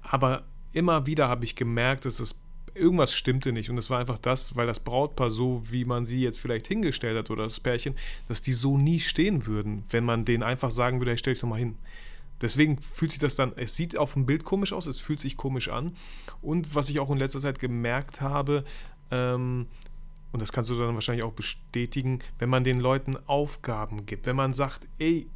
aber 0.02 0.44
immer 0.72 1.06
wieder 1.06 1.28
habe 1.28 1.44
ich 1.44 1.58
gemerkt, 1.58 2.06
dass 2.06 2.22
es 2.22 2.34
irgendwas 2.74 3.14
stimmte 3.14 3.52
nicht. 3.52 3.70
Und 3.70 3.78
es 3.78 3.90
war 3.90 4.00
einfach 4.00 4.18
das, 4.18 4.56
weil 4.56 4.68
das 4.68 4.80
Brautpaar 4.80 5.32
so, 5.32 5.64
wie 5.70 5.86
man 5.86 6.06
sie 6.06 6.22
jetzt 6.22 6.40
vielleicht 6.40 6.68
hingestellt 6.68 7.18
hat 7.18 7.30
oder 7.30 7.44
das 7.44 7.60
Pärchen, 7.60 7.96
dass 8.28 8.42
die 8.42 8.54
so 8.54 8.78
nie 8.78 9.00
stehen 9.00 9.46
würden, 9.46 9.84
wenn 9.90 10.04
man 10.04 10.26
denen 10.26 10.44
einfach 10.44 10.72
sagen 10.72 11.00
würde, 11.00 11.12
hey, 11.12 11.18
stell 11.18 11.34
dich 11.34 11.42
doch 11.42 11.48
mal 11.48 11.60
hin. 11.60 11.76
Deswegen 12.42 12.82
fühlt 12.82 13.12
sich 13.12 13.20
das 13.20 13.36
dann, 13.36 13.54
es 13.56 13.76
sieht 13.76 13.98
auf 13.98 14.14
dem 14.14 14.26
Bild 14.26 14.44
komisch 14.44 14.74
aus, 14.74 14.88
es 14.88 14.98
fühlt 14.98 15.20
sich 15.20 15.38
komisch 15.38 15.70
an. 15.70 15.96
Und 16.42 16.74
was 16.74 16.90
ich 16.90 17.00
auch 17.00 17.12
in 17.12 17.18
letzter 17.18 17.40
Zeit 17.40 17.60
gemerkt 17.60 18.20
habe, 18.20 18.66
ähm, 19.12 19.68
und 20.32 20.42
das 20.42 20.52
kannst 20.52 20.70
du 20.70 20.80
dann 20.80 20.96
wahrscheinlich 20.96 21.24
auch 21.24 21.34
bestätigen, 21.34 22.20
wenn 22.40 22.50
man 22.50 22.64
den 22.64 22.80
Leuten 22.80 23.16
Aufgaben 23.28 24.06
gibt, 24.06 24.26
wenn 24.26 24.36
man 24.36 24.54
sagt, 24.54 24.88
ey, 24.98 25.28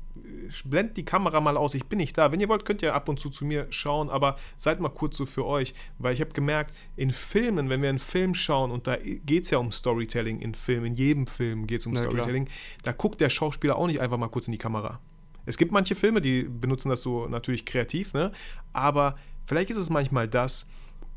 blend 0.64 0.98
die 0.98 1.06
Kamera 1.06 1.40
mal 1.42 1.58
aus, 1.58 1.74
ich 1.74 1.86
bin 1.86 1.98
nicht 1.98 2.18
da. 2.18 2.32
Wenn 2.32 2.40
ihr 2.40 2.50
wollt, 2.50 2.66
könnt 2.66 2.82
ihr 2.82 2.94
ab 2.94 3.10
und 3.10 3.20
zu 3.20 3.30
zu 3.30 3.46
mir 3.46 3.68
schauen, 3.70 4.10
aber 4.10 4.38
seid 4.58 4.80
mal 4.80 4.90
kurz 4.90 5.18
so 5.18 5.26
für 5.26 5.46
euch, 5.46 5.74
weil 5.98 6.14
ich 6.14 6.22
habe 6.22 6.32
gemerkt, 6.32 6.74
in 6.96 7.12
Filmen, 7.12 7.70
wenn 7.70 7.82
wir 7.82 7.90
einen 7.90 8.00
Film 8.00 8.36
schauen, 8.36 8.72
und 8.72 8.88
da 8.88 8.98
geht 8.98 9.44
es 9.44 9.50
ja 9.50 9.58
um 9.58 9.72
Storytelling 9.72 10.40
in 10.40 10.56
Filmen, 10.56 10.88
in 10.88 10.94
jedem 10.96 11.28
Film 11.28 11.68
geht 11.68 11.82
es 11.82 11.86
um 11.86 11.94
Na, 11.94 12.02
Storytelling, 12.02 12.46
klar. 12.46 12.58
da 12.84 12.92
guckt 12.92 13.22
der 13.22 13.30
Schauspieler 13.30 13.76
auch 13.76 13.88
nicht 13.88 14.02
einfach 14.02 14.18
mal 14.18 14.30
kurz 14.30 14.48
in 14.48 14.52
die 14.52 14.58
Kamera. 14.58 15.00
Es 15.46 15.58
gibt 15.58 15.72
manche 15.72 15.96
Filme, 15.96 16.22
die 16.22 16.44
benutzen 16.44 16.90
das 16.90 17.02
so 17.02 17.28
natürlich 17.28 17.66
kreativ, 17.66 18.14
ne? 18.14 18.32
aber 18.74 19.16
vielleicht 19.46 19.70
ist 19.70 19.78
es 19.78 19.90
manchmal 19.90 20.28
das, 20.28 20.68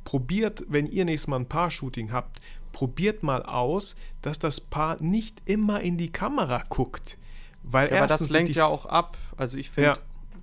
probiert, 0.05 0.65
wenn 0.69 0.87
ihr 0.87 1.05
nächstes 1.05 1.29
Mal 1.29 1.37
ein 1.37 1.49
Paar-Shooting 1.49 2.13
habt, 2.13 2.41
probiert 2.73 3.23
mal 3.23 3.43
aus, 3.43 3.97
dass 4.23 4.39
das 4.39 4.61
Paar 4.61 5.03
nicht 5.03 5.43
immer 5.47 5.81
in 5.81 5.97
die 5.97 6.13
Kamera 6.13 6.63
guckt 6.69 7.19
weil 7.71 7.91
ja, 7.91 7.99
aber 7.99 8.07
das 8.07 8.31
lenkt 8.31 8.55
ja 8.55 8.67
auch 8.67 8.87
ab. 8.87 9.17
Also 9.37 9.59
ich 9.59 9.71
finde, 9.71 9.91
ja. 9.91 9.99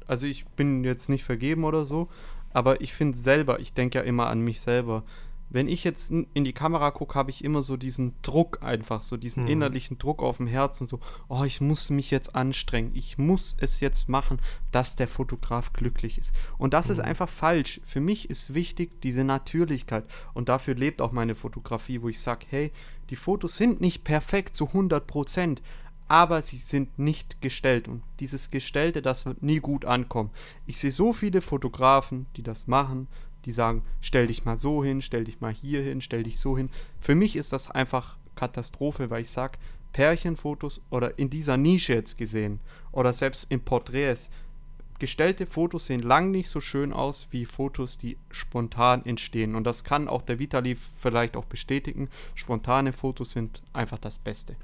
also 0.08 0.26
ich 0.26 0.46
bin 0.46 0.84
jetzt 0.84 1.10
nicht 1.10 1.24
vergeben 1.24 1.64
oder 1.64 1.86
so, 1.86 2.10
aber 2.54 2.82
ich 2.82 2.94
finde 2.94 3.18
selber, 3.18 3.60
ich 3.60 3.74
denke 3.74 4.00
ja 4.00 4.04
immer 4.04 4.28
an 4.28 4.42
mich 4.42 4.62
selber. 4.62 5.04
Wenn 5.50 5.68
ich 5.68 5.84
jetzt 5.84 6.12
in 6.12 6.44
die 6.44 6.54
Kamera 6.54 6.90
gucke, 6.92 7.16
habe 7.16 7.30
ich 7.30 7.44
immer 7.44 7.62
so 7.62 7.78
diesen 7.78 8.14
Druck 8.24 8.64
einfach, 8.64 9.04
so 9.04 9.16
diesen 9.16 9.44
mhm. 9.44 9.50
innerlichen 9.50 9.98
Druck 9.98 10.24
auf 10.24 10.38
dem 10.38 10.48
Herzen, 10.48 10.88
so, 10.88 11.00
oh, 11.30 11.44
ich 11.44 11.62
muss 11.62 11.92
mich 11.92 12.12
jetzt 12.12 12.36
anstrengen, 12.36 12.92
ich 12.94 13.18
muss 13.18 13.56
es 13.60 13.80
jetzt 13.80 14.10
machen, 14.10 14.42
dass 14.72 14.96
der 14.96 15.08
Fotograf 15.08 15.72
glücklich 15.72 16.18
ist. 16.18 16.34
Und 16.58 16.74
das 16.74 16.88
mhm. 16.88 16.94
ist 16.94 17.00
einfach 17.00 17.30
falsch. 17.30 17.80
Für 17.86 18.02
mich 18.02 18.30
ist 18.30 18.54
wichtig 18.54 19.00
diese 19.02 19.24
Natürlichkeit 19.24 20.06
und 20.34 20.50
dafür 20.50 20.74
lebt 20.76 21.00
auch 21.00 21.12
meine 21.12 21.36
Fotografie, 21.36 22.02
wo 22.02 22.10
ich 22.10 22.20
sage, 22.20 22.48
hey, 22.50 22.72
die 23.10 23.16
Fotos 23.16 23.56
sind 23.56 23.82
nicht 23.82 24.04
perfekt 24.04 24.56
zu 24.56 24.68
100 24.68 25.06
Prozent, 25.06 25.62
aber 26.08 26.42
sie 26.42 26.58
sind 26.58 27.00
nicht 27.00 27.42
gestellt 27.42 27.88
und 27.88 28.04
dieses 28.20 28.52
Gestellte, 28.52 29.02
das 29.02 29.26
wird 29.26 29.42
nie 29.42 29.60
gut 29.60 29.86
ankommen. 29.86 30.30
Ich 30.66 30.78
sehe 30.78 30.92
so 30.92 31.14
viele 31.14 31.42
Fotografen, 31.42 32.28
die 32.36 32.44
das 32.44 32.68
machen, 32.68 33.08
die 33.46 33.52
sagen, 33.52 33.84
stell 34.02 34.28
dich 34.28 34.46
mal 34.46 34.58
so 34.58 34.84
hin, 34.84 35.02
stell 35.02 35.24
dich 35.24 35.42
mal 35.42 35.54
hier 35.54 35.82
hin, 35.82 36.02
stell 36.02 36.24
dich 36.24 36.40
so 36.40 36.58
hin. 36.58 36.70
Für 37.00 37.16
mich 37.16 37.36
ist 37.36 37.54
das 37.54 37.70
einfach 37.70 38.18
Katastrophe, 38.36 39.10
weil 39.10 39.22
ich 39.22 39.30
sage, 39.30 39.58
Pärchenfotos 39.94 40.82
oder 40.90 41.18
in 41.18 41.30
dieser 41.30 41.58
Nische 41.58 41.94
jetzt 41.94 42.18
gesehen 42.18 42.60
oder 42.92 43.14
selbst 43.14 43.46
in 43.50 43.62
Porträts, 43.62 44.30
gestellte 45.00 45.46
Fotos 45.46 45.86
sehen 45.86 46.02
lang 46.02 46.32
nicht 46.32 46.50
so 46.50 46.60
schön 46.60 46.92
aus 46.92 47.28
wie 47.32 47.46
Fotos, 47.46 47.98
die 47.98 48.18
spontan 48.30 49.06
entstehen. 49.06 49.56
Und 49.56 49.64
das 49.64 49.84
kann 49.84 50.08
auch 50.08 50.22
der 50.22 50.40
Vitali 50.40 50.76
vielleicht 50.76 51.38
auch 51.38 51.46
bestätigen. 51.46 52.10
Spontane 52.34 52.94
Fotos 52.94 53.32
sind 53.32 53.62
einfach 53.74 54.00
das 54.00 54.18
Beste. 54.18 54.56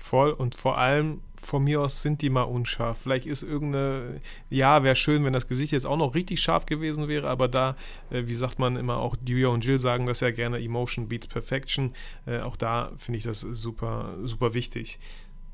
Voll 0.00 0.30
und 0.30 0.54
vor 0.54 0.78
allem 0.78 1.20
von 1.42 1.62
mir 1.62 1.82
aus 1.82 2.00
sind 2.00 2.22
die 2.22 2.30
mal 2.30 2.42
unscharf. 2.42 2.98
Vielleicht 3.02 3.26
ist 3.26 3.42
irgendeine, 3.42 4.20
ja, 4.48 4.82
wäre 4.82 4.96
schön, 4.96 5.24
wenn 5.24 5.34
das 5.34 5.46
Gesicht 5.46 5.72
jetzt 5.72 5.86
auch 5.86 5.98
noch 5.98 6.14
richtig 6.14 6.40
scharf 6.40 6.64
gewesen 6.64 7.06
wäre, 7.06 7.28
aber 7.28 7.48
da, 7.48 7.76
äh, 8.10 8.22
wie 8.26 8.34
sagt 8.34 8.58
man 8.58 8.76
immer, 8.76 8.96
auch 8.96 9.14
Julia 9.26 9.48
und 9.48 9.64
Jill 9.64 9.78
sagen 9.78 10.06
das 10.06 10.20
ja 10.20 10.30
gerne, 10.30 10.58
Emotion 10.58 11.08
beats 11.08 11.26
Perfection. 11.26 11.92
Äh, 12.26 12.40
auch 12.40 12.56
da 12.56 12.92
finde 12.96 13.18
ich 13.18 13.24
das 13.24 13.40
super, 13.40 14.14
super 14.24 14.54
wichtig. 14.54 14.98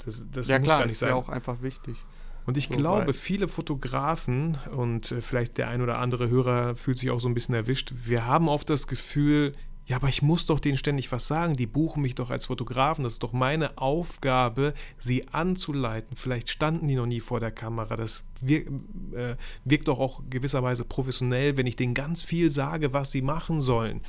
Das, 0.05 0.25
das 0.31 0.47
ja, 0.47 0.59
muss 0.59 0.67
klar, 0.67 0.79
gar 0.79 0.85
nicht 0.85 0.93
ist 0.93 1.01
sein. 1.01 1.09
ja 1.11 1.15
auch 1.17 1.29
einfach 1.29 1.63
wichtig. 1.63 1.97
Und 2.47 2.57
ich 2.57 2.69
so 2.69 2.77
glaube, 2.77 3.09
weit. 3.09 3.17
viele 3.17 3.49
Fotografen 3.49 4.59
und 4.71 5.11
äh, 5.11 5.23
vielleicht 5.23 5.59
der 5.59 5.69
ein 5.69 5.83
oder 5.83 5.99
andere 5.99 6.31
Hörer 6.31 6.77
fühlt 6.77 6.99
sich 6.99 7.11
auch 7.11 7.21
so 7.21 7.29
ein 7.29 7.35
bisschen 7.35 7.57
erwischt. 7.57 7.93
Wir 8.05 8.27
haben 8.27 8.49
oft 8.49 8.71
das 8.71 8.87
Gefühl, 8.87 9.55
ja, 9.87 9.97
aber 9.97 10.09
ich 10.09 10.21
muss 10.21 10.47
doch 10.47 10.59
denen 10.59 10.77
ständig 10.77 11.13
was 11.13 11.27
sagen. 11.29 11.55
Die 11.55 11.67
buchen 11.67 12.03
mich 12.03 12.15
doch 12.17 12.31
als 12.31 12.47
Fotografen. 12.47 13.05
Das 13.05 13.15
ist 13.15 13.23
doch 13.23 13.33
meine 13.33 13.79
Aufgabe, 13.79 14.75
sie 14.99 15.29
anzuleiten. 15.29 16.17
Vielleicht 16.17 16.49
standen 16.49 16.89
die 16.89 16.97
noch 16.97 17.07
nie 17.07 17.21
vor 17.21 17.39
der 17.39 17.53
Kamera. 17.53 17.95
Das 17.97 18.25
wirkt, 18.41 18.69
äh, 19.15 19.37
wirkt 19.65 19.87
doch 19.87 20.01
auch 20.01 20.23
gewisserweise 20.29 20.85
professionell, 20.85 21.57
wenn 21.57 21.67
ich 21.67 21.77
denen 21.77 21.95
ganz 21.95 22.23
viel 22.23 22.51
sage, 22.51 22.93
was 22.93 23.13
sie 23.13 23.23
machen 23.23 23.61
sollen. 23.61 24.01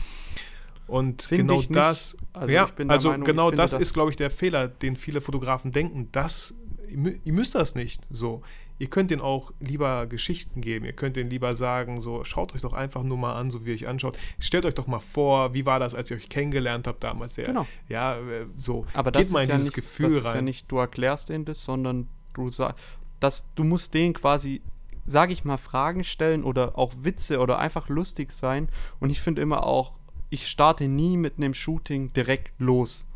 Und 0.87 1.23
Find 1.23 1.47
genau 1.49 1.61
das, 1.69 2.17
Also 2.33 2.53
ja, 2.53 2.69
also 2.87 3.09
Meinung, 3.09 3.25
genau 3.25 3.51
das, 3.51 3.71
das- 3.71 3.81
ist, 3.81 3.93
glaube 3.93 4.09
ich, 4.09 4.15
der 4.17 4.31
Fehler, 4.31 4.67
den 4.69 4.95
viele 4.95 5.21
Fotografen 5.21 5.71
denken. 5.71 6.07
Das, 6.11 6.53
ihr 6.89 7.33
müsst 7.33 7.55
das 7.55 7.75
nicht 7.75 8.01
so. 8.09 8.41
Ihr 8.79 8.87
könnt 8.89 9.09
denen 9.11 9.21
auch 9.21 9.51
lieber 9.59 10.05
Geschichten 10.05 10.61
geben. 10.61 10.85
Ihr 10.85 10.93
könnt 10.93 11.15
denen 11.15 11.29
lieber 11.29 11.55
sagen, 11.55 11.99
so, 11.99 12.23
schaut 12.23 12.53
euch 12.53 12.61
doch 12.61 12.73
einfach 12.73 13.01
nur 13.03 13.17
mal 13.17 13.33
an, 13.33 13.49
so 13.49 13.65
wie 13.65 13.69
ihr 13.69 13.75
euch 13.75 13.87
anschaut. 13.87 14.17
Stellt 14.39 14.65
euch 14.65 14.75
doch 14.75 14.85
mal 14.87 14.99
vor, 14.99 15.53
wie 15.55 15.65
war 15.65 15.79
das, 15.79 15.95
als 15.95 16.11
ihr 16.11 16.17
euch 16.17 16.29
kennengelernt 16.29 16.87
habt 16.87 17.03
damals. 17.03 17.35
Ja, 17.37 17.45
Genau. 17.45 17.65
ja 17.89 18.17
äh, 18.17 18.45
so. 18.55 18.85
Aber 18.93 19.09
das 19.11 19.23
Geht 19.23 19.31
mal 19.31 19.39
ist 19.39 19.45
in 19.45 19.49
ja 19.49 19.55
dieses 19.55 19.67
nicht, 19.69 19.75
Gefühl 19.75 20.09
das 20.09 20.17
ist 20.19 20.25
rein. 20.25 20.35
ja 20.35 20.41
nicht, 20.43 20.71
du 20.71 20.77
erklärst 20.77 21.29
denen 21.29 21.45
das, 21.45 21.63
sondern 21.63 22.07
du 22.33 22.49
sagst, 22.49 22.77
dass 23.19 23.51
du 23.55 23.63
musst 23.63 23.95
denen 23.95 24.13
quasi, 24.13 24.61
sage 25.07 25.33
ich 25.33 25.43
mal, 25.43 25.57
Fragen 25.57 26.03
stellen 26.03 26.43
oder 26.43 26.77
auch 26.77 26.93
Witze 27.01 27.39
oder 27.39 27.57
einfach 27.57 27.89
lustig 27.89 28.31
sein. 28.31 28.69
Und 28.99 29.09
ich 29.09 29.21
finde 29.21 29.41
immer 29.41 29.65
auch, 29.65 29.93
ich 30.29 30.47
starte 30.47 30.87
nie 30.87 31.17
mit 31.17 31.37
einem 31.37 31.55
Shooting 31.55 32.13
direkt 32.13 32.51
los. 32.59 33.06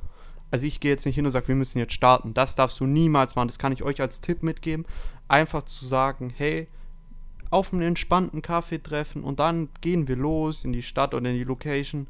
Also 0.52 0.66
ich 0.66 0.80
gehe 0.80 0.92
jetzt 0.92 1.06
nicht 1.06 1.16
hin 1.16 1.26
und 1.26 1.32
sage, 1.32 1.48
wir 1.48 1.56
müssen 1.56 1.80
jetzt 1.80 1.94
starten. 1.94 2.34
Das 2.34 2.56
darfst 2.56 2.80
du 2.80 2.86
niemals 2.86 3.36
machen. 3.36 3.48
Das 3.48 3.58
kann 3.60 3.72
ich 3.72 3.84
euch 3.84 4.02
als 4.02 4.22
Tipp 4.22 4.44
mitgeben. 4.44 4.86
Einfach 5.28 5.64
zu 5.64 5.86
sagen, 5.86 6.32
hey, 6.36 6.68
auf 7.50 7.74
einen 7.74 7.82
entspannten 7.82 8.42
Kaffee 8.42 8.82
treffen 8.82 9.24
und 9.24 9.40
dann 9.40 9.70
gehen 9.82 10.08
wir 10.08 10.16
los 10.16 10.64
in 10.64 10.72
die 10.72 10.82
Stadt 10.82 11.14
oder 11.14 11.30
in 11.30 11.36
die 11.36 11.44
Location 11.44 12.08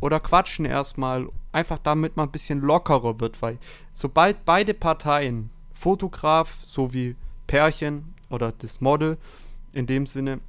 oder 0.00 0.18
quatschen 0.18 0.64
erstmal, 0.64 1.28
einfach 1.52 1.78
damit 1.78 2.16
man 2.16 2.28
ein 2.28 2.32
bisschen 2.32 2.60
lockerer 2.60 3.20
wird, 3.20 3.40
weil 3.42 3.58
sobald 3.92 4.44
beide 4.44 4.74
Parteien, 4.74 5.50
Fotograf 5.72 6.58
sowie 6.62 7.16
Pärchen 7.46 8.14
oder 8.28 8.52
das 8.52 8.80
Model 8.80 9.18
in 9.72 9.86
dem 9.86 10.06
Sinne, 10.06 10.40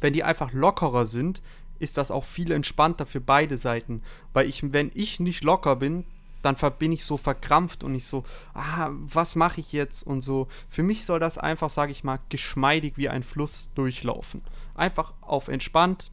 wenn 0.00 0.12
die 0.12 0.24
einfach 0.24 0.52
lockerer 0.52 1.06
sind, 1.06 1.42
ist 1.78 1.98
das 1.98 2.10
auch 2.10 2.24
viel 2.24 2.52
entspannter 2.52 3.06
für 3.06 3.20
beide 3.20 3.56
Seiten, 3.56 4.02
weil 4.32 4.46
ich, 4.46 4.72
wenn 4.72 4.92
ich 4.94 5.18
nicht 5.18 5.42
locker 5.42 5.76
bin, 5.76 6.04
dann 6.42 6.56
bin 6.78 6.92
ich 6.92 7.04
so 7.04 7.16
verkrampft 7.16 7.84
und 7.84 7.94
ich 7.94 8.06
so, 8.06 8.24
ah, 8.54 8.90
was 8.90 9.36
mache 9.36 9.60
ich 9.60 9.72
jetzt 9.72 10.06
und 10.06 10.20
so. 10.20 10.48
Für 10.68 10.82
mich 10.82 11.04
soll 11.04 11.20
das 11.20 11.38
einfach, 11.38 11.70
sage 11.70 11.92
ich 11.92 12.04
mal, 12.04 12.18
geschmeidig 12.28 12.94
wie 12.96 13.08
ein 13.08 13.22
Fluss 13.22 13.70
durchlaufen. 13.74 14.42
Einfach 14.74 15.12
auf 15.20 15.48
entspannt 15.48 16.10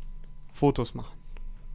Fotos 0.54 0.94
machen. 0.94 1.18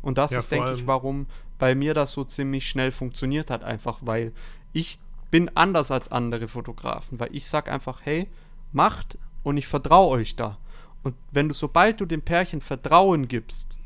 Und 0.02 0.18
das 0.18 0.32
Ja, 0.32 0.38
ist, 0.38 0.52
denke 0.52 0.74
ich, 0.74 0.86
warum 0.86 1.26
bei 1.58 1.74
mir 1.74 1.94
das 1.94 2.12
so 2.12 2.24
ziemlich 2.24 2.68
schnell 2.68 2.92
funktioniert 2.92 3.50
hat, 3.50 3.64
einfach 3.64 3.98
weil 4.02 4.32
ich 4.72 4.98
bin 5.30 5.50
anders 5.56 5.90
als 5.90 6.10
andere 6.12 6.48
Fotografen, 6.48 7.18
weil 7.18 7.34
ich 7.34 7.48
sag 7.48 7.68
einfach, 7.68 8.00
hey, 8.04 8.28
macht 8.72 9.18
und 9.42 9.56
ich 9.56 9.66
vertraue 9.66 10.18
euch 10.18 10.36
da. 10.36 10.58
Und 11.02 11.14
wenn 11.32 11.48
du, 11.48 11.54
sobald 11.54 12.00
du 12.00 12.06
dem 12.06 12.22
Pärchen 12.22 12.60
Vertrauen 12.60 13.28
gibst, 13.28 13.78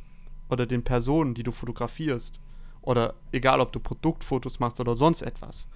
oder 0.48 0.66
den 0.66 0.82
Personen, 0.82 1.34
die 1.34 1.42
du 1.42 1.52
fotografierst, 1.52 2.40
oder 2.88 3.12
egal 3.32 3.60
ob 3.60 3.70
du 3.70 3.80
Produktfotos 3.80 4.60
machst 4.60 4.80
oder 4.80 4.96
sonst 4.96 5.20
etwas, 5.20 5.68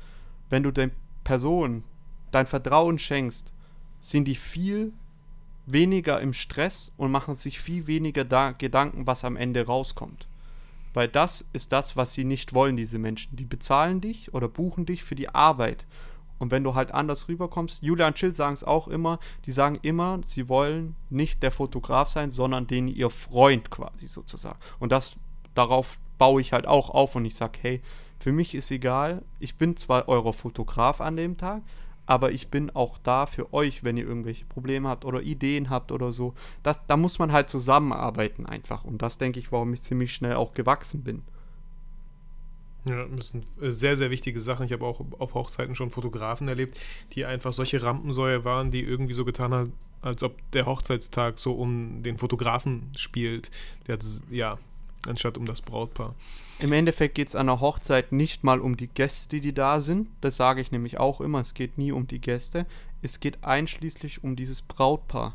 wenn 0.49 0.63
du 0.63 0.71
den 0.71 0.93
Personen 1.25 1.85
dein 2.31 2.47
Vertrauen 2.47 2.99
schenkst, 2.99 3.53
sind 4.01 4.27
die 4.27 4.35
viel 4.35 4.95
weniger 5.67 6.23
im 6.23 6.33
Stress 6.33 6.91
und 6.97 7.11
machen 7.11 7.37
sich 7.37 7.61
viel 7.61 7.87
weniger 7.87 8.25
da 8.25 8.53
Gedanken, 8.53 9.07
was 9.07 9.27
am 9.27 9.37
Ende 9.37 9.67
rauskommt. 9.67 10.27
Weil 10.95 11.07
das 11.07 11.47
ist 11.53 11.73
das, 11.73 11.99
was 11.99 12.15
sie 12.15 12.25
nicht 12.25 12.55
wollen, 12.55 12.79
diese 12.79 12.99
Menschen. 12.99 13.37
Die 13.37 13.45
bezahlen 13.45 14.01
dich 14.01 14.33
oder 14.33 14.49
buchen 14.49 14.87
dich 14.87 15.05
für 15.05 15.15
die 15.15 15.29
Arbeit. 15.29 15.85
Und 16.39 16.51
wenn 16.51 16.65
du 16.65 16.75
halt 16.75 16.93
anders 16.93 17.29
rüberkommst, 17.29 17.83
Julia 17.83 18.07
und 18.07 18.15
Chill 18.15 18.33
sagen 18.33 18.55
es 18.55 18.65
auch 18.65 18.89
immer, 18.89 19.19
die 19.45 19.53
sagen 19.53 19.79
immer, 19.83 20.19
sie 20.23 20.49
wollen 20.49 20.97
nicht 21.11 21.43
der 21.43 21.53
Fotograf 21.53 22.09
sein, 22.09 22.31
sondern 22.31 22.67
den 22.67 22.89
ihr 22.89 23.11
Freund 23.11 23.71
quasi 23.71 24.07
sozusagen. 24.07 24.59
Und 24.81 24.93
das, 24.93 25.17
darauf 25.53 25.99
baue 26.23 26.41
ich 26.41 26.53
halt 26.53 26.69
auch 26.69 26.89
auf 26.89 27.17
und 27.17 27.25
ich 27.25 27.35
sage, 27.35 27.59
hey, 27.63 27.83
für 28.21 28.31
mich 28.31 28.55
ist 28.55 28.71
egal, 28.71 29.25
ich 29.41 29.57
bin 29.57 29.77
zwar 29.77 30.07
euer 30.07 30.33
Fotograf 30.33 31.01
an 31.01 31.17
dem 31.17 31.37
Tag, 31.37 31.63
aber 32.07 32.31
ich 32.31 32.47
bin 32.47 32.71
auch 32.71 32.99
da 32.99 33.27
für 33.27 33.53
euch, 33.53 33.83
wenn 33.83 33.97
ihr 33.97 34.07
irgendwelche 34.07 34.45
Probleme 34.45 34.89
habt 34.89 35.05
oder 35.05 35.21
Ideen 35.21 35.69
habt 35.69 35.91
oder 35.91 36.13
so. 36.13 36.35
Das, 36.63 36.87
da 36.87 36.97
muss 36.97 37.19
man 37.19 37.33
halt 37.33 37.49
zusammenarbeiten 37.49 38.47
einfach. 38.47 38.85
Und 38.85 39.03
das 39.03 39.19
denke 39.19 39.41
ich, 39.41 39.51
warum 39.51 39.75
ich 39.75 39.83
ziemlich 39.83 40.15
schnell 40.15 40.35
auch 40.35 40.55
gewachsen 40.55 41.03
bin. 41.03 41.23
Ja, 42.85 43.05
das 43.07 43.31
sind 43.31 43.45
äh, 43.61 43.73
sehr, 43.73 43.97
sehr 43.97 44.11
wichtige 44.11 44.39
Sachen. 44.39 44.65
Ich 44.65 44.73
habe 44.73 44.87
auch 44.87 45.05
auf 45.19 45.35
Hochzeiten 45.35 45.75
schon 45.75 45.91
Fotografen 45.91 46.47
erlebt, 46.47 46.79
die 47.15 47.25
einfach 47.25 47.53
solche 47.53 47.83
Rampensäue 47.83 48.45
waren, 48.45 48.71
die 48.71 48.85
irgendwie 48.85 49.15
so 49.15 49.25
getan 49.25 49.53
haben, 49.53 49.73
als 50.03 50.23
ob 50.23 50.37
der 50.53 50.67
Hochzeitstag 50.67 51.41
so 51.41 51.55
um 51.55 52.05
den 52.05 52.17
Fotografen 52.17 52.93
spielt. 52.95 53.51
Der 53.89 53.95
hat, 53.95 54.05
ja, 54.31 54.59
anstatt 55.07 55.39
um 55.39 55.47
das 55.47 55.63
Brautpaar. 55.63 56.15
Im 56.59 56.73
Endeffekt 56.73 57.15
geht 57.17 57.29
es 57.29 57.35
an 57.35 57.49
der 57.49 57.61
Hochzeit 57.61 58.13
nicht 58.13 58.45
mal 58.45 58.61
um 58.61 58.77
die 58.77 58.89
Gäste, 58.89 59.41
die 59.41 59.53
da 59.53 59.81
sind. 59.81 60.09
Das 60.21 60.37
sage 60.37 60.61
ich 60.61 60.71
nämlich 60.71 60.99
auch 60.99 61.21
immer. 61.21 61.41
Es 61.41 61.55
geht 61.55 61.77
nie 61.77 61.93
um 61.93 62.07
die 62.07 62.21
Gäste. 62.21 62.67
Es 63.03 63.19
geht 63.19 63.43
einschließlich 63.43 64.23
um 64.23 64.37
dieses 64.37 64.63
Brautpaar. 64.63 65.35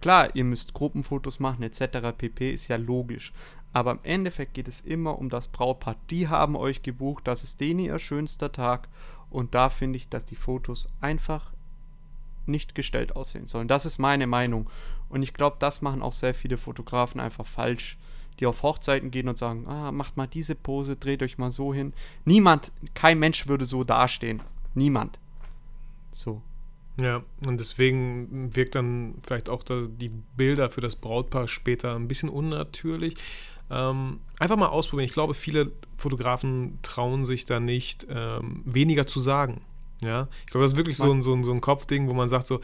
Klar, 0.00 0.34
ihr 0.34 0.44
müsst 0.44 0.74
Gruppenfotos 0.74 1.40
machen 1.40 1.62
etc. 1.62 2.12
pp. 2.16 2.52
ist 2.52 2.68
ja 2.68 2.76
logisch. 2.76 3.32
Aber 3.72 3.92
im 3.92 4.00
Endeffekt 4.02 4.54
geht 4.54 4.68
es 4.68 4.80
immer 4.80 5.18
um 5.18 5.28
das 5.28 5.48
Brautpaar. 5.48 5.96
Die 6.10 6.28
haben 6.28 6.56
euch 6.56 6.82
gebucht, 6.82 7.26
das 7.26 7.44
ist 7.44 7.60
denen 7.60 7.80
ihr 7.80 7.98
schönster 7.98 8.50
Tag. 8.50 8.88
Und 9.30 9.54
da 9.54 9.68
finde 9.68 9.96
ich, 9.96 10.08
dass 10.08 10.24
die 10.24 10.36
Fotos 10.36 10.88
einfach 11.00 11.52
nicht 12.46 12.74
gestellt 12.74 13.14
aussehen 13.14 13.46
sollen. 13.46 13.68
Das 13.68 13.86
ist 13.86 13.98
meine 13.98 14.26
Meinung. 14.26 14.68
Und 15.08 15.22
ich 15.22 15.34
glaube, 15.34 15.56
das 15.58 15.82
machen 15.82 16.02
auch 16.02 16.12
sehr 16.12 16.34
viele 16.34 16.56
Fotografen 16.56 17.20
einfach 17.20 17.46
falsch, 17.46 17.96
die 18.40 18.46
auf 18.46 18.62
Hochzeiten 18.62 19.10
gehen 19.10 19.28
und 19.28 19.38
sagen, 19.38 19.66
ah, 19.68 19.92
macht 19.92 20.16
mal 20.16 20.26
diese 20.26 20.54
Pose, 20.54 20.96
dreht 20.96 21.22
euch 21.22 21.38
mal 21.38 21.50
so 21.50 21.74
hin. 21.74 21.92
Niemand, 22.24 22.72
kein 22.94 23.18
Mensch 23.18 23.46
würde 23.46 23.64
so 23.64 23.84
dastehen. 23.84 24.42
Niemand. 24.74 25.18
So. 26.12 26.42
Ja, 27.00 27.22
und 27.46 27.58
deswegen 27.58 28.54
wirkt 28.54 28.74
dann 28.74 29.14
vielleicht 29.22 29.48
auch 29.48 29.62
da 29.62 29.82
die 29.86 30.10
Bilder 30.36 30.70
für 30.70 30.80
das 30.80 30.96
Brautpaar 30.96 31.48
später 31.48 31.94
ein 31.94 32.08
bisschen 32.08 32.28
unnatürlich. 32.28 33.16
Ähm, 33.70 34.20
einfach 34.38 34.56
mal 34.56 34.66
ausprobieren. 34.66 35.06
Ich 35.06 35.14
glaube, 35.14 35.34
viele 35.34 35.70
Fotografen 35.96 36.78
trauen 36.82 37.24
sich 37.24 37.46
da 37.46 37.60
nicht, 37.60 38.06
ähm, 38.10 38.62
weniger 38.64 39.06
zu 39.06 39.20
sagen. 39.20 39.60
Ja, 40.02 40.28
ich 40.44 40.50
glaube, 40.50 40.64
das 40.64 40.72
ist 40.72 40.78
wirklich 40.78 40.96
so 40.96 41.12
ein, 41.12 41.22
so, 41.22 41.34
ein, 41.34 41.44
so 41.44 41.52
ein 41.52 41.60
Kopfding, 41.60 42.08
wo 42.08 42.14
man 42.14 42.28
sagt 42.28 42.46
so, 42.46 42.60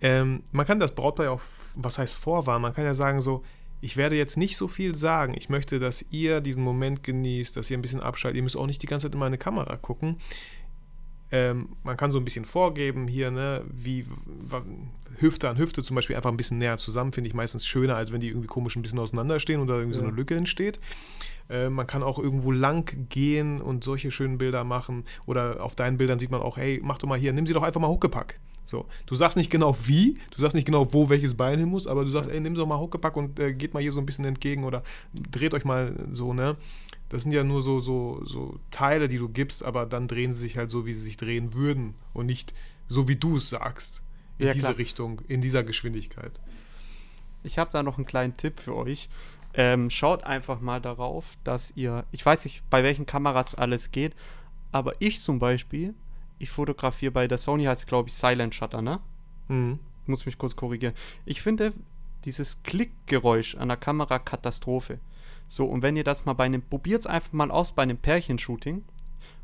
ähm, 0.00 0.42
man 0.52 0.66
kann 0.66 0.80
das 0.80 0.94
Brautpaar 0.94 1.26
ja 1.26 1.32
auch, 1.32 1.42
was 1.76 1.98
heißt 1.98 2.16
vorwarnen? 2.16 2.62
Man 2.62 2.74
kann 2.74 2.84
ja 2.84 2.94
sagen 2.94 3.20
so, 3.20 3.44
ich 3.80 3.96
werde 3.96 4.16
jetzt 4.16 4.36
nicht 4.36 4.56
so 4.56 4.68
viel 4.68 4.94
sagen. 4.96 5.34
Ich 5.36 5.48
möchte, 5.48 5.78
dass 5.78 6.04
ihr 6.10 6.40
diesen 6.40 6.62
Moment 6.64 7.02
genießt, 7.02 7.56
dass 7.56 7.70
ihr 7.70 7.78
ein 7.78 7.82
bisschen 7.82 8.00
abschaltet. 8.00 8.36
Ihr 8.36 8.42
müsst 8.42 8.56
auch 8.56 8.66
nicht 8.66 8.82
die 8.82 8.86
ganze 8.86 9.06
Zeit 9.06 9.14
in 9.14 9.20
meine 9.20 9.38
Kamera 9.38 9.76
gucken. 9.76 10.16
Ähm, 11.30 11.68
man 11.84 11.96
kann 11.98 12.10
so 12.10 12.18
ein 12.18 12.24
bisschen 12.24 12.46
vorgeben 12.46 13.06
hier, 13.06 13.30
ne, 13.30 13.62
wie 13.70 14.06
Hüfte 15.18 15.48
an 15.50 15.58
Hüfte 15.58 15.82
zum 15.82 15.94
Beispiel 15.94 16.16
einfach 16.16 16.30
ein 16.30 16.38
bisschen 16.38 16.56
näher 16.56 16.78
zusammen, 16.78 17.12
finde 17.12 17.28
ich 17.28 17.34
meistens 17.34 17.66
schöner, 17.66 17.96
als 17.96 18.12
wenn 18.12 18.20
die 18.22 18.28
irgendwie 18.28 18.46
komisch 18.46 18.76
ein 18.76 18.82
bisschen 18.82 18.98
auseinanderstehen 18.98 19.60
oder 19.60 19.74
irgendwie 19.76 19.94
so 19.96 20.00
Ja. 20.02 20.08
eine 20.08 20.16
Lücke 20.16 20.36
entsteht. 20.36 20.80
Äh, 21.50 21.68
man 21.68 21.86
kann 21.86 22.02
auch 22.02 22.18
irgendwo 22.18 22.50
lang 22.50 22.90
gehen 23.10 23.60
und 23.60 23.84
solche 23.84 24.10
schönen 24.10 24.38
Bilder 24.38 24.64
machen. 24.64 25.04
Oder 25.26 25.62
auf 25.62 25.74
deinen 25.74 25.98
Bildern 25.98 26.18
sieht 26.18 26.30
man 26.30 26.40
auch, 26.40 26.56
hey, 26.56 26.80
mach 26.82 26.96
doch 26.98 27.08
mal 27.08 27.18
hier, 27.18 27.32
nimm 27.34 27.46
sie 27.46 27.52
doch 27.52 27.62
einfach 27.62 27.80
mal 27.80 27.88
Huckepack. 27.88 28.40
So, 28.68 28.86
du 29.06 29.14
sagst 29.14 29.38
nicht 29.38 29.50
genau 29.50 29.74
wie, 29.84 30.18
du 30.30 30.42
sagst 30.42 30.54
nicht 30.54 30.66
genau, 30.66 30.92
wo 30.92 31.08
welches 31.08 31.34
Bein 31.34 31.58
hin 31.58 31.70
muss, 31.70 31.86
aber 31.86 32.04
du 32.04 32.10
sagst, 32.10 32.28
ey, 32.30 32.38
nimm 32.38 32.54
doch 32.54 32.66
mal 32.66 32.78
Huckepack 32.78 33.16
und 33.16 33.38
äh, 33.40 33.54
geht 33.54 33.72
mal 33.72 33.80
hier 33.82 33.92
so 33.92 33.98
ein 33.98 34.04
bisschen 34.04 34.26
entgegen 34.26 34.64
oder 34.64 34.82
dreht 35.14 35.54
euch 35.54 35.64
mal 35.64 35.94
so, 36.12 36.34
ne? 36.34 36.54
Das 37.08 37.22
sind 37.22 37.32
ja 37.32 37.44
nur 37.44 37.62
so, 37.62 37.80
so, 37.80 38.22
so 38.26 38.60
Teile, 38.70 39.08
die 39.08 39.16
du 39.16 39.30
gibst, 39.30 39.62
aber 39.62 39.86
dann 39.86 40.06
drehen 40.06 40.34
sie 40.34 40.40
sich 40.40 40.58
halt 40.58 40.70
so, 40.70 40.84
wie 40.84 40.92
sie 40.92 41.00
sich 41.00 41.16
drehen 41.16 41.54
würden 41.54 41.94
und 42.12 42.26
nicht 42.26 42.52
so, 42.88 43.08
wie 43.08 43.16
du 43.16 43.38
es 43.38 43.48
sagst. 43.48 44.02
In 44.36 44.48
Ja, 44.48 44.52
diese 44.52 44.66
klar. 44.66 44.76
Richtung, 44.76 45.22
in 45.28 45.40
dieser 45.40 45.64
Geschwindigkeit. 45.64 46.38
Ich 47.42 47.58
habe 47.58 47.70
da 47.72 47.82
noch 47.82 47.96
einen 47.96 48.06
kleinen 48.06 48.36
Tipp 48.36 48.60
für 48.60 48.76
euch. 48.76 49.08
Ähm, 49.54 49.88
schaut 49.88 50.24
einfach 50.24 50.60
mal 50.60 50.82
darauf, 50.82 51.38
dass 51.42 51.72
ihr, 51.74 52.04
ich 52.12 52.24
weiß 52.26 52.44
nicht, 52.44 52.68
bei 52.68 52.82
welchen 52.82 53.06
Kameras 53.06 53.54
alles 53.54 53.92
geht, 53.92 54.14
aber 54.72 54.92
ich 54.98 55.20
zum 55.20 55.38
Beispiel, 55.38 55.94
ich 56.38 56.50
fotografiere 56.50 57.12
bei 57.12 57.28
der 57.28 57.38
Sony 57.38 57.64
heißt 57.64 57.86
glaube 57.86 58.08
ich 58.08 58.14
Silent 58.14 58.54
Shutter, 58.54 58.82
ne? 58.82 59.00
Mhm. 59.48 59.78
muss 60.06 60.26
mich 60.26 60.38
kurz 60.38 60.56
korrigieren. 60.56 60.94
Ich 61.24 61.42
finde 61.42 61.72
dieses 62.24 62.62
Klickgeräusch 62.62 63.56
an 63.56 63.68
der 63.68 63.76
Kamera 63.76 64.18
Katastrophe. 64.18 65.00
So, 65.46 65.66
und 65.66 65.82
wenn 65.82 65.96
ihr 65.96 66.04
das 66.04 66.24
mal 66.24 66.34
bei 66.34 66.44
einem, 66.44 66.62
probiert 66.62 67.00
es 67.00 67.06
einfach 67.06 67.32
mal 67.32 67.50
aus 67.50 67.72
bei 67.72 67.82
einem 67.82 67.96
Pärchenshooting. 67.96 68.84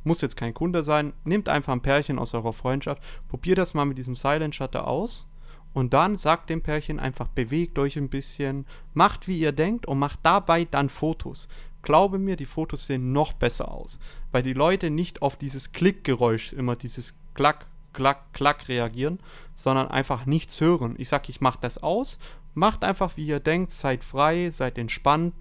Muss 0.05 0.21
jetzt 0.21 0.37
kein 0.37 0.53
Kunde 0.53 0.83
sein, 0.83 1.15
nehmt 1.25 1.49
einfach 1.49 1.73
ein 1.73 1.81
Pärchen 1.81 2.19
aus 2.19 2.35
eurer 2.35 2.53
Freundschaft, 2.53 3.03
probiert 3.29 3.57
das 3.57 3.73
mal 3.73 3.87
mit 3.87 3.97
diesem 3.97 4.17
Silent 4.17 4.55
Shutter 4.55 4.87
aus 4.87 5.27
und 5.75 5.93
dann 5.93 6.17
sagt 6.17 6.51
dem 6.51 6.63
Pärchen 6.63 7.01
einfach, 7.01 7.29
bewegt 7.29 7.79
euch 7.79 7.97
ein 7.97 8.09
bisschen, 8.09 8.65
macht 8.95 9.29
wie 9.29 9.39
ihr 9.39 9.53
denkt 9.53 9.87
und 9.87 9.99
macht 9.99 10.21
dabei 10.23 10.65
dann 10.65 10.89
Fotos. 10.89 11.49
Glaube 11.85 12.19
mir, 12.19 12.37
die 12.37 12.47
Fotos 12.47 12.87
sehen 12.87 13.13
noch 13.13 13.33
besser 13.33 13.71
aus, 13.71 13.99
weil 14.33 14.43
die 14.43 14.55
Leute 14.55 14.91
nicht 14.91 15.23
auf 15.23 15.37
dieses 15.37 15.73
Klickgeräusch 15.73 16.53
immer 16.53 16.77
dieses 16.77 17.15
Klack, 17.35 17.67
Klack, 17.93 18.33
Klack 18.33 18.69
reagieren, 18.69 19.21
sondern 19.55 19.89
einfach 19.89 20.27
nichts 20.27 20.61
hören. 20.61 20.97
Ich 20.99 21.09
sag, 21.09 21.29
ich 21.29 21.41
mach 21.41 21.57
das 21.57 21.79
aus, 21.79 22.19
macht 22.55 22.85
einfach 22.85 23.17
wie 23.17 23.27
ihr 23.27 23.41
denkt, 23.41 23.71
seid 23.71 24.03
frei, 24.03 24.51
seid 24.51 24.79
entspannt 24.79 25.35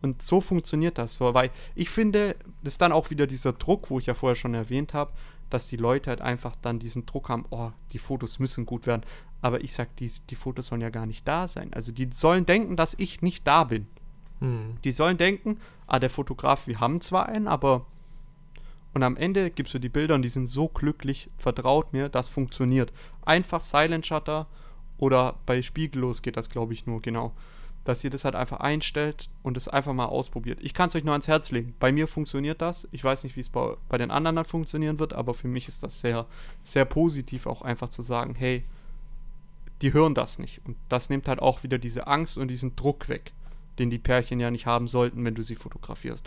Und 0.00 0.22
so 0.22 0.40
funktioniert 0.40 0.96
das 0.98 1.16
so, 1.16 1.34
weil 1.34 1.50
ich 1.74 1.90
finde, 1.90 2.36
das 2.62 2.74
ist 2.74 2.80
dann 2.80 2.92
auch 2.92 3.10
wieder 3.10 3.26
dieser 3.26 3.52
Druck, 3.52 3.90
wo 3.90 3.98
ich 3.98 4.06
ja 4.06 4.14
vorher 4.14 4.36
schon 4.36 4.54
erwähnt 4.54 4.94
habe, 4.94 5.12
dass 5.50 5.66
die 5.66 5.76
Leute 5.76 6.10
halt 6.10 6.20
einfach 6.20 6.54
dann 6.62 6.78
diesen 6.78 7.06
Druck 7.06 7.28
haben, 7.28 7.46
oh, 7.50 7.72
die 7.92 7.98
Fotos 7.98 8.38
müssen 8.38 8.66
gut 8.66 8.86
werden. 8.86 9.02
Aber 9.40 9.62
ich 9.62 9.72
sag, 9.72 9.94
die, 9.96 10.10
die 10.30 10.36
Fotos 10.36 10.66
sollen 10.66 10.80
ja 10.80 10.90
gar 10.90 11.06
nicht 11.06 11.26
da 11.26 11.48
sein. 11.48 11.72
Also 11.72 11.90
die 11.90 12.08
sollen 12.12 12.46
denken, 12.46 12.76
dass 12.76 12.94
ich 12.98 13.22
nicht 13.22 13.46
da 13.46 13.64
bin. 13.64 13.86
Hm. 14.40 14.76
Die 14.84 14.92
sollen 14.92 15.18
denken, 15.18 15.58
ah, 15.86 15.98
der 15.98 16.10
Fotograf, 16.10 16.66
wir 16.66 16.80
haben 16.80 17.00
zwar 17.00 17.28
einen, 17.28 17.48
aber. 17.48 17.86
Und 18.94 19.02
am 19.02 19.16
Ende 19.16 19.50
gibst 19.50 19.74
du 19.74 19.78
die 19.78 19.90
Bilder 19.90 20.14
und 20.14 20.22
die 20.22 20.28
sind 20.28 20.46
so 20.46 20.68
glücklich, 20.68 21.30
vertraut 21.36 21.92
mir, 21.92 22.08
das 22.08 22.26
funktioniert. 22.26 22.92
Einfach 23.24 23.60
Silent 23.60 24.06
Shutter 24.06 24.46
oder 24.96 25.36
bei 25.46 25.62
Spiegellos 25.62 26.22
geht 26.22 26.36
das, 26.36 26.48
glaube 26.48 26.72
ich, 26.72 26.86
nur, 26.86 27.00
genau. 27.00 27.32
Dass 27.84 28.02
ihr 28.02 28.10
das 28.10 28.24
halt 28.24 28.34
einfach 28.34 28.60
einstellt 28.60 29.30
und 29.42 29.56
es 29.56 29.68
einfach 29.68 29.92
mal 29.92 30.06
ausprobiert. 30.06 30.58
Ich 30.62 30.74
kann 30.74 30.88
es 30.88 30.96
euch 30.96 31.04
nur 31.04 31.12
ans 31.12 31.28
Herz 31.28 31.50
legen. 31.50 31.74
Bei 31.78 31.92
mir 31.92 32.08
funktioniert 32.08 32.60
das. 32.60 32.88
Ich 32.90 33.04
weiß 33.04 33.24
nicht, 33.24 33.36
wie 33.36 33.40
es 33.40 33.48
bei, 33.48 33.76
bei 33.88 33.98
den 33.98 34.10
anderen 34.10 34.36
dann 34.36 34.44
funktionieren 34.44 34.98
wird, 34.98 35.12
aber 35.12 35.34
für 35.34 35.48
mich 35.48 35.68
ist 35.68 35.82
das 35.82 36.00
sehr, 36.00 36.26
sehr 36.64 36.84
positiv, 36.84 37.46
auch 37.46 37.62
einfach 37.62 37.88
zu 37.88 38.02
sagen, 38.02 38.34
hey, 38.34 38.64
die 39.82 39.92
hören 39.92 40.14
das 40.14 40.38
nicht. 40.38 40.60
Und 40.66 40.76
das 40.88 41.08
nimmt 41.08 41.28
halt 41.28 41.40
auch 41.40 41.62
wieder 41.62 41.78
diese 41.78 42.06
Angst 42.06 42.36
und 42.36 42.48
diesen 42.48 42.74
Druck 42.76 43.08
weg, 43.08 43.32
den 43.78 43.90
die 43.90 43.98
Pärchen 43.98 44.40
ja 44.40 44.50
nicht 44.50 44.66
haben 44.66 44.88
sollten, 44.88 45.24
wenn 45.24 45.34
du 45.34 45.42
sie 45.42 45.54
fotografierst. 45.54 46.24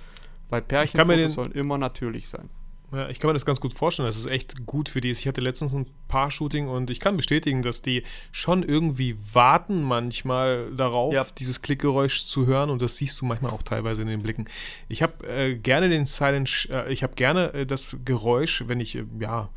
Weil 0.50 0.62
Pärchenfotos 0.62 1.34
sollen 1.34 1.52
immer 1.54 1.78
natürlich 1.78 2.28
sein. 2.30 2.50
Ja, 2.94 3.08
ich 3.08 3.22
kann 3.22 3.30
mir 3.30 3.34
das 3.36 3.46
ganz 3.46 3.62
gut 3.62 3.74
vorstellen. 3.74 4.06
Das 4.06 4.18
ist 4.18 4.30
echt 4.30 4.66
gut 4.66 4.90
für 4.90 5.00
die. 5.00 5.12
Ich 5.12 5.26
hatte 5.26 5.40
letztens 5.40 5.74
ein 5.74 5.86
Paar-Shooting 6.10 6.68
und 6.68 6.90
ich 6.90 7.00
kann 7.00 7.16
bestätigen, 7.16 7.62
dass 7.62 7.82
die 7.82 8.04
schon 8.34 8.64
irgendwie 8.64 9.16
warten 9.32 9.82
manchmal 9.82 10.70
darauf, 10.76 11.14
Ja. 11.14 11.26
dieses 11.38 11.62
Klickgeräusch 11.62 12.26
zu 12.26 12.48
hören 12.48 12.70
und 12.70 12.82
das 12.82 12.98
siehst 12.98 13.22
du 13.22 13.26
manchmal 13.26 13.52
auch 13.52 13.64
teilweise 13.64 14.02
in 14.02 14.10
den 14.10 14.22
Blicken. 14.22 14.44
Ich 14.90 15.02
habe 15.02 15.26
äh, 15.26 15.56
gerne 15.56 15.88
den 15.88 16.06
Silent, 16.06 16.68
äh, 16.70 16.92
ich 16.92 17.02
habe 17.04 17.14
gerne 17.16 17.54
äh, 17.54 17.66
das 17.66 17.96
Geräusch, 18.04 18.66
wenn 18.68 18.82
ich, 18.82 18.96
äh, 18.98 19.06
ja, 19.22 19.48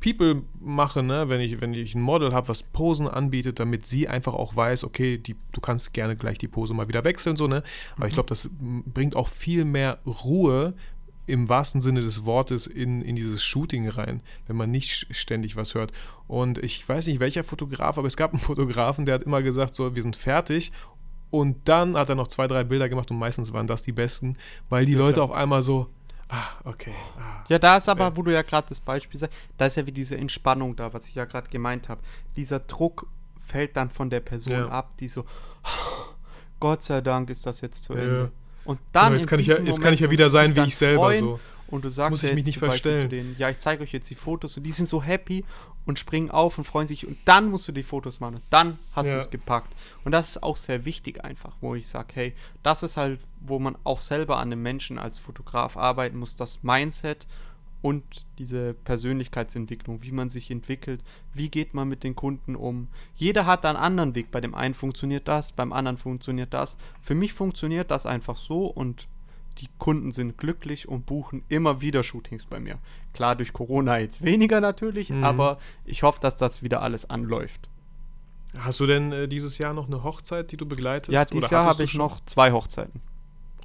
People 0.00 0.42
mache, 0.60 1.02
ne, 1.02 1.28
wenn 1.28 1.40
ich, 1.40 1.60
wenn 1.60 1.72
ich 1.72 1.94
ein 1.94 2.02
Model 2.02 2.32
habe, 2.32 2.48
was 2.48 2.62
Posen 2.62 3.06
anbietet, 3.06 3.60
damit 3.60 3.86
sie 3.86 4.08
einfach 4.08 4.34
auch 4.34 4.56
weiß, 4.56 4.84
okay, 4.84 5.18
die, 5.18 5.36
du 5.52 5.60
kannst 5.60 5.92
gerne 5.92 6.16
gleich 6.16 6.38
die 6.38 6.48
Pose 6.48 6.74
mal 6.74 6.88
wieder 6.88 7.04
wechseln, 7.04 7.36
so, 7.36 7.46
ne? 7.46 7.62
Aber 7.96 8.08
ich 8.08 8.14
glaube, 8.14 8.28
das 8.28 8.50
bringt 8.52 9.14
auch 9.14 9.28
viel 9.28 9.64
mehr 9.64 9.98
Ruhe 10.04 10.74
im 11.26 11.48
wahrsten 11.48 11.80
Sinne 11.80 12.00
des 12.00 12.24
Wortes 12.24 12.66
in, 12.66 13.02
in 13.02 13.14
dieses 13.14 13.44
Shooting 13.44 13.88
rein, 13.88 14.22
wenn 14.46 14.56
man 14.56 14.70
nicht 14.70 15.14
ständig 15.14 15.56
was 15.56 15.74
hört. 15.74 15.92
Und 16.26 16.58
ich 16.58 16.88
weiß 16.88 17.06
nicht, 17.06 17.20
welcher 17.20 17.44
Fotograf, 17.44 17.98
aber 17.98 18.08
es 18.08 18.16
gab 18.16 18.32
einen 18.32 18.40
Fotografen, 18.40 19.04
der 19.04 19.16
hat 19.16 19.22
immer 19.22 19.42
gesagt, 19.42 19.74
so, 19.74 19.94
wir 19.94 20.02
sind 20.02 20.16
fertig. 20.16 20.72
Und 21.30 21.68
dann 21.68 21.96
hat 21.96 22.08
er 22.08 22.14
noch 22.14 22.28
zwei, 22.28 22.46
drei 22.46 22.64
Bilder 22.64 22.88
gemacht 22.88 23.10
und 23.10 23.18
meistens 23.18 23.52
waren 23.52 23.66
das 23.66 23.82
die 23.82 23.92
besten, 23.92 24.36
weil 24.70 24.86
die 24.86 24.94
Leute 24.94 25.22
auf 25.22 25.30
einmal 25.30 25.62
so, 25.62 25.88
ah, 26.28 26.48
okay, 26.64 26.94
ah. 27.18 27.44
Ja, 27.48 27.58
da 27.58 27.76
ist 27.76 27.88
aber, 27.88 28.16
wo 28.16 28.22
du 28.22 28.32
ja 28.32 28.42
gerade 28.42 28.68
das 28.68 28.80
Beispiel 28.80 29.18
sagst, 29.18 29.34
da 29.56 29.66
ist 29.66 29.76
ja 29.76 29.86
wie 29.86 29.92
diese 29.92 30.16
Entspannung 30.16 30.76
da, 30.76 30.92
was 30.92 31.08
ich 31.08 31.14
ja 31.14 31.24
gerade 31.24 31.48
gemeint 31.48 31.88
habe. 31.88 32.00
Dieser 32.36 32.60
Druck 32.60 33.06
fällt 33.46 33.76
dann 33.76 33.90
von 33.90 34.10
der 34.10 34.20
Person 34.20 34.52
Ja. 34.54 34.68
ab, 34.68 34.96
die 34.98 35.08
so, 35.08 35.24
Gott 36.60 36.82
sei 36.82 37.00
Dank 37.00 37.30
ist 37.30 37.46
das 37.46 37.60
jetzt 37.60 37.84
zu 37.84 37.94
Ja. 37.94 38.00
Ende. 38.00 38.32
Und 38.64 38.78
dann 38.92 39.12
Ja, 39.12 39.16
jetzt 39.18 39.28
kann 39.28 39.38
ich 39.40 39.46
ja- 39.46 39.58
jetzt 39.58 39.80
kann 39.80 39.94
ich 39.94 40.00
ja 40.00 40.10
wieder 40.10 40.28
sein, 40.28 40.54
wie 40.54 40.60
ich 40.60 40.76
selber 40.76 41.14
so. 41.14 41.40
Und 41.70 41.84
du 41.84 41.90
sagst 41.90 42.10
muss 42.10 42.22
ja 42.22 42.30
ich 42.30 42.34
mich 42.34 42.46
nicht 42.46 42.58
verstellen. 42.58 43.10
Denen, 43.10 43.36
ja, 43.38 43.50
ich 43.50 43.58
zeige 43.58 43.82
euch 43.82 43.92
jetzt 43.92 44.08
die 44.10 44.14
Fotos 44.14 44.56
und 44.56 44.62
die 44.64 44.72
sind 44.72 44.88
so 44.88 45.02
happy 45.02 45.44
und 45.84 45.98
springen 45.98 46.30
auf 46.30 46.56
und 46.58 46.64
freuen 46.64 46.86
sich 46.88 47.06
und 47.06 47.16
dann 47.26 47.50
musst 47.50 47.68
du 47.68 47.72
die 47.72 47.82
Fotos 47.82 48.20
machen 48.20 48.36
und 48.36 48.44
dann 48.50 48.78
hast 48.94 49.06
Ja. 49.06 49.12
du 49.12 49.18
es 49.18 49.30
gepackt. 49.30 49.74
Und 50.04 50.12
das 50.12 50.30
ist 50.30 50.42
auch 50.42 50.56
sehr 50.56 50.84
wichtig 50.84 51.24
einfach, 51.24 51.56
wo 51.60 51.74
ich 51.74 51.86
sage, 51.86 52.08
hey, 52.14 52.34
das 52.62 52.82
ist 52.82 52.96
halt, 52.96 53.20
wo 53.40 53.58
man 53.58 53.76
auch 53.84 53.98
selber 53.98 54.38
an 54.38 54.50
dem 54.50 54.62
Menschen 54.62 54.98
als 54.98 55.18
Fotograf 55.18 55.76
arbeiten 55.76 56.18
muss, 56.18 56.36
das 56.36 56.62
Mindset 56.62 57.26
und 57.80 58.02
diese 58.38 58.74
Persönlichkeitsentwicklung, 58.74 60.02
wie 60.02 60.12
man 60.12 60.28
sich 60.28 60.50
entwickelt, 60.50 61.02
wie 61.32 61.50
geht 61.50 61.74
man 61.74 61.88
mit 61.88 62.02
den 62.02 62.14
Kunden 62.16 62.56
um. 62.56 62.88
Jeder 63.14 63.46
hat 63.46 63.64
einen 63.64 63.76
anderen 63.76 64.14
Weg. 64.14 64.30
Bei 64.30 64.40
dem 64.40 64.54
einen 64.54 64.74
funktioniert 64.74 65.28
das, 65.28 65.52
beim 65.52 65.72
anderen 65.72 65.96
funktioniert 65.98 66.54
das. 66.54 66.76
Für 67.00 67.14
mich 67.14 67.32
funktioniert 67.32 67.90
das 67.90 68.06
einfach 68.06 68.36
so 68.36 68.66
und 68.66 69.06
die 69.58 69.68
Kunden 69.78 70.12
sind 70.12 70.38
glücklich 70.38 70.88
und 70.88 71.06
buchen 71.06 71.42
immer 71.48 71.80
wieder 71.80 72.02
Shootings 72.02 72.44
bei 72.46 72.60
mir. 72.60 72.78
Klar, 73.12 73.36
durch 73.36 73.52
Corona 73.52 73.98
jetzt 73.98 74.22
weniger 74.22 74.60
natürlich, 74.60 75.10
Mhm. 75.10 75.24
aber 75.24 75.58
ich 75.84 76.02
hoffe, 76.02 76.20
dass 76.20 76.36
das 76.36 76.62
wieder 76.62 76.82
alles 76.82 77.08
anläuft. 77.10 77.68
Hast 78.58 78.80
du 78.80 78.86
denn 78.86 79.12
äh, 79.12 79.28
dieses 79.28 79.58
Jahr 79.58 79.74
noch 79.74 79.86
eine 79.88 80.02
Hochzeit, 80.02 80.52
die 80.52 80.56
du 80.56 80.66
begleitest? 80.66 81.12
Ja, 81.12 81.24
dieses 81.24 81.50
Jahr 81.50 81.66
habe 81.66 81.84
ich 81.84 81.90
schon? 81.92 81.98
noch 81.98 82.20
zwei 82.24 82.52
Hochzeiten. 82.52 83.00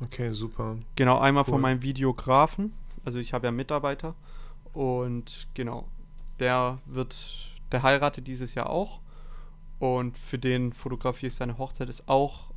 Okay, 0.03 0.31
super. 0.33 0.77
Genau, 0.95 1.19
einmal 1.19 1.43
Cool. 1.43 1.51
von 1.51 1.61
meinem 1.61 1.81
Videografen. 1.81 2.73
Also 3.05 3.19
ich 3.19 3.31
habe 3.33 3.45
ja 3.45 3.49
einen 3.49 3.57
Mitarbeiter. 3.57 4.15
Und 4.73 5.47
genau, 5.53 5.87
der 6.39 6.79
wird, 6.85 7.15
der 7.71 7.83
heiratet 7.83 8.27
dieses 8.27 8.55
Jahr 8.55 8.69
auch. 8.69 8.99
Und 9.79 10.17
für 10.17 10.37
den 10.39 10.73
fotografiere 10.73 11.27
ich 11.27 11.35
seine 11.35 11.57
Hochzeit. 11.57 11.89
Ist 11.89 12.09
auch 12.09 12.51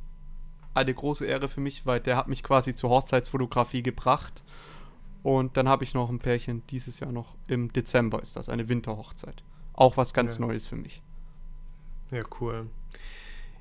eine 0.77 0.93
große 0.93 1.25
Ehre 1.25 1.49
für 1.49 1.61
mich, 1.61 1.85
weil 1.85 1.99
der 1.99 2.17
hat 2.17 2.27
mich 2.27 2.43
quasi 2.43 2.73
zur 2.75 2.89
Hochzeitsfotografie 2.89 3.83
gebracht. 3.83 4.43
Und 5.23 5.57
dann 5.57 5.67
habe 5.67 5.83
ich 5.83 5.93
noch 5.93 6.09
ein 6.09 6.19
Pärchen 6.19 6.63
dieses 6.69 6.99
Jahr 6.99 7.11
noch 7.11 7.35
im 7.47 7.73
Dezember 7.73 8.21
ist 8.21 8.35
das, 8.35 8.49
eine 8.49 8.69
Winterhochzeit. 8.69 9.43
Auch 9.73 9.97
was 9.97 10.13
ganz 10.13 10.35
Ja. 10.37 10.45
Neues 10.45 10.65
für 10.67 10.75
mich. 10.77 11.01
Ja, 12.11 12.23
cool. 12.39 12.67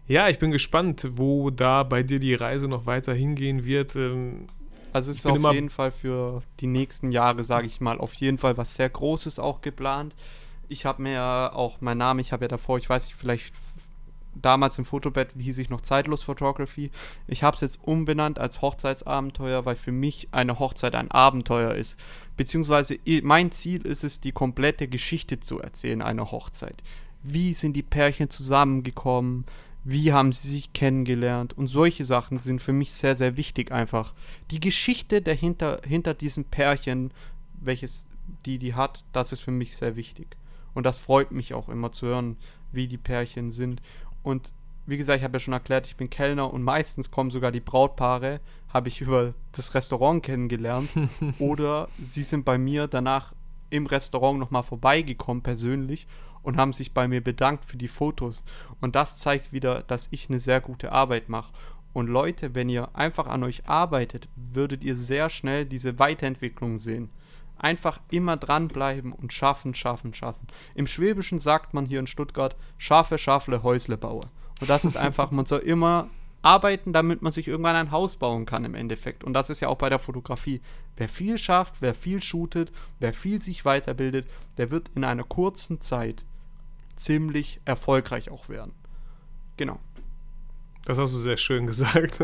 Ja, 0.07 0.29
ich 0.29 0.39
bin 0.39 0.53
gespannt, 0.53 1.09
wo 1.17 1.51
da 1.51 1.83
bei 1.83 2.05
dir 2.05 2.21
die 2.21 2.35
Reise 2.35 2.69
noch 2.69 2.87
weiter 2.87 3.13
hingehen 3.13 3.65
wird. 3.65 3.97
Ähm, 3.97 4.47
Also 4.93 5.11
es 5.11 5.19
ist 5.19 5.27
auf 5.27 5.53
jeden 5.53 5.69
Fall 5.71 5.91
für 5.91 6.43
die 6.61 6.69
nächsten 6.69 7.11
Jahre, 7.11 7.43
sage 7.43 7.67
ich 7.67 7.81
mal, 7.81 7.99
auf 7.99 8.15
jeden 8.15 8.39
Fall 8.39 8.57
was 8.57 8.77
sehr 8.77 8.89
Großes 8.89 9.39
auch 9.41 9.61
geplant. 9.61 10.15
Ich 10.69 10.87
habe 10.87 11.03
mir 11.03 11.13
ja 11.13 11.53
auch, 11.53 11.81
mein 11.81 11.99
Name, 11.99 12.21
ich 12.21 12.33
habe 12.33 12.45
ja 12.45 12.49
davor, 12.49 12.79
ich 12.79 12.89
weiß 12.89 13.07
nicht, 13.07 13.17
vielleicht 13.17 13.53
damals 14.43 14.79
im 14.79 14.85
Fotobett 14.85 15.31
hieß 15.39 15.59
ich 15.59 15.71
noch 15.71 15.81
Zeitlos 15.81 16.23
Photography. 16.23 16.91
Ich 17.27 17.43
habe 17.43 17.55
es 17.55 17.61
jetzt 17.63 17.83
umbenannt 17.83 18.39
als 18.39 18.63
Hochzeitsabenteuer, 18.63 19.65
weil 19.65 19.77
für 19.77 19.93
mich 19.93 20.29
eine 20.33 20.59
Hochzeit 20.59 20.95
ein 20.95 21.11
Abenteuer 21.11 21.75
ist. 21.75 21.99
Beziehungsweise 22.37 22.99
mein 23.23 23.53
Ziel 23.53 23.87
ist 23.87 24.05
es, 24.05 24.21
die 24.21 24.33
komplette 24.33 24.89
Geschichte 24.89 25.41
zu 25.41 25.61
erzählen 25.61 26.03
einer 26.03 26.31
Hochzeit. 26.31 26.83
Wie 27.23 27.55
sind 27.55 27.75
die 27.75 27.83
Pärchen 27.83 28.31
zusammengekommen? 28.31 29.47
Wie 29.85 30.13
haben 30.13 30.33
sie 30.33 30.49
sich 30.49 30.73
kennengelernt? 30.73 31.57
Und 31.57 31.69
solche 31.69 32.05
Sachen 32.05 32.39
sind 32.39 32.61
für 32.61 32.73
mich 32.73 32.93
sehr, 32.93 33.15
sehr 33.15 33.37
wichtig 33.37 33.73
einfach. 33.73 34.15
Die 34.51 34.61
Geschichte 34.61 35.23
dahinter, 35.23 35.81
hinter 35.87 36.15
diesem 36.15 36.45
Pärchen, 36.45 37.13
welches 37.61 38.07
die 38.45 38.59
die 38.59 38.75
hat, 38.75 39.05
das 39.13 39.33
ist 39.33 39.41
für 39.41 39.53
mich 39.53 39.77
sehr 39.77 39.97
wichtig. 39.97 40.37
Und 40.75 40.85
das 40.85 40.99
freut 40.99 41.33
mich 41.33 41.55
auch 41.55 41.69
immer 41.69 41.93
zu 41.93 42.07
hören, 42.07 42.37
wie 42.73 42.89
die 42.89 42.99
Pärchen 42.99 43.51
sind. 43.51 43.81
Und 44.27 44.53
wie 44.87 44.97
gesagt, 44.97 45.19
ich 45.19 45.25
habe 45.25 45.37
ja 45.37 45.41
schon 45.41 45.55
erklärt, 45.55 45.87
ich 45.87 45.97
bin 45.97 46.11
Kellner 46.11 46.53
und 46.53 46.65
meistens 46.65 47.13
kommen 47.13 47.31
sogar 47.31 47.53
die 47.53 47.61
Brautpaare, 47.61 48.41
habe 48.75 48.89
ich 48.89 49.01
über 49.01 49.35
das 49.53 49.73
Restaurant 49.75 50.25
kennengelernt. 50.25 50.91
oder 51.39 51.89
sie 52.01 52.25
sind 52.25 52.45
bei 52.45 52.59
mir 52.59 52.89
danach 52.89 53.35
im 53.71 53.87
Restaurant 53.87 54.41
nochmal 54.41 54.65
vorbeigekommen 54.65 55.45
persönlich 55.45 56.09
und 56.43 56.57
haben 56.57 56.73
sich 56.73 56.93
bei 56.93 57.07
mir 57.07 57.23
bedankt 57.23 57.67
für 57.67 57.77
die 57.77 57.87
Fotos. 57.87 58.43
Und 58.81 58.97
das 58.97 59.21
zeigt 59.21 59.53
wieder, 59.53 59.85
dass 59.85 60.09
ich 60.11 60.29
eine 60.29 60.41
sehr 60.41 60.61
gute 60.61 60.91
Arbeit 60.91 61.29
mache. 61.29 61.53
Und 61.93 62.09
Leute, 62.09 62.57
wenn 62.57 62.69
ihr 62.69 62.97
einfach 62.97 63.29
an 63.29 63.45
euch 63.45 63.69
arbeitet, 63.69 64.29
würdet 64.35 64.83
ihr 64.83 64.97
sehr 64.97 65.31
schnell 65.31 65.67
diese 65.67 66.01
Weiterentwicklung 66.01 66.79
sehen. 66.79 67.11
Einfach 67.59 68.01
immer 68.11 68.37
dranbleiben 68.37 69.13
und 69.13 69.33
schaffen, 69.33 69.75
schaffen, 69.75 70.15
schaffen. 70.15 70.47
Im 70.75 70.87
Schwäbischen 70.87 71.39
sagt 71.39 71.75
man 71.75 71.87
hier 71.87 72.01
in 72.01 72.07
Stuttgart, 72.07 72.57
schaffe, 72.79 73.19
schaffle, 73.19 73.63
Häusle 73.63 73.97
baue. 73.97 74.23
Und 74.61 74.71
das 74.71 74.85
ist 74.85 74.97
einfach, 74.97 75.31
man 75.31 75.47
soll 75.47 75.61
immer 75.61 76.09
arbeiten, 76.43 76.93
damit 76.93 77.23
man 77.23 77.33
sich 77.33 77.49
irgendwann 77.49 77.77
ein 77.77 77.91
Haus 77.91 78.17
bauen 78.17 78.47
kann 78.47 78.65
im 78.65 78.75
Endeffekt. 78.75 79.25
Und 79.25 79.33
das 79.33 79.51
ist 79.51 79.61
ja 79.61 79.69
auch 79.69 79.79
bei 79.79 79.91
der 79.91 79.99
Fotografie. 79.99 80.61
Wer 80.97 81.09
viel 81.09 81.39
schafft, 81.39 81.75
wer 81.81 81.93
viel 81.93 82.23
shootet, 82.23 82.73
wer 83.01 83.13
viel 83.13 83.43
sich 83.43 83.65
weiterbildet, 83.65 84.27
der 84.57 84.71
wird 84.71 84.91
in 84.95 85.05
einer 85.05 85.25
kurzen 85.25 85.81
Zeit 85.81 86.25
ziemlich 86.95 87.61
erfolgreich 87.65 88.31
auch 88.31 88.49
werden. 88.49 88.73
Genau. 89.57 89.81
Das 90.85 90.99
hast 90.99 91.15
du 91.15 91.19
sehr 91.19 91.37
schön 91.37 91.67
gesagt. 91.67 92.21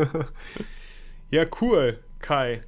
ja, 1.29 1.45
cool, 1.61 1.99
Kai. 2.19 2.61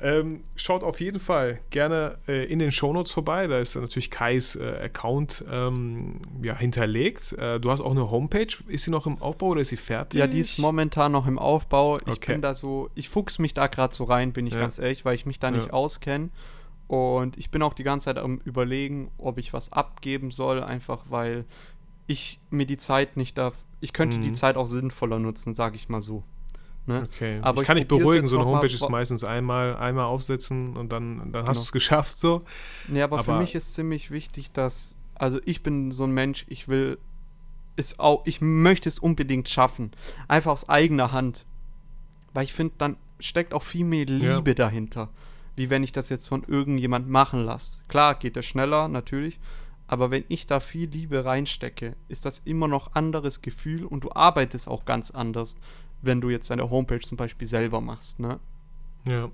Ähm, 0.00 0.44
schaut 0.54 0.84
auf 0.84 1.00
jeden 1.00 1.18
Fall 1.18 1.58
gerne 1.70 2.18
äh, 2.28 2.44
in 2.44 2.60
den 2.60 2.70
Shownotes 2.70 3.10
vorbei. 3.10 3.48
Da 3.48 3.58
ist 3.58 3.74
natürlich 3.74 4.10
Kais 4.12 4.54
äh, 4.54 4.82
Account 4.84 5.44
ähm, 5.50 6.20
ja, 6.40 6.56
hinterlegt. 6.56 7.32
Äh, 7.32 7.58
du 7.58 7.70
hast 7.70 7.80
auch 7.80 7.90
eine 7.90 8.08
Homepage. 8.10 8.46
Ist 8.68 8.84
sie 8.84 8.92
noch 8.92 9.06
im 9.06 9.20
Aufbau 9.20 9.48
oder 9.48 9.60
ist 9.62 9.70
sie 9.70 9.76
fertig? 9.76 10.20
Ja, 10.20 10.28
die 10.28 10.38
ist 10.38 10.58
momentan 10.58 11.10
noch 11.10 11.26
im 11.26 11.38
Aufbau. 11.38 11.98
Ich 12.06 12.12
Okay. 12.18 12.32
bin 12.34 12.42
da 12.42 12.54
so, 12.54 12.90
ich 12.94 13.08
fuchs 13.08 13.40
mich 13.40 13.54
da 13.54 13.66
gerade 13.66 13.92
so 13.94 14.04
rein, 14.04 14.32
bin 14.32 14.46
ich 14.46 14.54
Ja. 14.54 14.60
ganz 14.60 14.78
ehrlich, 14.78 15.04
weil 15.04 15.16
ich 15.16 15.26
mich 15.26 15.40
da 15.40 15.50
nicht 15.50 15.66
Ja. 15.66 15.72
auskenne. 15.72 16.30
Und 16.86 17.36
ich 17.36 17.50
bin 17.50 17.60
auch 17.62 17.74
die 17.74 17.82
ganze 17.82 18.04
Zeit 18.06 18.18
am 18.18 18.38
überlegen, 18.44 19.10
ob 19.18 19.36
ich 19.38 19.52
was 19.52 19.72
abgeben 19.72 20.30
soll, 20.30 20.62
einfach 20.62 21.06
weil 21.10 21.44
ich 22.06 22.40
mir 22.50 22.66
die 22.66 22.78
Zeit 22.78 23.16
nicht 23.16 23.36
darf. 23.36 23.54
Ich 23.80 23.92
könnte 23.92 24.18
die 24.20 24.30
Mhm. 24.30 24.34
Zeit 24.34 24.56
auch 24.56 24.66
sinnvoller 24.66 25.18
nutzen, 25.18 25.54
sage 25.54 25.74
ich 25.76 25.88
mal 25.88 26.00
so. 26.00 26.22
Ne? 26.88 27.02
Okay. 27.12 27.38
Aber 27.42 27.60
ich 27.60 27.66
kann 27.66 27.76
ich 27.76 27.86
dich 27.86 27.98
beruhigen, 27.98 28.26
so 28.26 28.38
eine 28.38 28.46
Homepage 28.46 28.66
ist 28.72 28.88
meistens 28.88 29.22
einmal, 29.24 29.76
einmal 29.76 30.06
aufsetzen 30.06 30.76
und 30.76 30.90
dann, 30.92 31.32
dann 31.32 31.42
hast 31.42 31.48
Genau. 31.48 31.52
du 31.52 31.60
es 31.60 31.72
geschafft 31.72 32.18
so. 32.18 32.42
Nee, 32.88 33.02
aber, 33.02 33.22
für 33.22 33.32
Aber- 33.32 33.40
mich 33.40 33.54
ist 33.54 33.74
ziemlich 33.74 34.10
wichtig, 34.10 34.50
dass, 34.52 34.96
also 35.14 35.38
ich 35.44 35.62
bin 35.62 35.92
so 35.92 36.04
ein 36.04 36.12
Mensch, 36.12 36.46
ich 36.48 36.66
will 36.68 36.98
es 37.76 37.98
auch, 37.98 38.22
ich 38.26 38.40
möchte 38.40 38.88
es 38.88 38.98
unbedingt 38.98 39.48
schaffen. 39.48 39.92
Einfach 40.26 40.52
aus 40.52 40.68
eigener 40.68 41.12
Hand. 41.12 41.44
Weil 42.34 42.44
ich 42.44 42.52
finde, 42.52 42.74
dann 42.78 42.96
steckt 43.20 43.52
auch 43.54 43.62
viel 43.62 43.84
mehr 43.84 44.04
Ja. 44.06 44.36
Liebe 44.36 44.54
dahinter. 44.54 45.10
Wie 45.56 45.70
wenn 45.70 45.82
ich 45.82 45.92
das 45.92 46.08
jetzt 46.08 46.28
von 46.28 46.44
irgendjemand 46.44 47.08
machen 47.08 47.44
lasse. 47.44 47.80
Klar 47.88 48.14
geht 48.14 48.36
das 48.36 48.46
schneller, 48.46 48.88
natürlich. 48.88 49.38
Aber 49.88 50.10
wenn 50.10 50.24
ich 50.28 50.46
da 50.46 50.60
viel 50.60 50.88
Liebe 50.88 51.24
reinstecke, 51.24 51.96
ist 52.08 52.26
das 52.26 52.40
immer 52.44 52.68
noch 52.68 52.94
anderes 52.94 53.40
Gefühl 53.42 53.84
und 53.86 54.04
du 54.04 54.12
arbeitest 54.12 54.68
auch 54.68 54.84
ganz 54.84 55.10
anders, 55.10 55.56
wenn 56.02 56.20
du 56.20 56.30
jetzt 56.30 56.50
deine 56.50 56.70
Homepage 56.70 57.00
zum 57.00 57.16
Beispiel 57.16 57.46
selber 57.46 57.80
machst. 57.80 58.18
Ne? 58.20 58.38
Ja. 59.06 59.30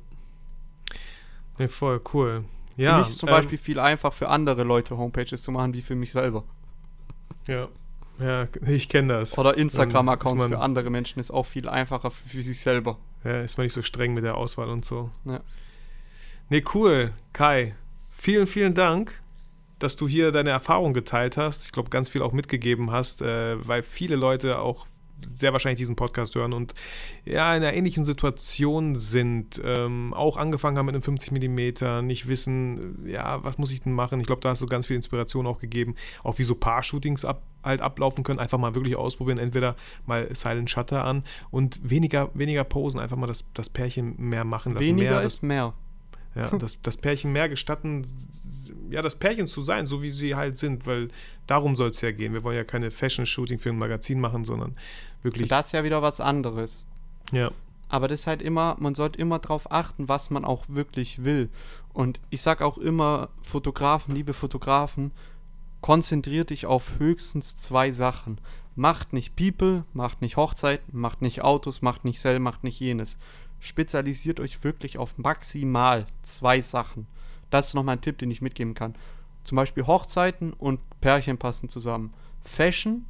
Nee, 1.59 1.69
voll 1.69 2.01
cool. 2.13 2.45
Für 2.75 2.83
Ja, 2.83 2.99
mich 2.99 3.09
ist 3.09 3.19
zum 3.19 3.29
ähm, 3.29 3.35
Beispiel 3.37 3.59
viel 3.59 3.79
einfach 3.79 4.13
für 4.13 4.29
andere 4.29 4.65
Leute 4.65 4.97
Homepages 4.97 5.43
zu 5.43 5.53
machen, 5.53 5.73
wie 5.75 5.83
für 5.83 5.95
mich 5.95 6.13
selber. 6.13 6.45
Ja. 7.47 7.69
Ja, 8.21 8.47
ich 8.67 8.89
kenne 8.89 9.13
das. 9.15 9.37
Oder 9.39 9.57
Instagram-Accounts 9.57 10.45
für 10.45 10.61
andere 10.61 10.89
Menschen 10.89 11.19
ist 11.19 11.33
auch 11.33 11.47
viel 11.47 11.69
einfacher 11.69 12.13
für, 12.13 12.29
für 12.29 12.43
sich 12.43 12.61
selber. 12.61 12.99
Ja, 13.25 13.41
ist 13.41 13.57
man 13.59 13.65
nicht 13.65 13.73
so 13.73 13.83
streng 13.83 14.15
mit 14.15 14.23
der 14.25 14.37
Auswahl 14.37 14.69
und 14.69 14.85
so. 14.85 15.11
Ja. 15.25 15.41
Nee, 16.49 16.63
cool. 16.75 17.11
Kai, 17.33 17.75
vielen, 18.13 18.47
vielen 18.47 18.75
Dank, 18.75 19.21
dass 19.81 19.97
du 19.97 20.07
hier 20.07 20.31
deine 20.31 20.51
Erfahrung 20.51 20.93
geteilt 20.95 21.37
hast. 21.37 21.65
Ich 21.65 21.73
glaube, 21.73 21.91
ganz 21.91 22.09
viel 22.09 22.23
auch 22.23 22.33
mitgegeben 22.33 22.93
hast, 22.93 23.23
äh, 23.23 23.57
weil 23.67 23.83
viele 23.83 24.15
Leute 24.15 24.61
auch 24.61 24.87
sehr 25.27 25.53
wahrscheinlich 25.53 25.79
diesen 25.79 25.97
Podcast 25.97 26.35
hören 26.35 26.53
und 26.53 26.75
ja, 27.25 27.55
in 27.55 27.63
einer 27.63 27.75
ähnlichen 27.75 28.05
Situation 28.05 28.95
sind, 28.95 29.61
ähm, 29.65 30.13
auch 30.15 30.37
angefangen 30.37 30.79
haben 30.79 30.87
mit 30.87 30.95
einem 30.95 31.03
50 31.03 31.33
mm, 31.33 32.07
nicht 32.07 32.29
wissen, 32.29 33.07
ja, 33.07 33.43
was 33.43 33.59
muss 33.59 33.73
ich 33.73 33.83
denn 33.83 33.93
machen? 33.93 34.21
Ich 34.21 34.27
glaube, 34.27 34.41
da 34.41 34.51
hast 34.51 34.63
du 34.63 34.67
ganz 34.67 34.87
viel 34.87 34.97
Inspiration 34.97 35.47
auch 35.47 35.59
gegeben, 35.59 35.95
auch 36.23 36.39
wie 36.39 36.45
so 36.45 36.55
Paar-Shootings 36.55 37.25
ab, 37.25 37.43
halt 37.63 37.81
ablaufen 37.81 38.25
können, 38.25 38.39
einfach 38.39 38.59
mal 38.59 38.75
wirklich 38.75 38.97
ausprobieren, 38.97 39.39
entweder 39.39 39.77
mal 40.07 40.29
Silent 40.35 40.71
Shutter 40.71 41.05
an 41.05 41.25
und 41.51 41.89
weniger, 41.89 42.31
weniger 42.35 42.65
posen, 42.65 43.01
einfach 43.01 43.17
mal 43.17 43.27
das, 43.27 43.45
das 43.55 43.69
Pärchen 43.69 44.15
mehr 44.19 44.45
machen 44.45 44.75
lassen. 44.75 44.87
Weniger 44.87 45.11
mehr, 45.11 45.23
ist 45.23 45.43
mehr. 45.43 45.75
Ja, 46.35 46.49
das, 46.59 46.83
das 46.83 46.97
Pärchen 46.97 47.33
mehr 47.33 47.49
gestatten, 47.49 48.05
ja, 48.91 49.03
das 49.03 49.17
Pärchen 49.17 49.47
zu 49.47 49.63
sein, 49.63 49.87
so 49.87 50.03
wie 50.03 50.11
sie 50.11 50.35
halt 50.35 50.57
sind, 50.57 50.87
weil 50.87 51.09
darum 51.47 51.77
soll 51.77 51.91
es 51.91 52.01
ja 52.01 52.11
gehen. 52.11 52.33
Wir 52.33 52.43
wollen 52.45 52.57
ja 52.57 52.65
keine 52.65 52.91
Fashion-Shooting 52.91 53.59
für 53.59 53.71
ein 53.71 53.79
Magazin 53.79 54.21
machen, 54.21 54.45
sondern 54.45 54.77
wirklich, 55.23 55.49
Das 55.49 55.67
ist 55.67 55.73
ja 55.73 55.85
wieder 55.85 56.03
was 56.03 56.21
anderes. 56.21 56.87
ja, 57.33 57.51
Aber 57.89 58.09
das 58.09 58.21
ist 58.21 58.27
halt 58.27 58.43
immer, 58.43 58.77
man 58.81 58.95
sollte 58.95 59.19
immer 59.19 59.39
darauf 59.39 59.71
achten, 59.71 60.09
was 60.09 60.31
man 60.31 60.45
auch 60.45 60.65
wirklich 60.69 61.25
will. 61.25 61.51
Und 61.93 62.21
ich 62.31 62.43
sag 62.43 62.63
auch 62.63 62.79
immer, 62.79 63.29
Fotografen, 63.43 64.15
liebe 64.15 64.33
Fotografen, 64.33 65.13
konzentriert 65.81 66.51
dich 66.51 66.67
auf 66.67 66.99
höchstens 66.99 67.57
zwei 67.57 67.93
Sachen. 67.93 68.39
Macht 68.77 69.13
nicht 69.13 69.37
People, 69.37 69.85
macht 69.93 70.21
nicht 70.21 70.37
Hochzeiten, 70.37 70.99
macht 70.99 71.23
nicht 71.23 71.43
Autos, 71.43 71.81
macht 71.83 72.05
nicht 72.05 72.21
Sell, 72.21 72.41
macht 72.41 72.65
nicht 72.65 72.81
jenes. 72.81 73.19
Spezialisiert 73.61 74.41
euch 74.41 74.65
wirklich 74.65 74.99
auf 74.99 75.17
maximal 75.17 76.07
zwei 76.23 76.61
Sachen. 76.61 77.07
Das 77.51 77.69
ist 77.69 77.75
nochmal 77.75 77.97
ein 77.97 78.01
Tipp, 78.01 78.19
den 78.19 78.31
ich 78.31 78.43
mitgeben 78.43 78.75
kann. 78.75 78.95
Zum 79.45 79.57
Beispiel 79.57 79.87
Hochzeiten 79.87 80.53
und 80.53 80.81
Pärchen 81.01 81.39
passen 81.39 81.69
zusammen. 81.69 82.13
Fashion, 82.43 83.07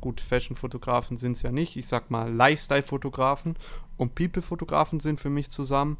gut, 0.00 0.20
Fashion-Fotografen 0.20 1.16
sind 1.16 1.32
es 1.32 1.42
ja 1.42 1.50
nicht. 1.50 1.76
Ich 1.76 1.88
sag 1.88 2.10
mal 2.10 2.32
Lifestyle-Fotografen 2.32 3.56
und 3.96 4.14
People-Fotografen 4.14 5.00
sind 5.00 5.20
für 5.20 5.30
mich 5.30 5.50
zusammen 5.50 5.96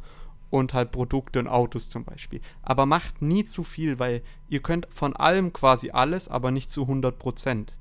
und 0.51 0.75
halt 0.75 0.93
Produkte 0.93 1.39
und 1.39 1.49
Autos 1.49 1.89
zum 1.89 2.05
Beispiel. 2.05 2.41
Aber 2.63 2.87
macht 2.87 3.23
nie 3.23 3.45
zu 3.45 3.63
viel, 3.63 3.99
weil 3.99 4.23
ihr 4.49 4.61
könnt 4.61 4.89
von 4.91 5.17
allem 5.17 5.53
quasi 5.53 5.91
alles, 5.91 6.29
aber 6.29 6.51
nicht 6.51 6.71
zu 6.71 6.85
100%. 6.85 7.75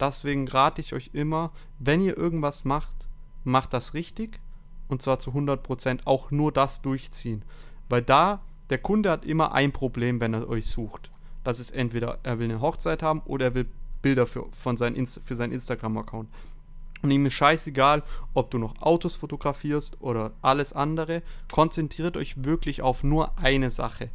Deswegen 0.00 0.48
rate 0.48 0.80
ich 0.80 0.92
euch 0.94 1.10
immer, 1.12 1.52
wenn 1.78 2.00
ihr 2.00 2.16
irgendwas 2.16 2.64
macht, 2.64 3.08
macht 3.44 3.72
das 3.72 3.94
richtig 3.94 4.40
und 4.88 5.02
zwar 5.02 5.18
zu 5.18 5.30
100% 5.30 6.00
auch 6.04 6.30
nur 6.30 6.52
das 6.52 6.82
durchziehen. 6.82 7.44
Weil 7.88 8.02
da, 8.02 8.42
der 8.70 8.78
Kunde 8.78 9.10
hat 9.10 9.24
immer 9.24 9.52
ein 9.52 9.72
Problem, 9.72 10.20
wenn 10.20 10.34
er 10.34 10.48
euch 10.48 10.66
sucht. 10.66 11.10
Das 11.42 11.60
ist 11.60 11.70
entweder, 11.70 12.18
er 12.22 12.38
will 12.38 12.50
eine 12.50 12.60
Hochzeit 12.60 13.02
haben 13.02 13.20
oder 13.24 13.46
er 13.46 13.54
will 13.54 13.68
Bilder 14.02 14.26
für, 14.26 14.46
von 14.52 14.76
sein 14.76 14.94
Inst 14.94 15.20
für 15.24 15.34
seinen 15.34 15.52
Instagram-Account. 15.52 16.28
Und 17.02 17.10
ihm 17.10 17.26
ist 17.26 17.34
scheißegal, 17.34 18.02
ob 18.32 18.50
du 18.50 18.58
noch 18.58 18.80
Autos 18.80 19.14
fotografierst 19.14 20.00
oder 20.00 20.32
alles 20.40 20.72
andere. 20.72 21.22
Konzentriert 21.52 22.16
euch 22.16 22.44
wirklich 22.44 22.80
auf 22.80 23.04
nur 23.04 23.38
eine 23.38 23.68
Sache 23.68 24.10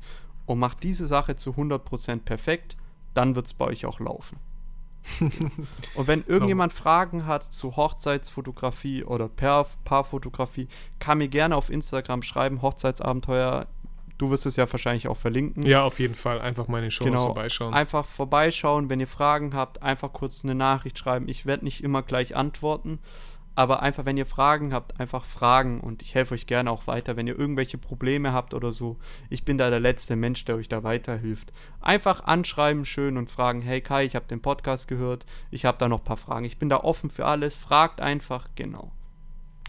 und 0.47 0.57
macht 0.57 0.82
diese 0.82 1.05
Sache 1.05 1.36
zu 1.36 1.51
100% 1.51 2.21
perfekt, 2.21 2.77
dann 3.13 3.36
wird 3.36 3.45
es 3.45 3.53
bei 3.53 3.65
euch 3.65 3.86
auch 3.86 3.99
laufen. 3.99 4.39
Und 5.95 6.07
wenn 6.07 6.23
irgendjemand 6.25 6.73
Fragen 6.73 7.25
hat 7.25 7.51
zu 7.51 7.75
Hochzeitsfotografie 7.75 9.03
oder 9.03 9.27
Paar 9.27 9.67
Paarfotografie, 9.85 10.67
kann 10.99 11.17
mir 11.19 11.27
gerne 11.27 11.55
auf 11.55 11.69
Instagram 11.69 12.21
schreiben, 12.23 12.61
Hochzeitsabenteuer. 12.61 13.67
Du 14.17 14.29
wirst 14.31 14.45
es 14.45 14.57
ja 14.57 14.69
wahrscheinlich 14.69 15.07
auch 15.07 15.15
verlinken. 15.17 15.65
ja, 15.65 15.83
auf 15.83 15.99
jeden 15.99 16.15
Fall 16.15 16.41
einfach 16.41 16.67
mal 16.67 16.79
in 16.79 16.83
den 16.85 16.91
Show 16.91 17.05
Genau. 17.05 17.27
vorbeischauen. 17.27 17.73
Einfach 17.73 18.05
vorbeischauen, 18.05 18.89
wenn 18.89 18.99
ihr 18.99 19.07
Fragen 19.07 19.53
habt, 19.53 19.81
einfach 19.81 20.11
kurz 20.11 20.43
eine 20.43 20.55
Nachricht 20.55 20.99
schreiben. 20.99 21.29
Ich 21.29 21.45
werde 21.45 21.63
nicht 21.63 21.81
immer 21.83 22.01
gleich 22.03 22.35
antworten, 22.35 22.99
aber 23.55 23.81
einfach, 23.81 24.05
wenn 24.05 24.17
ihr 24.17 24.25
Fragen 24.25 24.73
habt, 24.73 24.99
einfach 24.99 25.25
fragen 25.25 25.81
und 25.81 26.01
ich 26.01 26.15
helfe 26.15 26.33
euch 26.33 26.47
gerne 26.47 26.71
auch 26.71 26.87
weiter, 26.87 27.17
wenn 27.17 27.27
ihr 27.27 27.37
irgendwelche 27.37 27.77
Probleme 27.77 28.33
habt 28.33 28.53
oder 28.53 28.71
so. 28.71 28.97
Ich 29.29 29.45
bin 29.45 29.57
da 29.57 29.69
der 29.69 29.79
letzte 29.79 30.15
Mensch, 30.15 30.45
der 30.45 30.55
euch 30.55 30.69
da 30.69 30.83
weiterhilft. 30.83 31.51
Einfach 31.81 32.23
anschreiben 32.23 32.85
schön 32.85 33.17
und 33.17 33.29
fragen, 33.29 33.61
hey 33.61 33.81
Kai, 33.81 34.05
ich 34.05 34.15
habe 34.15 34.27
den 34.27 34.41
Podcast 34.41 34.87
gehört, 34.87 35.25
ich 35.51 35.65
habe 35.65 35.77
da 35.77 35.87
noch 35.87 35.99
ein 35.99 36.05
paar 36.05 36.17
Fragen. 36.17 36.45
Ich 36.45 36.59
bin 36.59 36.69
da 36.69 36.77
offen 36.77 37.09
für 37.09 37.25
alles, 37.25 37.55
fragt 37.55 38.01
einfach, 38.01 38.49
genau. 38.55 38.91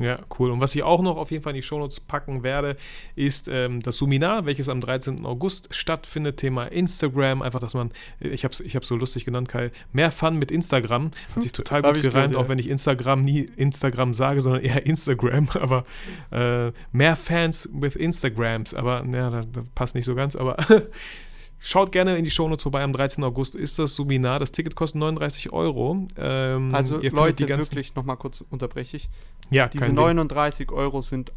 Ja, 0.01 0.17
cool. 0.39 0.51
Und 0.51 0.63
was 0.63 0.75
ich 0.75 0.83
auch 0.83 1.03
noch 1.03 1.19
auf 1.19 1.31
jeden 1.31 1.43
Fall 1.43 1.51
in 1.51 1.57
die 1.57 1.63
Shownotes 1.63 2.01
packen 2.01 2.43
werde, 2.43 2.77
ist 3.17 3.49
ähm, 3.49 3.83
das 3.83 3.99
Seminar, 3.99 4.47
welches 4.47 4.71
am 4.71 4.81
13. 4.81 5.27
August 5.27 5.69
stattfindet. 5.75 6.39
Thema 6.39 6.65
Instagram. 6.65 7.43
Einfach, 7.43 7.61
dass 7.61 7.75
man, 7.75 7.91
ich 8.19 8.45
habe 8.45 8.53
es 8.53 8.61
ich 8.61 8.77
hab's 8.77 8.89
so 8.89 8.97
lustig 8.97 9.27
genannt, 9.27 9.49
Kai, 9.49 9.71
mehr 9.93 10.11
Fun 10.11 10.39
mit 10.39 10.51
Instagram. 10.51 11.11
Hat 11.35 11.43
sich 11.43 11.53
total 11.53 11.83
gut 11.83 11.95
gereimt, 11.97 12.03
gehört, 12.15 12.33
ja. 12.33 12.39
auch 12.39 12.49
wenn 12.49 12.59
ich 12.59 12.69
Instagram 12.69 13.23
nie 13.23 13.41
Instagram 13.57 14.15
sage, 14.15 14.41
sondern 14.41 14.63
eher 14.63 14.87
Instagram. 14.87 15.49
Aber 15.55 15.85
äh, 16.31 16.73
mehr 16.93 17.17
Fans 17.17 17.69
with 17.73 17.95
Instagrams. 17.95 18.73
Aber 18.73 19.05
ja, 19.13 19.29
da, 19.29 19.43
da 19.43 19.65
passt 19.75 19.95
nicht 19.95 20.07
so 20.07 20.15
ganz. 20.15 20.35
Aber 20.35 20.57
Schaut 21.63 21.93
gerne 21.93 22.17
in 22.17 22.25
die 22.25 22.31
Shownotes 22.31 22.63
vorbei. 22.63 22.83
Am 22.83 22.93
13. 22.95 23.23
August 23.23 23.55
ist 23.55 23.79
das 23.79 23.95
Seminar. 23.95 24.39
Das 24.39 24.51
Ticket 24.51 24.75
kostet 24.75 24.99
39 24.99 25.53
Euro. 25.53 26.07
Ähm, 26.17 26.75
Also 26.75 27.01
Leute, 27.01 27.47
wirklich 27.47 27.95
nochmal 27.95 28.17
kurz 28.17 28.41
unterbreche 28.41 28.97
ich. 28.97 29.11
ja, 29.51 29.69
Diese 29.69 29.85
kein 29.85 29.95
Ding. 29.95 30.03
39 30.05 30.73
Euro 30.73 31.03
sind 31.03 31.33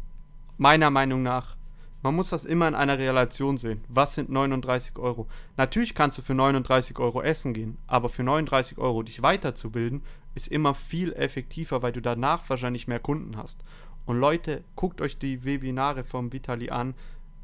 meiner 0.56 0.90
Meinung 0.90 1.22
nach, 1.22 1.56
man 2.02 2.16
muss 2.16 2.30
das 2.30 2.46
immer 2.46 2.66
in 2.68 2.74
einer 2.74 2.98
Relation 2.98 3.58
sehen. 3.58 3.84
Was 3.88 4.14
sind 4.14 4.30
39 4.30 4.98
Euro? 4.98 5.26
Natürlich 5.58 5.94
kannst 5.94 6.16
du 6.16 6.22
für 6.22 6.34
39 6.34 6.98
Euro 6.98 7.20
essen 7.22 7.52
gehen, 7.52 7.76
aber 7.86 8.08
für 8.08 8.22
39 8.22 8.78
Euro 8.78 9.02
dich 9.02 9.20
weiterzubilden, 9.20 10.02
ist 10.34 10.48
immer 10.48 10.74
viel 10.74 11.12
effektiver, 11.12 11.82
weil 11.82 11.92
du 11.92 12.00
danach 12.00 12.48
wahrscheinlich 12.48 12.88
mehr 12.88 12.98
Kunden 12.98 13.36
hast. 13.36 13.62
Und 14.06 14.18
Leute, 14.18 14.64
guckt 14.74 15.02
euch 15.02 15.18
die 15.18 15.44
Webinare 15.44 16.04
vom 16.04 16.32
Vitali 16.32 16.70
an. 16.70 16.94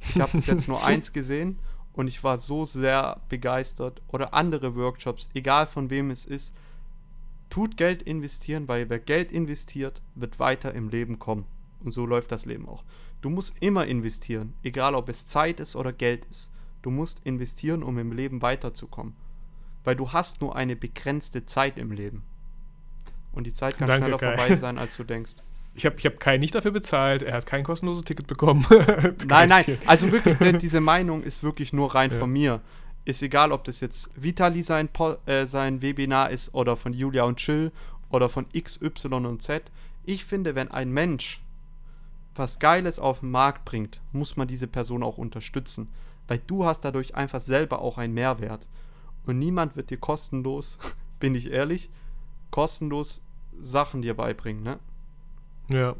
Ich 0.01 0.19
habe 0.21 0.33
bis 0.33 0.47
jetzt 0.47 0.67
nur 0.69 0.83
eins 0.85 1.13
gesehen 1.13 1.59
und 2.01 2.09
ich 2.09 2.25
war 2.25 2.39
so 2.39 2.65
sehr 2.65 3.21
begeistert. 3.29 4.01
Oder 4.09 4.33
andere 4.33 4.75
Workshops, 4.75 5.29
egal 5.35 5.67
von 5.67 5.91
wem 5.91 6.11
es 6.11 6.25
ist. 6.25 6.57
Tut 7.51 7.77
Geld 7.77 8.03
investieren, 8.03 8.69
weil 8.69 8.89
wer 8.89 8.99
Geld 8.99 9.31
investiert, 9.31 10.01
wird 10.15 10.39
weiter 10.39 10.73
im 10.73 10.89
Leben 10.89 11.19
kommen. 11.19 11.45
Und 11.85 11.93
so 11.93 12.07
läuft 12.07 12.33
das 12.33 12.47
Leben 12.47 12.67
auch. 12.67 12.85
Du 13.21 13.29
musst 13.29 13.55
immer 13.61 13.87
investieren, 13.87 14.55
egal 14.63 14.95
ob 14.95 15.11
es 15.11 15.27
Zeit 15.27 15.61
ist 15.61 15.77
oder 15.77 15.93
Geld 15.93 16.25
ist. 16.31 16.51
Du 16.81 16.91
musst 16.91 17.21
investieren, 17.25 17.83
um 17.83 17.99
im 17.99 18.13
Leben 18.13 18.41
weiterzukommen. 18.41 19.15
Weil 19.85 19.97
du 19.97 20.11
hast 20.11 20.41
nur 20.41 20.57
eine 20.57 20.77
begrenzte 20.77 21.45
Zeit 21.45 21.77
im 21.77 21.93
Leben. 21.93 22.23
Und 23.31 23.45
die 23.45 23.53
Zeit 23.53 23.77
kann 23.77 23.89
Danke, 23.89 24.05
schneller 24.05 24.17
Kai. 24.17 24.37
vorbei 24.39 24.57
sein, 24.57 24.79
als 24.79 24.97
du 24.97 25.05
denkst. 25.05 25.35
Ich 25.75 25.87
habe 25.87 25.97
ich 25.99 26.05
hab 26.07 26.19
Kai 26.21 26.37
nicht 26.37 26.55
dafür 26.55 26.73
bezahlt. 26.73 27.23
Er 27.23 27.35
hat 27.35 27.47
kein 27.47 27.63
kostenloses 27.65 28.05
Ticket 28.05 28.27
bekommen. 28.27 28.67
Nein, 29.29 29.49
nein, 29.49 29.65
also 29.87 30.11
wirklich, 30.11 30.37
diese 30.59 30.81
Meinung 30.81 31.23
ist 31.23 31.43
wirklich 31.43 31.73
nur 31.73 31.95
rein 31.95 32.11
Ja. 32.11 32.19
von 32.19 32.31
mir. 32.31 32.61
Ist 33.05 33.23
egal, 33.23 33.53
ob 33.53 33.65
das 33.65 33.81
jetzt 33.81 34.11
Vitali 34.21 34.63
sein, 34.63 34.89
äh, 35.27 35.47
sein 35.47 35.81
Webinar 35.81 36.31
ist 36.31 36.53
oder 36.55 36.77
von 36.77 36.93
Julia 36.93 37.25
und 37.25 37.37
Chill 37.39 37.73
oder 38.11 38.29
von 38.29 38.47
X, 38.53 38.81
Y 38.83 39.25
und 39.27 39.43
Z. 39.43 39.71
Ich 40.05 40.25
finde, 40.25 40.55
wenn 40.55 40.71
ein 40.71 40.91
Mensch 40.91 41.43
was 42.35 42.59
Geiles 42.59 42.99
auf 42.99 43.21
den 43.21 43.31
Markt 43.31 43.65
bringt, 43.65 44.01
muss 44.13 44.37
man 44.37 44.49
diese 44.49 44.67
Person 44.67 45.03
auch 45.03 45.19
unterstützen. 45.19 45.89
Weil 46.29 46.41
du 46.47 46.65
hast 46.65 46.83
dadurch 46.85 47.15
einfach 47.15 47.41
selber 47.41 47.81
auch 47.81 47.99
einen 47.99 48.15
Mehrwert. 48.15 48.69
Und 49.27 49.39
niemand 49.39 49.77
wird 49.77 49.91
dir 49.91 49.99
kostenlos, 49.99 50.79
bin 51.21 51.35
ich 51.35 51.51
ehrlich, 51.51 51.91
kostenlos 52.51 53.23
Sachen 53.61 54.03
dir 54.03 54.15
beibringen, 54.15 54.63
ne? 54.63 54.79
Ja. 55.71 55.95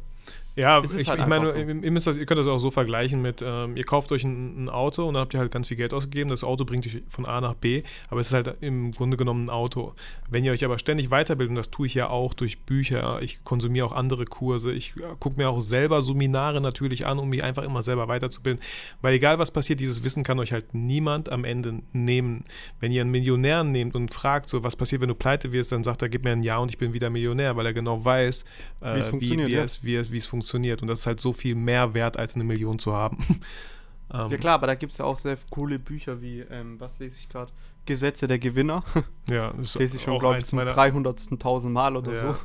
Ja, 0.55 0.83
ich, 0.83 1.07
halt 1.07 1.19
ich 1.21 1.27
meine, 1.27 1.47
so. 1.47 1.57
ihr, 1.57 1.91
müsst 1.91 2.07
das, 2.07 2.17
ihr 2.17 2.25
könnt 2.25 2.39
das 2.39 2.47
auch 2.47 2.57
so 2.59 2.71
vergleichen 2.71 3.21
mit, 3.21 3.41
ähm, 3.41 3.77
ihr 3.77 3.85
kauft 3.85 4.11
euch 4.11 4.25
ein, 4.25 4.65
ein 4.65 4.69
Auto 4.69 5.07
und 5.07 5.13
dann 5.13 5.21
habt 5.21 5.33
ihr 5.33 5.39
halt 5.39 5.51
ganz 5.51 5.69
viel 5.69 5.77
Geld 5.77 5.93
ausgegeben. 5.93 6.29
Das 6.29 6.43
Auto 6.43 6.65
bringt 6.65 6.85
euch 6.85 7.01
von 7.07 7.25
A 7.25 7.39
nach 7.39 7.53
B, 7.53 7.83
aber 8.09 8.19
es 8.19 8.27
ist 8.27 8.33
halt 8.33 8.57
im 8.59 8.91
Grunde 8.91 9.15
genommen 9.15 9.45
ein 9.45 9.49
Auto. 9.49 9.93
Wenn 10.29 10.43
ihr 10.43 10.51
euch 10.51 10.65
aber 10.65 10.77
ständig 10.77 11.09
weiterbildet, 11.09 11.51
und 11.51 11.55
das 11.55 11.71
tue 11.71 11.87
ich 11.87 11.93
ja 11.93 12.09
auch 12.09 12.33
durch 12.33 12.59
Bücher, 12.59 13.21
ich 13.21 13.45
konsumiere 13.45 13.85
auch 13.85 13.93
andere 13.93 14.25
Kurse, 14.25 14.73
ich 14.73 14.93
äh, 14.97 15.15
gucke 15.19 15.37
mir 15.37 15.49
auch 15.49 15.61
selber 15.61 16.01
Seminare 16.01 16.59
natürlich 16.59 17.05
an, 17.05 17.19
um 17.19 17.29
mich 17.29 17.43
einfach 17.45 17.63
immer 17.63 17.81
selber 17.81 18.09
weiterzubilden. 18.09 18.61
Weil 19.01 19.13
egal 19.13 19.39
was 19.39 19.51
passiert, 19.51 19.79
dieses 19.79 20.03
Wissen 20.03 20.23
kann 20.23 20.37
euch 20.39 20.51
halt 20.51 20.73
niemand 20.73 21.31
am 21.31 21.45
Ende 21.45 21.79
nehmen. 21.93 22.43
Wenn 22.81 22.91
ihr 22.91 23.01
einen 23.01 23.11
Millionär 23.11 23.63
nehmt 23.63 23.95
und 23.95 24.13
fragt, 24.13 24.49
so 24.49 24.65
was 24.65 24.75
passiert, 24.75 25.01
wenn 25.01 25.09
du 25.09 25.15
pleite 25.15 25.53
wirst, 25.53 25.71
dann 25.71 25.85
sagt 25.85 26.01
er, 26.01 26.09
gib 26.09 26.25
mir 26.25 26.31
ein 26.31 26.43
Ja 26.43 26.57
und 26.57 26.69
ich 26.69 26.77
bin 26.77 26.93
wieder 26.93 27.09
Millionär, 27.09 27.55
weil 27.55 27.65
er 27.65 27.73
genau 27.73 28.03
weiß, 28.03 28.43
äh, 28.81 28.95
Wie 28.95 28.99
es 28.99 29.07
funktioniert, 29.07 29.47
wie, 29.47 29.53
ja. 29.53 29.63
es, 29.63 29.83
wie, 29.83 29.95
es, 29.95 30.11
wie 30.11 30.17
es 30.17 30.25
funktioniert. 30.25 30.41
Und 30.53 30.87
das 30.87 30.99
ist 30.99 31.07
halt 31.07 31.19
so 31.19 31.33
viel 31.33 31.55
mehr 31.55 31.93
wert, 31.93 32.17
als 32.17 32.35
eine 32.35 32.43
Million 32.43 32.79
zu 32.79 32.93
haben. 32.93 33.17
ähm, 34.13 34.31
Ja 34.31 34.37
klar, 34.37 34.53
aber 34.55 34.67
da 34.67 34.75
gibt 34.75 34.91
es 34.91 34.97
ja 34.97 35.05
auch 35.05 35.17
sehr 35.17 35.37
coole 35.49 35.79
Bücher 35.79 36.21
wie, 36.21 36.39
ähm, 36.41 36.79
was 36.79 36.99
lese 36.99 37.17
ich 37.19 37.29
gerade? 37.29 37.51
Gesetze 37.85 38.27
der 38.27 38.39
Gewinner. 38.39 38.83
ja, 39.29 39.53
das 39.57 39.75
lese 39.75 39.97
ich 39.97 40.03
schon, 40.03 40.19
glaube 40.19 40.39
ich, 40.39 40.45
zum 40.45 40.57
meiner, 40.57 40.75
300.000 40.75 41.69
Mal 41.69 41.95
oder 41.97 42.13
Ja. 42.13 42.19
so. 42.33 42.35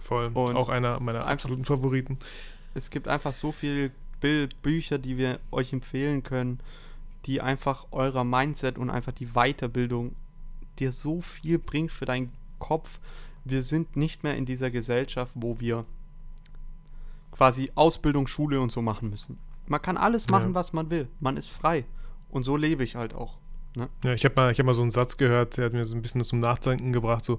voll, 0.00 0.26
Und 0.34 0.56
auch 0.56 0.68
einer 0.68 1.00
meiner 1.00 1.26
absoluten 1.26 1.64
Favoriten. 1.64 2.18
Es 2.74 2.90
gibt 2.90 3.08
einfach 3.08 3.34
so 3.34 3.52
viele 3.52 3.90
Bücher, 4.62 4.98
die 4.98 5.16
wir 5.16 5.40
euch 5.50 5.72
empfehlen 5.72 6.22
können, 6.22 6.60
die 7.26 7.40
einfach 7.40 7.86
eurer 7.90 8.24
Mindset 8.24 8.78
und 8.78 8.90
einfach 8.90 9.12
die 9.12 9.26
Weiterbildung 9.34 10.14
dir 10.78 10.92
so 10.92 11.20
viel 11.20 11.58
bringt 11.58 11.92
für 11.92 12.04
deinen 12.04 12.32
Kopf. 12.58 12.98
Wir 13.44 13.62
sind 13.62 13.96
nicht 13.96 14.24
mehr 14.24 14.36
in 14.36 14.46
dieser 14.46 14.70
Gesellschaft, 14.70 15.32
wo 15.34 15.60
wir 15.60 15.84
quasi 17.38 17.70
Ausbildung, 17.76 18.26
Schule 18.26 18.60
und 18.60 18.70
so 18.70 18.82
machen 18.82 19.08
müssen. 19.08 19.38
Man 19.66 19.80
kann 19.80 19.96
alles 19.96 20.28
machen, 20.28 20.48
Ja. 20.50 20.54
was 20.54 20.72
man 20.74 20.90
will. 20.90 21.08
Man 21.20 21.36
ist 21.38 21.48
frei. 21.48 21.84
Und 22.28 22.42
so 22.42 22.56
lebe 22.56 22.84
ich 22.84 22.96
halt 22.96 23.14
auch. 23.14 23.38
Ja, 24.04 24.12
ich 24.12 24.24
habe 24.24 24.34
mal, 24.34 24.50
ich 24.52 24.58
hab 24.58 24.66
mal 24.66 24.74
so 24.74 24.82
einen 24.82 24.90
Satz 24.90 25.16
gehört, 25.16 25.56
der 25.56 25.66
hat 25.66 25.72
mir 25.72 25.84
so 25.84 25.94
ein 25.96 26.02
bisschen 26.02 26.24
zum 26.24 26.40
Nachdenken 26.40 26.92
gebracht. 26.92 27.24
So, 27.24 27.38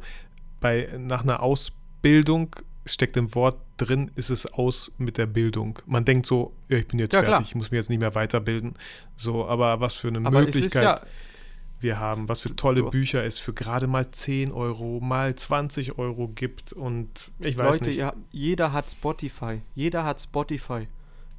bei, 0.61 0.89
nach 0.97 1.23
einer 1.23 1.43
Ausbildung 1.43 2.55
steckt 2.85 3.17
im 3.17 3.35
Wort 3.35 3.57
drin, 3.77 4.09
ist 4.15 4.29
es 4.29 4.45
aus 4.53 4.91
mit 4.97 5.17
der 5.17 5.25
Bildung. 5.27 5.79
Man 5.85 6.05
denkt 6.05 6.25
so, 6.25 6.53
ja, 6.69 6.77
ich 6.77 6.87
bin 6.87 6.97
jetzt 6.99 7.13
Ja, 7.13 7.19
fertig, 7.19 7.35
klar. 7.35 7.41
ich 7.45 7.55
muss 7.55 7.71
mich 7.71 7.77
jetzt 7.77 7.89
nicht 7.89 7.99
mehr 7.99 8.15
weiterbilden. 8.15 8.75
So, 9.17 9.45
aber 9.47 9.79
was 9.81 9.95
für 9.95 10.07
eine 10.07 10.19
Aber 10.25 10.39
es 10.39 10.45
Möglichkeit 10.45 10.65
ist 10.65 10.73
ja, 11.03 11.07
wir 11.79 11.99
haben, 11.99 12.27
was 12.29 12.41
für 12.41 12.55
tolle 12.55 12.81
du- 12.81 12.89
Bücher 12.89 13.23
es 13.23 13.37
für 13.37 13.53
gerade 13.53 13.87
mal 13.87 14.09
10 14.11 14.51
Euro, 14.51 14.99
mal 15.01 15.33
20 15.35 15.97
Euro 15.97 16.27
gibt 16.27 16.73
und 16.73 17.31
ich 17.39 17.57
weiß 17.57 17.75
Leute, 17.79 17.85
nicht. 17.85 17.97
Ihr, 17.97 18.13
jeder 18.31 18.73
hat 18.73 18.89
Spotify. 18.89 19.61
Jeder 19.75 20.03
hat 20.03 20.19
Spotify. 20.21 20.87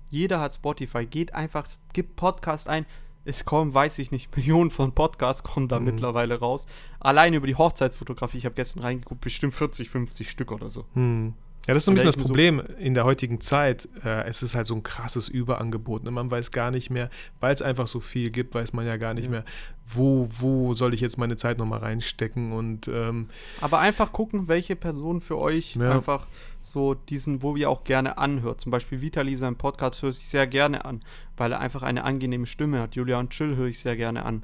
Jeder 0.08 0.40
hat 0.40 0.54
Spotify. 0.54 1.06
Geht 1.06 1.34
einfach, 1.34 1.66
gibt 1.92 2.16
Podcast 2.16 2.68
ein. 2.68 2.86
Es 3.26 3.44
kommen, 3.44 3.74
weiß 3.74 3.98
ich 3.98 4.10
nicht, 4.12 4.34
Millionen 4.36 4.70
von 4.70 4.92
Podcasts 4.94 5.42
kommen 5.42 5.68
da 5.68 5.78
Mhm. 5.78 5.84
mittlerweile 5.86 6.38
raus. 6.38 6.66
Allein 7.00 7.34
über 7.34 7.46
die 7.46 7.54
Hochzeitsfotografie, 7.56 8.38
ich 8.38 8.44
habe 8.46 8.54
gestern 8.54 8.80
reingeguckt, 8.82 9.20
bestimmt 9.20 9.54
40, 9.54 9.90
50 9.90 10.30
Stück 10.30 10.52
oder 10.52 10.70
so. 10.70 10.86
Hm. 10.94 11.34
Ja, 11.66 11.74
das 11.74 11.82
ist 11.82 11.84
so 11.84 11.90
ein 11.90 11.94
bisschen 11.94 12.08
das 12.08 12.16
mir 12.16 12.22
so- 12.22 12.28
Problem 12.28 12.62
in 12.78 12.94
der 12.94 13.04
heutigen 13.04 13.40
Zeit. 13.40 13.86
Äh, 14.04 14.24
es 14.24 14.42
ist 14.42 14.54
halt 14.54 14.66
so 14.66 14.74
ein 14.74 14.82
krasses 14.82 15.28
Überangebot. 15.28 16.02
Ne? 16.04 16.10
Man 16.10 16.30
weiß 16.30 16.50
gar 16.52 16.70
nicht 16.70 16.90
mehr, 16.90 17.10
weil 17.38 17.52
es 17.52 17.60
einfach 17.62 17.86
so 17.86 18.00
viel 18.00 18.30
gibt, 18.30 18.54
weiß 18.54 18.72
man 18.72 18.86
ja 18.86 18.96
gar 18.96 19.12
nicht 19.14 19.24
Ja. 19.26 19.30
mehr, 19.30 19.44
wo, 19.86 20.26
wo 20.38 20.72
soll 20.74 20.94
ich 20.94 21.00
jetzt 21.00 21.18
meine 21.18 21.36
Zeit 21.36 21.58
nochmal 21.58 21.80
reinstecken. 21.80 22.52
Und 22.52 22.88
ähm, 22.88 23.28
Aber 23.60 23.78
einfach 23.78 24.10
gucken, 24.12 24.48
welche 24.48 24.74
Person 24.74 25.20
für 25.20 25.36
euch 25.38 25.76
Ja. 25.76 25.92
einfach 25.96 26.26
so 26.62 26.94
diesen, 26.94 27.42
wo 27.42 27.54
ihr 27.56 27.68
auch 27.68 27.84
gerne 27.84 28.16
anhört. 28.18 28.60
Zum 28.62 28.72
Beispiel 28.72 29.00
Vitali, 29.02 29.36
seinen 29.36 29.56
Podcast 29.56 30.02
höre 30.02 30.10
ich 30.10 30.18
sehr 30.18 30.46
gerne 30.46 30.84
an, 30.86 31.02
weil 31.36 31.52
er 31.52 31.60
einfach 31.60 31.82
eine 31.82 32.04
angenehme 32.04 32.46
Stimme 32.46 32.80
hat. 32.80 32.96
Julian 32.96 33.28
Chill 33.28 33.54
höre 33.56 33.66
ich 33.68 33.78
sehr 33.80 33.96
gerne 33.96 34.24
an. 34.24 34.42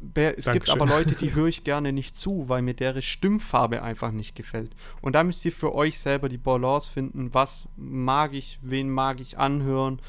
Es 0.00 0.44
gibt 0.44 0.46
Dankeschön. 0.46 0.80
aber 0.80 0.86
Leute, 0.86 1.14
die 1.14 1.34
höre 1.34 1.46
ich 1.46 1.64
gerne 1.64 1.92
nicht 1.92 2.16
zu, 2.16 2.48
weil 2.48 2.62
mir 2.62 2.74
deren 2.74 3.02
Stimmfarbe 3.02 3.82
einfach 3.82 4.12
nicht 4.12 4.34
gefällt. 4.34 4.74
Und 5.00 5.14
da 5.14 5.24
müsst 5.24 5.44
ihr 5.44 5.52
für 5.52 5.74
euch 5.74 5.98
selber 5.98 6.28
die 6.28 6.38
Balance 6.38 6.90
finden, 6.90 7.32
was 7.32 7.66
mag 7.76 8.32
ich, 8.34 8.58
wen 8.62 8.90
mag 8.90 9.20
ich 9.20 9.38
anhören. 9.38 10.00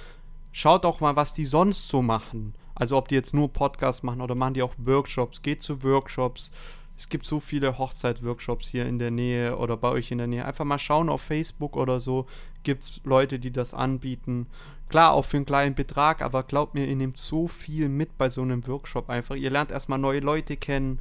Schaut 0.51 0.85
auch 0.85 0.99
mal, 0.99 1.15
was 1.15 1.33
die 1.33 1.45
sonst 1.45 1.87
so 1.87 2.01
machen. 2.01 2.53
Also 2.75 2.97
ob 2.97 3.07
die 3.07 3.15
jetzt 3.15 3.33
nur 3.33 3.51
Podcasts 3.51 4.03
machen 4.03 4.21
oder 4.21 4.35
machen 4.35 4.53
die 4.53 4.61
auch 4.61 4.73
Workshops. 4.77 5.41
Geht 5.41 5.61
zu 5.61 5.83
Workshops. 5.83 6.51
Es 6.97 7.09
gibt 7.09 7.25
so 7.25 7.39
viele 7.39 7.77
Hochzeitsworkshops 7.77 8.67
hier 8.67 8.87
in 8.87 8.97
der 8.97 9.11
Nähe 9.11 9.57
oder 9.57 9.77
bei 9.77 9.89
euch 9.89 10.11
in 10.11 10.17
der 10.17 10.25
Nähe. 10.25 10.45
Einfach 10.45 10.65
mal 10.65 10.79
schauen 10.79 11.09
auf 11.09 11.21
Facebook 11.21 11.77
oder 11.77 11.99
so. 11.99 12.25
Gibt 12.63 12.83
es 12.83 13.01
Leute, 13.03 13.37
die 13.37 13.51
das 13.51 13.75
anbieten. 13.75 14.47
Klar, 14.89 15.13
auch 15.13 15.25
für 15.25 15.37
einen 15.37 15.45
kleinen 15.45 15.75
Betrag, 15.75 16.21
aber 16.23 16.43
glaubt 16.43 16.73
mir, 16.73 16.87
ihr 16.87 16.95
nehmt 16.95 17.17
so 17.17 17.47
viel 17.47 17.87
mit 17.87 18.17
bei 18.17 18.29
so 18.29 18.41
einem 18.41 18.65
Workshop 18.67 19.09
einfach. 19.09 19.35
Ihr 19.35 19.51
lernt 19.51 19.71
erstmal 19.71 19.99
neue 19.99 20.21
Leute 20.21 20.57
kennen. 20.57 20.99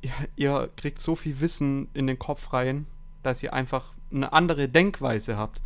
Ihr, 0.00 0.12
ihr 0.36 0.70
kriegt 0.76 0.98
so 0.98 1.14
viel 1.14 1.40
Wissen 1.40 1.88
in 1.92 2.06
den 2.06 2.18
Kopf 2.18 2.54
rein, 2.54 2.86
dass 3.22 3.42
ihr 3.42 3.52
einfach 3.52 3.92
eine 4.10 4.32
andere 4.32 4.68
Denkweise 4.68 5.36
habt. 5.36 5.60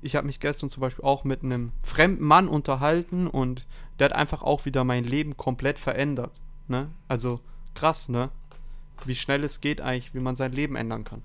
Ich 0.00 0.16
habe 0.16 0.26
mich 0.26 0.40
gestern 0.40 0.70
zum 0.70 0.80
Beispiel 0.80 1.04
auch 1.04 1.24
mit 1.24 1.42
einem 1.42 1.72
fremden 1.82 2.24
Mann 2.24 2.48
unterhalten 2.48 3.26
und 3.26 3.66
der 3.98 4.06
hat 4.06 4.12
einfach 4.14 4.42
auch 4.42 4.64
wieder 4.64 4.84
mein 4.84 5.04
Leben 5.04 5.36
komplett 5.36 5.78
verändert. 5.78 6.40
Ne? 6.68 6.90
Also 7.08 7.40
krass, 7.74 8.08
ne? 8.08 8.30
Wie 9.04 9.14
schnell 9.14 9.44
es 9.44 9.60
geht 9.60 9.80
eigentlich, 9.80 10.14
wie 10.14 10.20
man 10.20 10.36
sein 10.36 10.52
Leben 10.52 10.76
ändern 10.76 11.04
kann. 11.04 11.22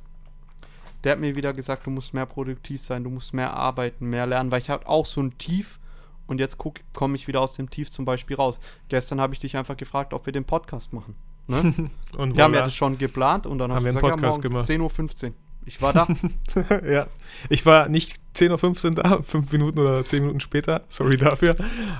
Der 1.03 1.13
hat 1.13 1.19
mir 1.19 1.35
wieder 1.35 1.53
gesagt, 1.53 1.85
du 1.85 1.91
musst 1.91 2.13
mehr 2.13 2.25
produktiv 2.25 2.81
sein, 2.81 3.03
du 3.03 3.09
musst 3.09 3.33
mehr 3.33 3.53
arbeiten, 3.53 4.09
mehr 4.09 4.25
lernen, 4.25 4.51
weil 4.51 4.59
ich 4.59 4.69
habe 4.69 4.87
auch 4.87 5.05
so 5.05 5.21
ein 5.21 5.37
Tief 5.37 5.79
und 6.27 6.39
jetzt 6.39 6.57
komme 6.57 7.15
ich 7.15 7.27
wieder 7.27 7.41
aus 7.41 7.53
dem 7.53 7.69
Tief 7.69 7.89
zum 7.89 8.05
Beispiel 8.05 8.35
raus. 8.35 8.59
Gestern 8.89 9.19
habe 9.21 9.33
ich 9.33 9.39
dich 9.39 9.57
einfach 9.57 9.77
gefragt, 9.77 10.13
ob 10.13 10.25
wir 10.25 10.33
den 10.33 10.45
Podcast 10.45 10.93
machen. 10.93 11.15
Ne? 11.47 11.73
und 12.17 12.37
Wir 12.37 12.43
haben 12.43 12.53
ja 12.53 12.63
das 12.63 12.75
schon 12.75 12.97
geplant 12.97 13.47
und 13.47 13.57
dann 13.57 13.71
Haben 13.71 13.77
hast 13.77 13.85
wir 13.85 13.93
du 13.93 13.97
einen 13.97 14.19
gesagt, 14.19 14.41
Podcast 14.41 14.69
ja, 14.69 14.77
gemacht. 14.77 15.19
10.15 15.19 15.27
Uhr. 15.29 15.33
Ich 15.65 15.81
war 15.81 15.93
da. 15.93 16.07
ja, 16.89 17.07
ich 17.49 17.65
war 17.65 17.89
nicht 17.89 18.15
10.15 18.35 18.85
Uhr 18.85 18.91
da, 18.91 19.21
fünf 19.23 19.51
Minuten 19.51 19.79
oder 19.79 20.05
zehn 20.05 20.21
Minuten 20.21 20.39
später, 20.39 20.83
sorry 20.87 21.17
dafür. 21.17 21.55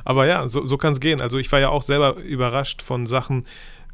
Aber 0.06 0.26
ja, 0.26 0.48
so, 0.48 0.66
so 0.66 0.78
kann 0.78 0.92
es 0.92 1.00
gehen. 1.00 1.22
Also 1.22 1.38
ich 1.38 1.52
war 1.52 1.60
ja 1.60 1.70
auch 1.70 1.84
selber 1.84 2.16
überrascht 2.18 2.82
von 2.82 3.06
Sachen. 3.06 3.46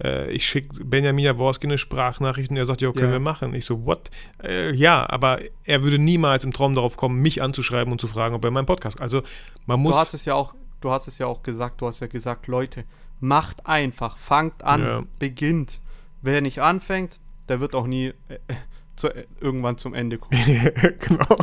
Äh, 0.03 0.31
ich 0.31 0.45
schicke 0.47 0.83
Benjamin 0.83 1.23
Jaworski 1.25 1.67
eine 1.67 1.77
Sprachnachricht 1.77 2.51
und 2.51 2.57
er 2.57 2.65
sagt, 2.65 2.81
ja, 2.81 2.91
können 2.91 3.07
Ja. 3.07 3.11
wir 3.13 3.19
machen. 3.19 3.53
Ich 3.53 3.65
so, 3.65 3.85
what? 3.85 4.09
Äh, 4.43 4.73
ja, 4.75 5.09
aber 5.09 5.39
er 5.63 5.83
würde 5.83 5.97
niemals 5.99 6.43
im 6.43 6.53
Traum 6.53 6.75
darauf 6.75 6.97
kommen, 6.97 7.21
mich 7.21 7.41
anzuschreiben 7.41 7.91
und 7.91 8.01
zu 8.01 8.07
fragen, 8.07 8.35
ob 8.35 8.43
er 8.43 8.51
meinen 8.51 8.65
Podcast. 8.65 8.99
Also 9.01 9.21
man 9.65 9.79
muss. 9.79 9.93
Du 9.95 9.99
hast 10.01 10.13
es 10.13 10.25
ja 10.25 10.33
auch, 10.35 10.53
du 10.81 10.91
hast 10.91 11.07
es 11.07 11.17
ja 11.17 11.27
auch 11.27 11.43
gesagt, 11.43 11.81
du 11.81 11.87
hast 11.87 11.99
ja 12.01 12.07
gesagt, 12.07 12.47
Leute, 12.47 12.83
macht 13.19 13.65
einfach, 13.65 14.17
fangt 14.17 14.63
an, 14.63 14.81
Ja. 14.81 15.03
beginnt. 15.19 15.79
Wer 16.21 16.41
nicht 16.41 16.59
anfängt, 16.59 17.17
der 17.47 17.59
wird 17.61 17.75
auch 17.75 17.87
nie 17.87 18.07
äh, 18.27 18.37
zu, 18.95 19.09
äh, 19.09 19.25
irgendwann 19.39 19.77
zum 19.77 19.93
Ende 19.93 20.17
kommen. 20.17 20.39
genau. 20.99 21.35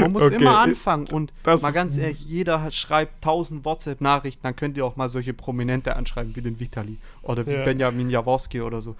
Man 0.00 0.12
muss 0.12 0.22
Okay. 0.24 0.36
immer 0.36 0.58
anfangen 0.58 1.06
und 1.08 1.32
Das 1.42 1.62
mal 1.62 1.72
ganz 1.72 1.96
ehrlich, 1.96 2.20
jeder 2.24 2.70
schreibt 2.70 3.22
tausend 3.24 3.64
WhatsApp-Nachrichten, 3.64 4.42
dann 4.42 4.56
könnt 4.56 4.76
ihr 4.76 4.84
auch 4.84 4.96
mal 4.96 5.08
solche 5.08 5.32
Prominente 5.34 5.96
anschreiben 5.96 6.36
wie 6.36 6.42
den 6.42 6.60
Vitali 6.60 6.98
oder 7.22 7.46
wie 7.46 7.52
Ja. 7.52 7.64
Benjamin 7.64 8.10
Jaworski 8.10 8.60
oder 8.60 8.80
so. 8.80 8.96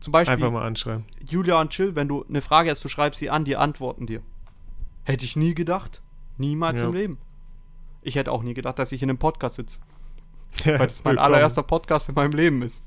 Zum 0.00 0.12
Beispiel 0.12 0.34
Einfach 0.34 0.50
mal 0.50 0.64
anschreiben. 0.66 1.04
Julia 1.26 1.60
und 1.60 1.70
Chill, 1.70 1.94
wenn 1.96 2.08
du 2.08 2.24
eine 2.28 2.42
Frage 2.42 2.70
hast, 2.70 2.84
du 2.84 2.88
schreibst 2.88 3.18
sie 3.20 3.30
an, 3.30 3.44
die 3.44 3.56
antworten 3.56 4.06
dir. 4.06 4.20
Hätte 5.04 5.24
ich 5.24 5.36
nie 5.36 5.54
gedacht. 5.54 6.02
Niemals 6.38 6.80
Ja. 6.80 6.86
im 6.88 6.92
Leben. 6.94 7.18
Ich 8.02 8.14
hätte 8.16 8.30
auch 8.30 8.42
nie 8.42 8.54
gedacht, 8.54 8.78
dass 8.78 8.92
ich 8.92 9.02
in 9.02 9.08
einem 9.08 9.18
Podcast 9.18 9.56
sitze. 9.56 9.80
Ja, 10.64 10.78
Weil 10.78 10.86
das 10.86 11.02
mein 11.02 11.12
willkommen. 11.12 11.18
allererster 11.34 11.62
Podcast 11.62 12.08
in 12.08 12.14
meinem 12.14 12.32
Leben 12.32 12.62
ist. 12.62 12.80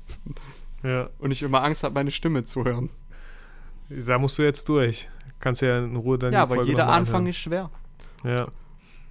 Ja, 0.82 1.10
Und 1.18 1.30
ich 1.30 1.42
immer 1.42 1.62
Angst 1.62 1.82
habe, 1.82 1.94
meine 1.94 2.10
Stimme 2.10 2.44
zu 2.44 2.64
hören. 2.64 2.90
Da 3.90 4.18
musst 4.18 4.38
du 4.38 4.42
jetzt 4.42 4.68
durch. 4.68 5.08
Kannst 5.38 5.62
ja 5.62 5.78
in 5.78 5.96
Ruhe 5.96 6.18
dann 6.18 6.32
ja, 6.32 6.40
die 6.40 6.42
aber 6.42 6.54
Folge 6.56 6.70
jeder 6.70 6.88
Anfang 6.88 7.26
ist 7.26 7.36
schwer. 7.36 7.70
Ja. 8.24 8.48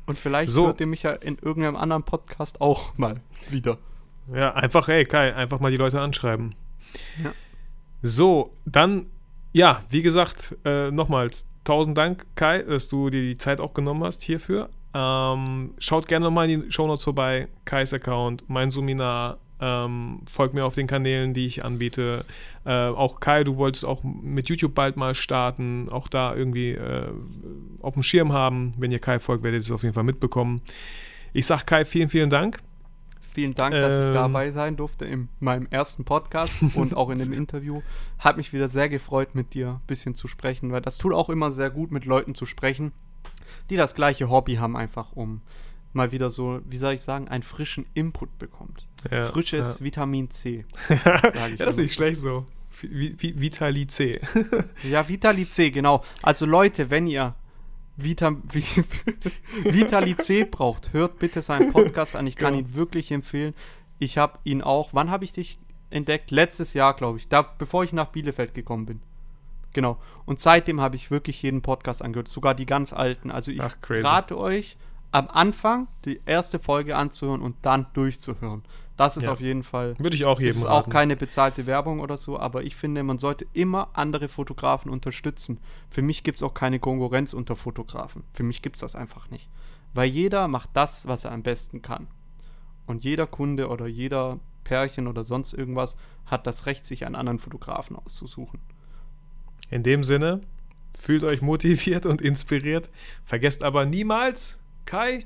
Und 0.06 0.18
vielleicht 0.18 0.52
So. 0.52 0.68
hört 0.68 0.80
ihr 0.80 0.88
mich 0.88 1.04
ja 1.04 1.12
in 1.12 1.38
irgendeinem 1.38 1.76
anderen 1.76 2.04
Podcast 2.04 2.62
auch 2.62 2.98
mal 2.98 3.22
wieder. 3.50 3.78
Ja, 4.34 4.54
einfach, 4.54 4.88
ey, 4.90 5.06
Kai, 5.06 5.36
einfach 5.36 5.60
mal 5.60 5.72
die 5.72 5.78
Leute 5.78 6.00
anschreiben. 6.00 6.56
Ja. 7.24 7.32
So, 8.02 8.54
dann, 8.66 9.08
ja, 9.54 9.84
wie 9.90 10.02
gesagt, 10.02 10.56
äh, 10.66 10.92
nochmals 10.92 11.48
tausend 11.64 11.98
Dank, 11.98 12.26
Kai, 12.36 12.64
dass 12.64 12.90
du 12.90 13.10
dir 13.10 13.22
die 13.22 13.38
Zeit 13.38 13.60
auch 13.60 13.74
genommen 13.74 14.04
hast 14.04 14.22
hierfür. 14.22 14.70
Ähm, 14.94 15.74
schaut 15.78 16.08
gerne 16.08 16.26
nochmal 16.26 16.50
in 16.50 16.64
die 16.64 16.72
Shownotes 16.72 17.04
vorbei, 17.04 17.48
Kais 17.66 17.94
Account, 17.94 18.44
mein 18.48 18.72
Seminar. 18.72 19.38
Ähm, 19.62 20.22
folgt 20.30 20.54
mir 20.54 20.66
auf 20.66 20.76
den 20.76 20.88
Kanälen, 20.88 21.34
die 21.34 21.46
ich 21.46 21.66
anbiete. 21.66 22.26
Äh, 22.66 22.72
auch 22.72 23.20
Kai, 23.20 23.44
du 23.44 23.58
wolltest 23.58 23.86
auch 23.86 24.04
mit 24.04 24.48
YouTube 24.50 24.74
bald 24.74 24.96
mal 24.98 25.16
starten, 25.16 25.90
auch 25.90 26.08
da 26.08 26.34
irgendwie 26.36 26.72
äh, 26.72 27.12
auf 27.82 27.94
dem 27.94 28.04
Schirm 28.04 28.32
haben. 28.32 28.72
Wenn 28.78 28.92
ihr 28.92 29.00
Kai 29.00 29.20
folgt, 29.20 29.44
werdet 29.44 29.60
ihr 29.62 29.66
es 29.66 29.72
auf 29.72 29.84
jeden 29.84 29.94
Fall 29.96 30.04
mitbekommen. 30.06 30.62
Ich 31.34 31.46
sag 31.46 31.66
Kai, 31.66 31.84
vielen, 31.86 32.10
vielen 32.10 32.30
Dank. 32.30 32.60
Vielen 33.34 33.54
Dank, 33.54 33.74
dass 33.74 33.96
ich 33.96 34.06
Ähm. 34.06 34.14
dabei 34.14 34.50
sein 34.52 34.76
durfte 34.76 35.06
in 35.06 35.30
meinem 35.40 35.68
ersten 35.70 36.04
Podcast 36.04 36.54
und 36.74 36.96
auch 36.96 37.10
in 37.10 37.20
dem 37.20 37.32
Interview. 37.44 37.82
Hat 38.18 38.38
mich 38.38 38.54
wieder 38.54 38.68
sehr 38.68 38.90
gefreut, 38.90 39.36
mit 39.36 39.54
dir 39.54 39.74
ein 39.82 39.88
bisschen 39.88 40.16
zu 40.16 40.28
sprechen, 40.28 40.72
weil 40.72 40.82
das 40.82 40.98
tut 40.98 41.14
auch 41.14 41.30
immer 41.30 41.52
sehr 41.52 41.70
gut, 41.70 41.92
mit 41.92 42.06
Leuten 42.06 42.34
zu 42.34 42.46
sprechen. 42.46 42.92
die 43.70 43.76
das 43.78 43.94
gleiche 43.94 44.30
Hobby 44.30 44.56
haben, 44.56 44.76
einfach 44.76 45.12
um 45.14 45.42
mal 45.94 46.12
wieder 46.12 46.30
so, 46.30 46.62
wie 46.66 46.78
soll 46.78 46.94
ich 46.94 47.02
sagen, 47.02 47.28
einen 47.28 47.44
frischen 47.44 47.86
Input 47.94 48.38
bekommt. 48.38 48.88
Ja, 49.10 49.26
Frisches 49.26 49.80
ja. 49.80 49.86
Vitamin 49.86 50.30
C. 50.30 50.66
ja, 50.90 51.50
das 51.58 51.78
ist 51.78 51.78
nicht 51.78 51.94
schlecht 51.94 52.20
so. 52.22 52.46
Vi 52.82 53.16
Vi 53.18 53.40
Vitali 53.40 53.88
C. 53.88 54.22
Ja, 54.84 55.08
Vitali 55.08 55.48
C, 55.50 55.70
genau. 55.72 56.04
Also 56.22 56.46
Leute, 56.46 56.90
wenn 56.90 57.08
ihr 57.08 57.36
Vita 57.98 58.36
Vi 58.52 58.64
Vitali 59.64 60.16
C 60.16 60.46
braucht, 60.46 60.94
hört 60.94 61.20
bitte 61.20 61.42
seinen 61.42 61.72
Podcast 61.74 62.16
an. 62.16 62.28
Ich 62.28 62.36
kann 62.36 62.54
Genau. 62.56 62.68
ihn 62.70 62.76
wirklich 62.76 63.12
empfehlen. 63.12 63.54
Ich 63.98 64.18
habe 64.18 64.40
ihn 64.46 64.62
auch, 64.62 64.90
wann 64.94 65.12
habe 65.12 65.26
ich 65.26 65.34
dich 65.34 65.60
entdeckt? 65.90 66.32
Letztes 66.32 66.74
Jahr, 66.74 66.94
glaube 66.94 67.18
ich, 67.18 67.28
da, 67.28 67.42
bevor 67.42 67.84
ich 67.84 67.92
nach 67.92 68.08
Bielefeld 68.08 68.54
gekommen 68.54 68.86
bin. 68.86 69.02
Genau. 69.74 69.98
Und 70.26 70.40
seitdem 70.40 70.80
habe 70.82 70.96
ich 70.96 71.12
wirklich 71.12 71.42
jeden 71.42 71.62
Podcast 71.62 72.02
angehört, 72.02 72.28
sogar 72.30 72.56
die 72.56 72.66
ganz 72.66 72.94
alten. 72.94 73.30
Also 73.30 73.52
ich 73.52 73.62
Ach, 73.62 73.76
rate 73.90 74.38
euch, 74.38 74.78
am 75.12 75.28
Anfang 75.28 75.88
die 76.06 76.22
erste 76.26 76.60
Folge 76.60 76.96
anzuhören 76.96 77.42
und 77.42 77.56
dann 77.64 77.88
durchzuhören. 77.94 78.64
Das 78.98 79.16
ist 79.16 79.24
Ja. 79.24 79.32
auf 79.32 79.40
jeden 79.40 79.64
Fall 79.64 79.98
Würde 79.98 80.16
ich 80.16 80.26
auch 80.26 80.40
jedem 80.40 80.50
das 80.50 80.58
ist 80.58 80.66
auch 80.66 80.80
raten. 80.82 80.92
keine 80.92 81.16
bezahlte 81.16 81.66
Werbung 81.68 82.02
oder 82.02 82.18
so, 82.18 82.38
aber 82.38 82.64
ich 82.64 82.76
finde, 82.76 83.02
man 83.04 83.18
sollte 83.18 83.46
immer 83.54 83.90
andere 83.94 84.28
Fotografen 84.28 84.92
unterstützen. 84.92 85.60
Für 85.90 86.02
mich 86.02 86.24
gibt 86.24 86.40
es 86.40 86.44
auch 86.44 86.54
keine 86.54 86.80
Konkurrenz 86.80 87.34
unter 87.34 87.56
Fotografen. 87.56 88.24
Für 88.34 88.44
mich 88.44 88.62
gibt 88.62 88.76
es 88.76 88.82
das 88.82 88.96
einfach 88.96 89.30
nicht. 89.30 89.50
Weil 89.94 90.10
jeder 90.10 90.48
macht 90.50 90.70
das, 90.74 91.08
was 91.08 91.24
er 91.24 91.32
am 91.32 91.44
besten 91.44 91.82
kann. 91.82 92.08
Und 92.88 93.04
jeder 93.04 93.26
Kunde 93.26 93.70
oder 93.70 93.88
jeder 93.88 94.40
Pärchen 94.66 95.08
oder 95.08 95.24
sonst 95.24 95.54
irgendwas 95.54 95.96
hat 96.26 96.46
das 96.46 96.66
Recht, 96.66 96.86
sich 96.86 97.06
einen 97.06 97.16
anderen 97.16 97.40
Fotografen 97.40 97.96
auszusuchen. 97.96 98.60
In 99.72 99.82
dem 99.84 100.04
Sinne, 100.04 100.42
fühlt 100.98 101.24
euch 101.24 101.42
motiviert 101.42 102.06
und 102.06 102.22
inspiriert. 102.22 102.90
Vergesst 103.24 103.64
aber 103.64 103.86
niemals, 103.86 104.60
Kai, 104.90 105.26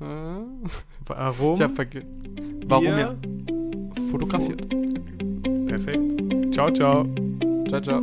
Äh, 0.00 0.04
warum? 1.06 1.54
Ich 1.54 1.60
habe 1.62 1.74
vergessen. 1.74 2.62
Warum 2.66 2.84
ihr 2.86 3.16
fotografiert. 4.10 4.66
Perfekt. 5.66 6.54
Ciao, 6.54 6.70
ciao. 6.70 7.06
Ciao, 7.68 7.80
ciao. 7.80 8.02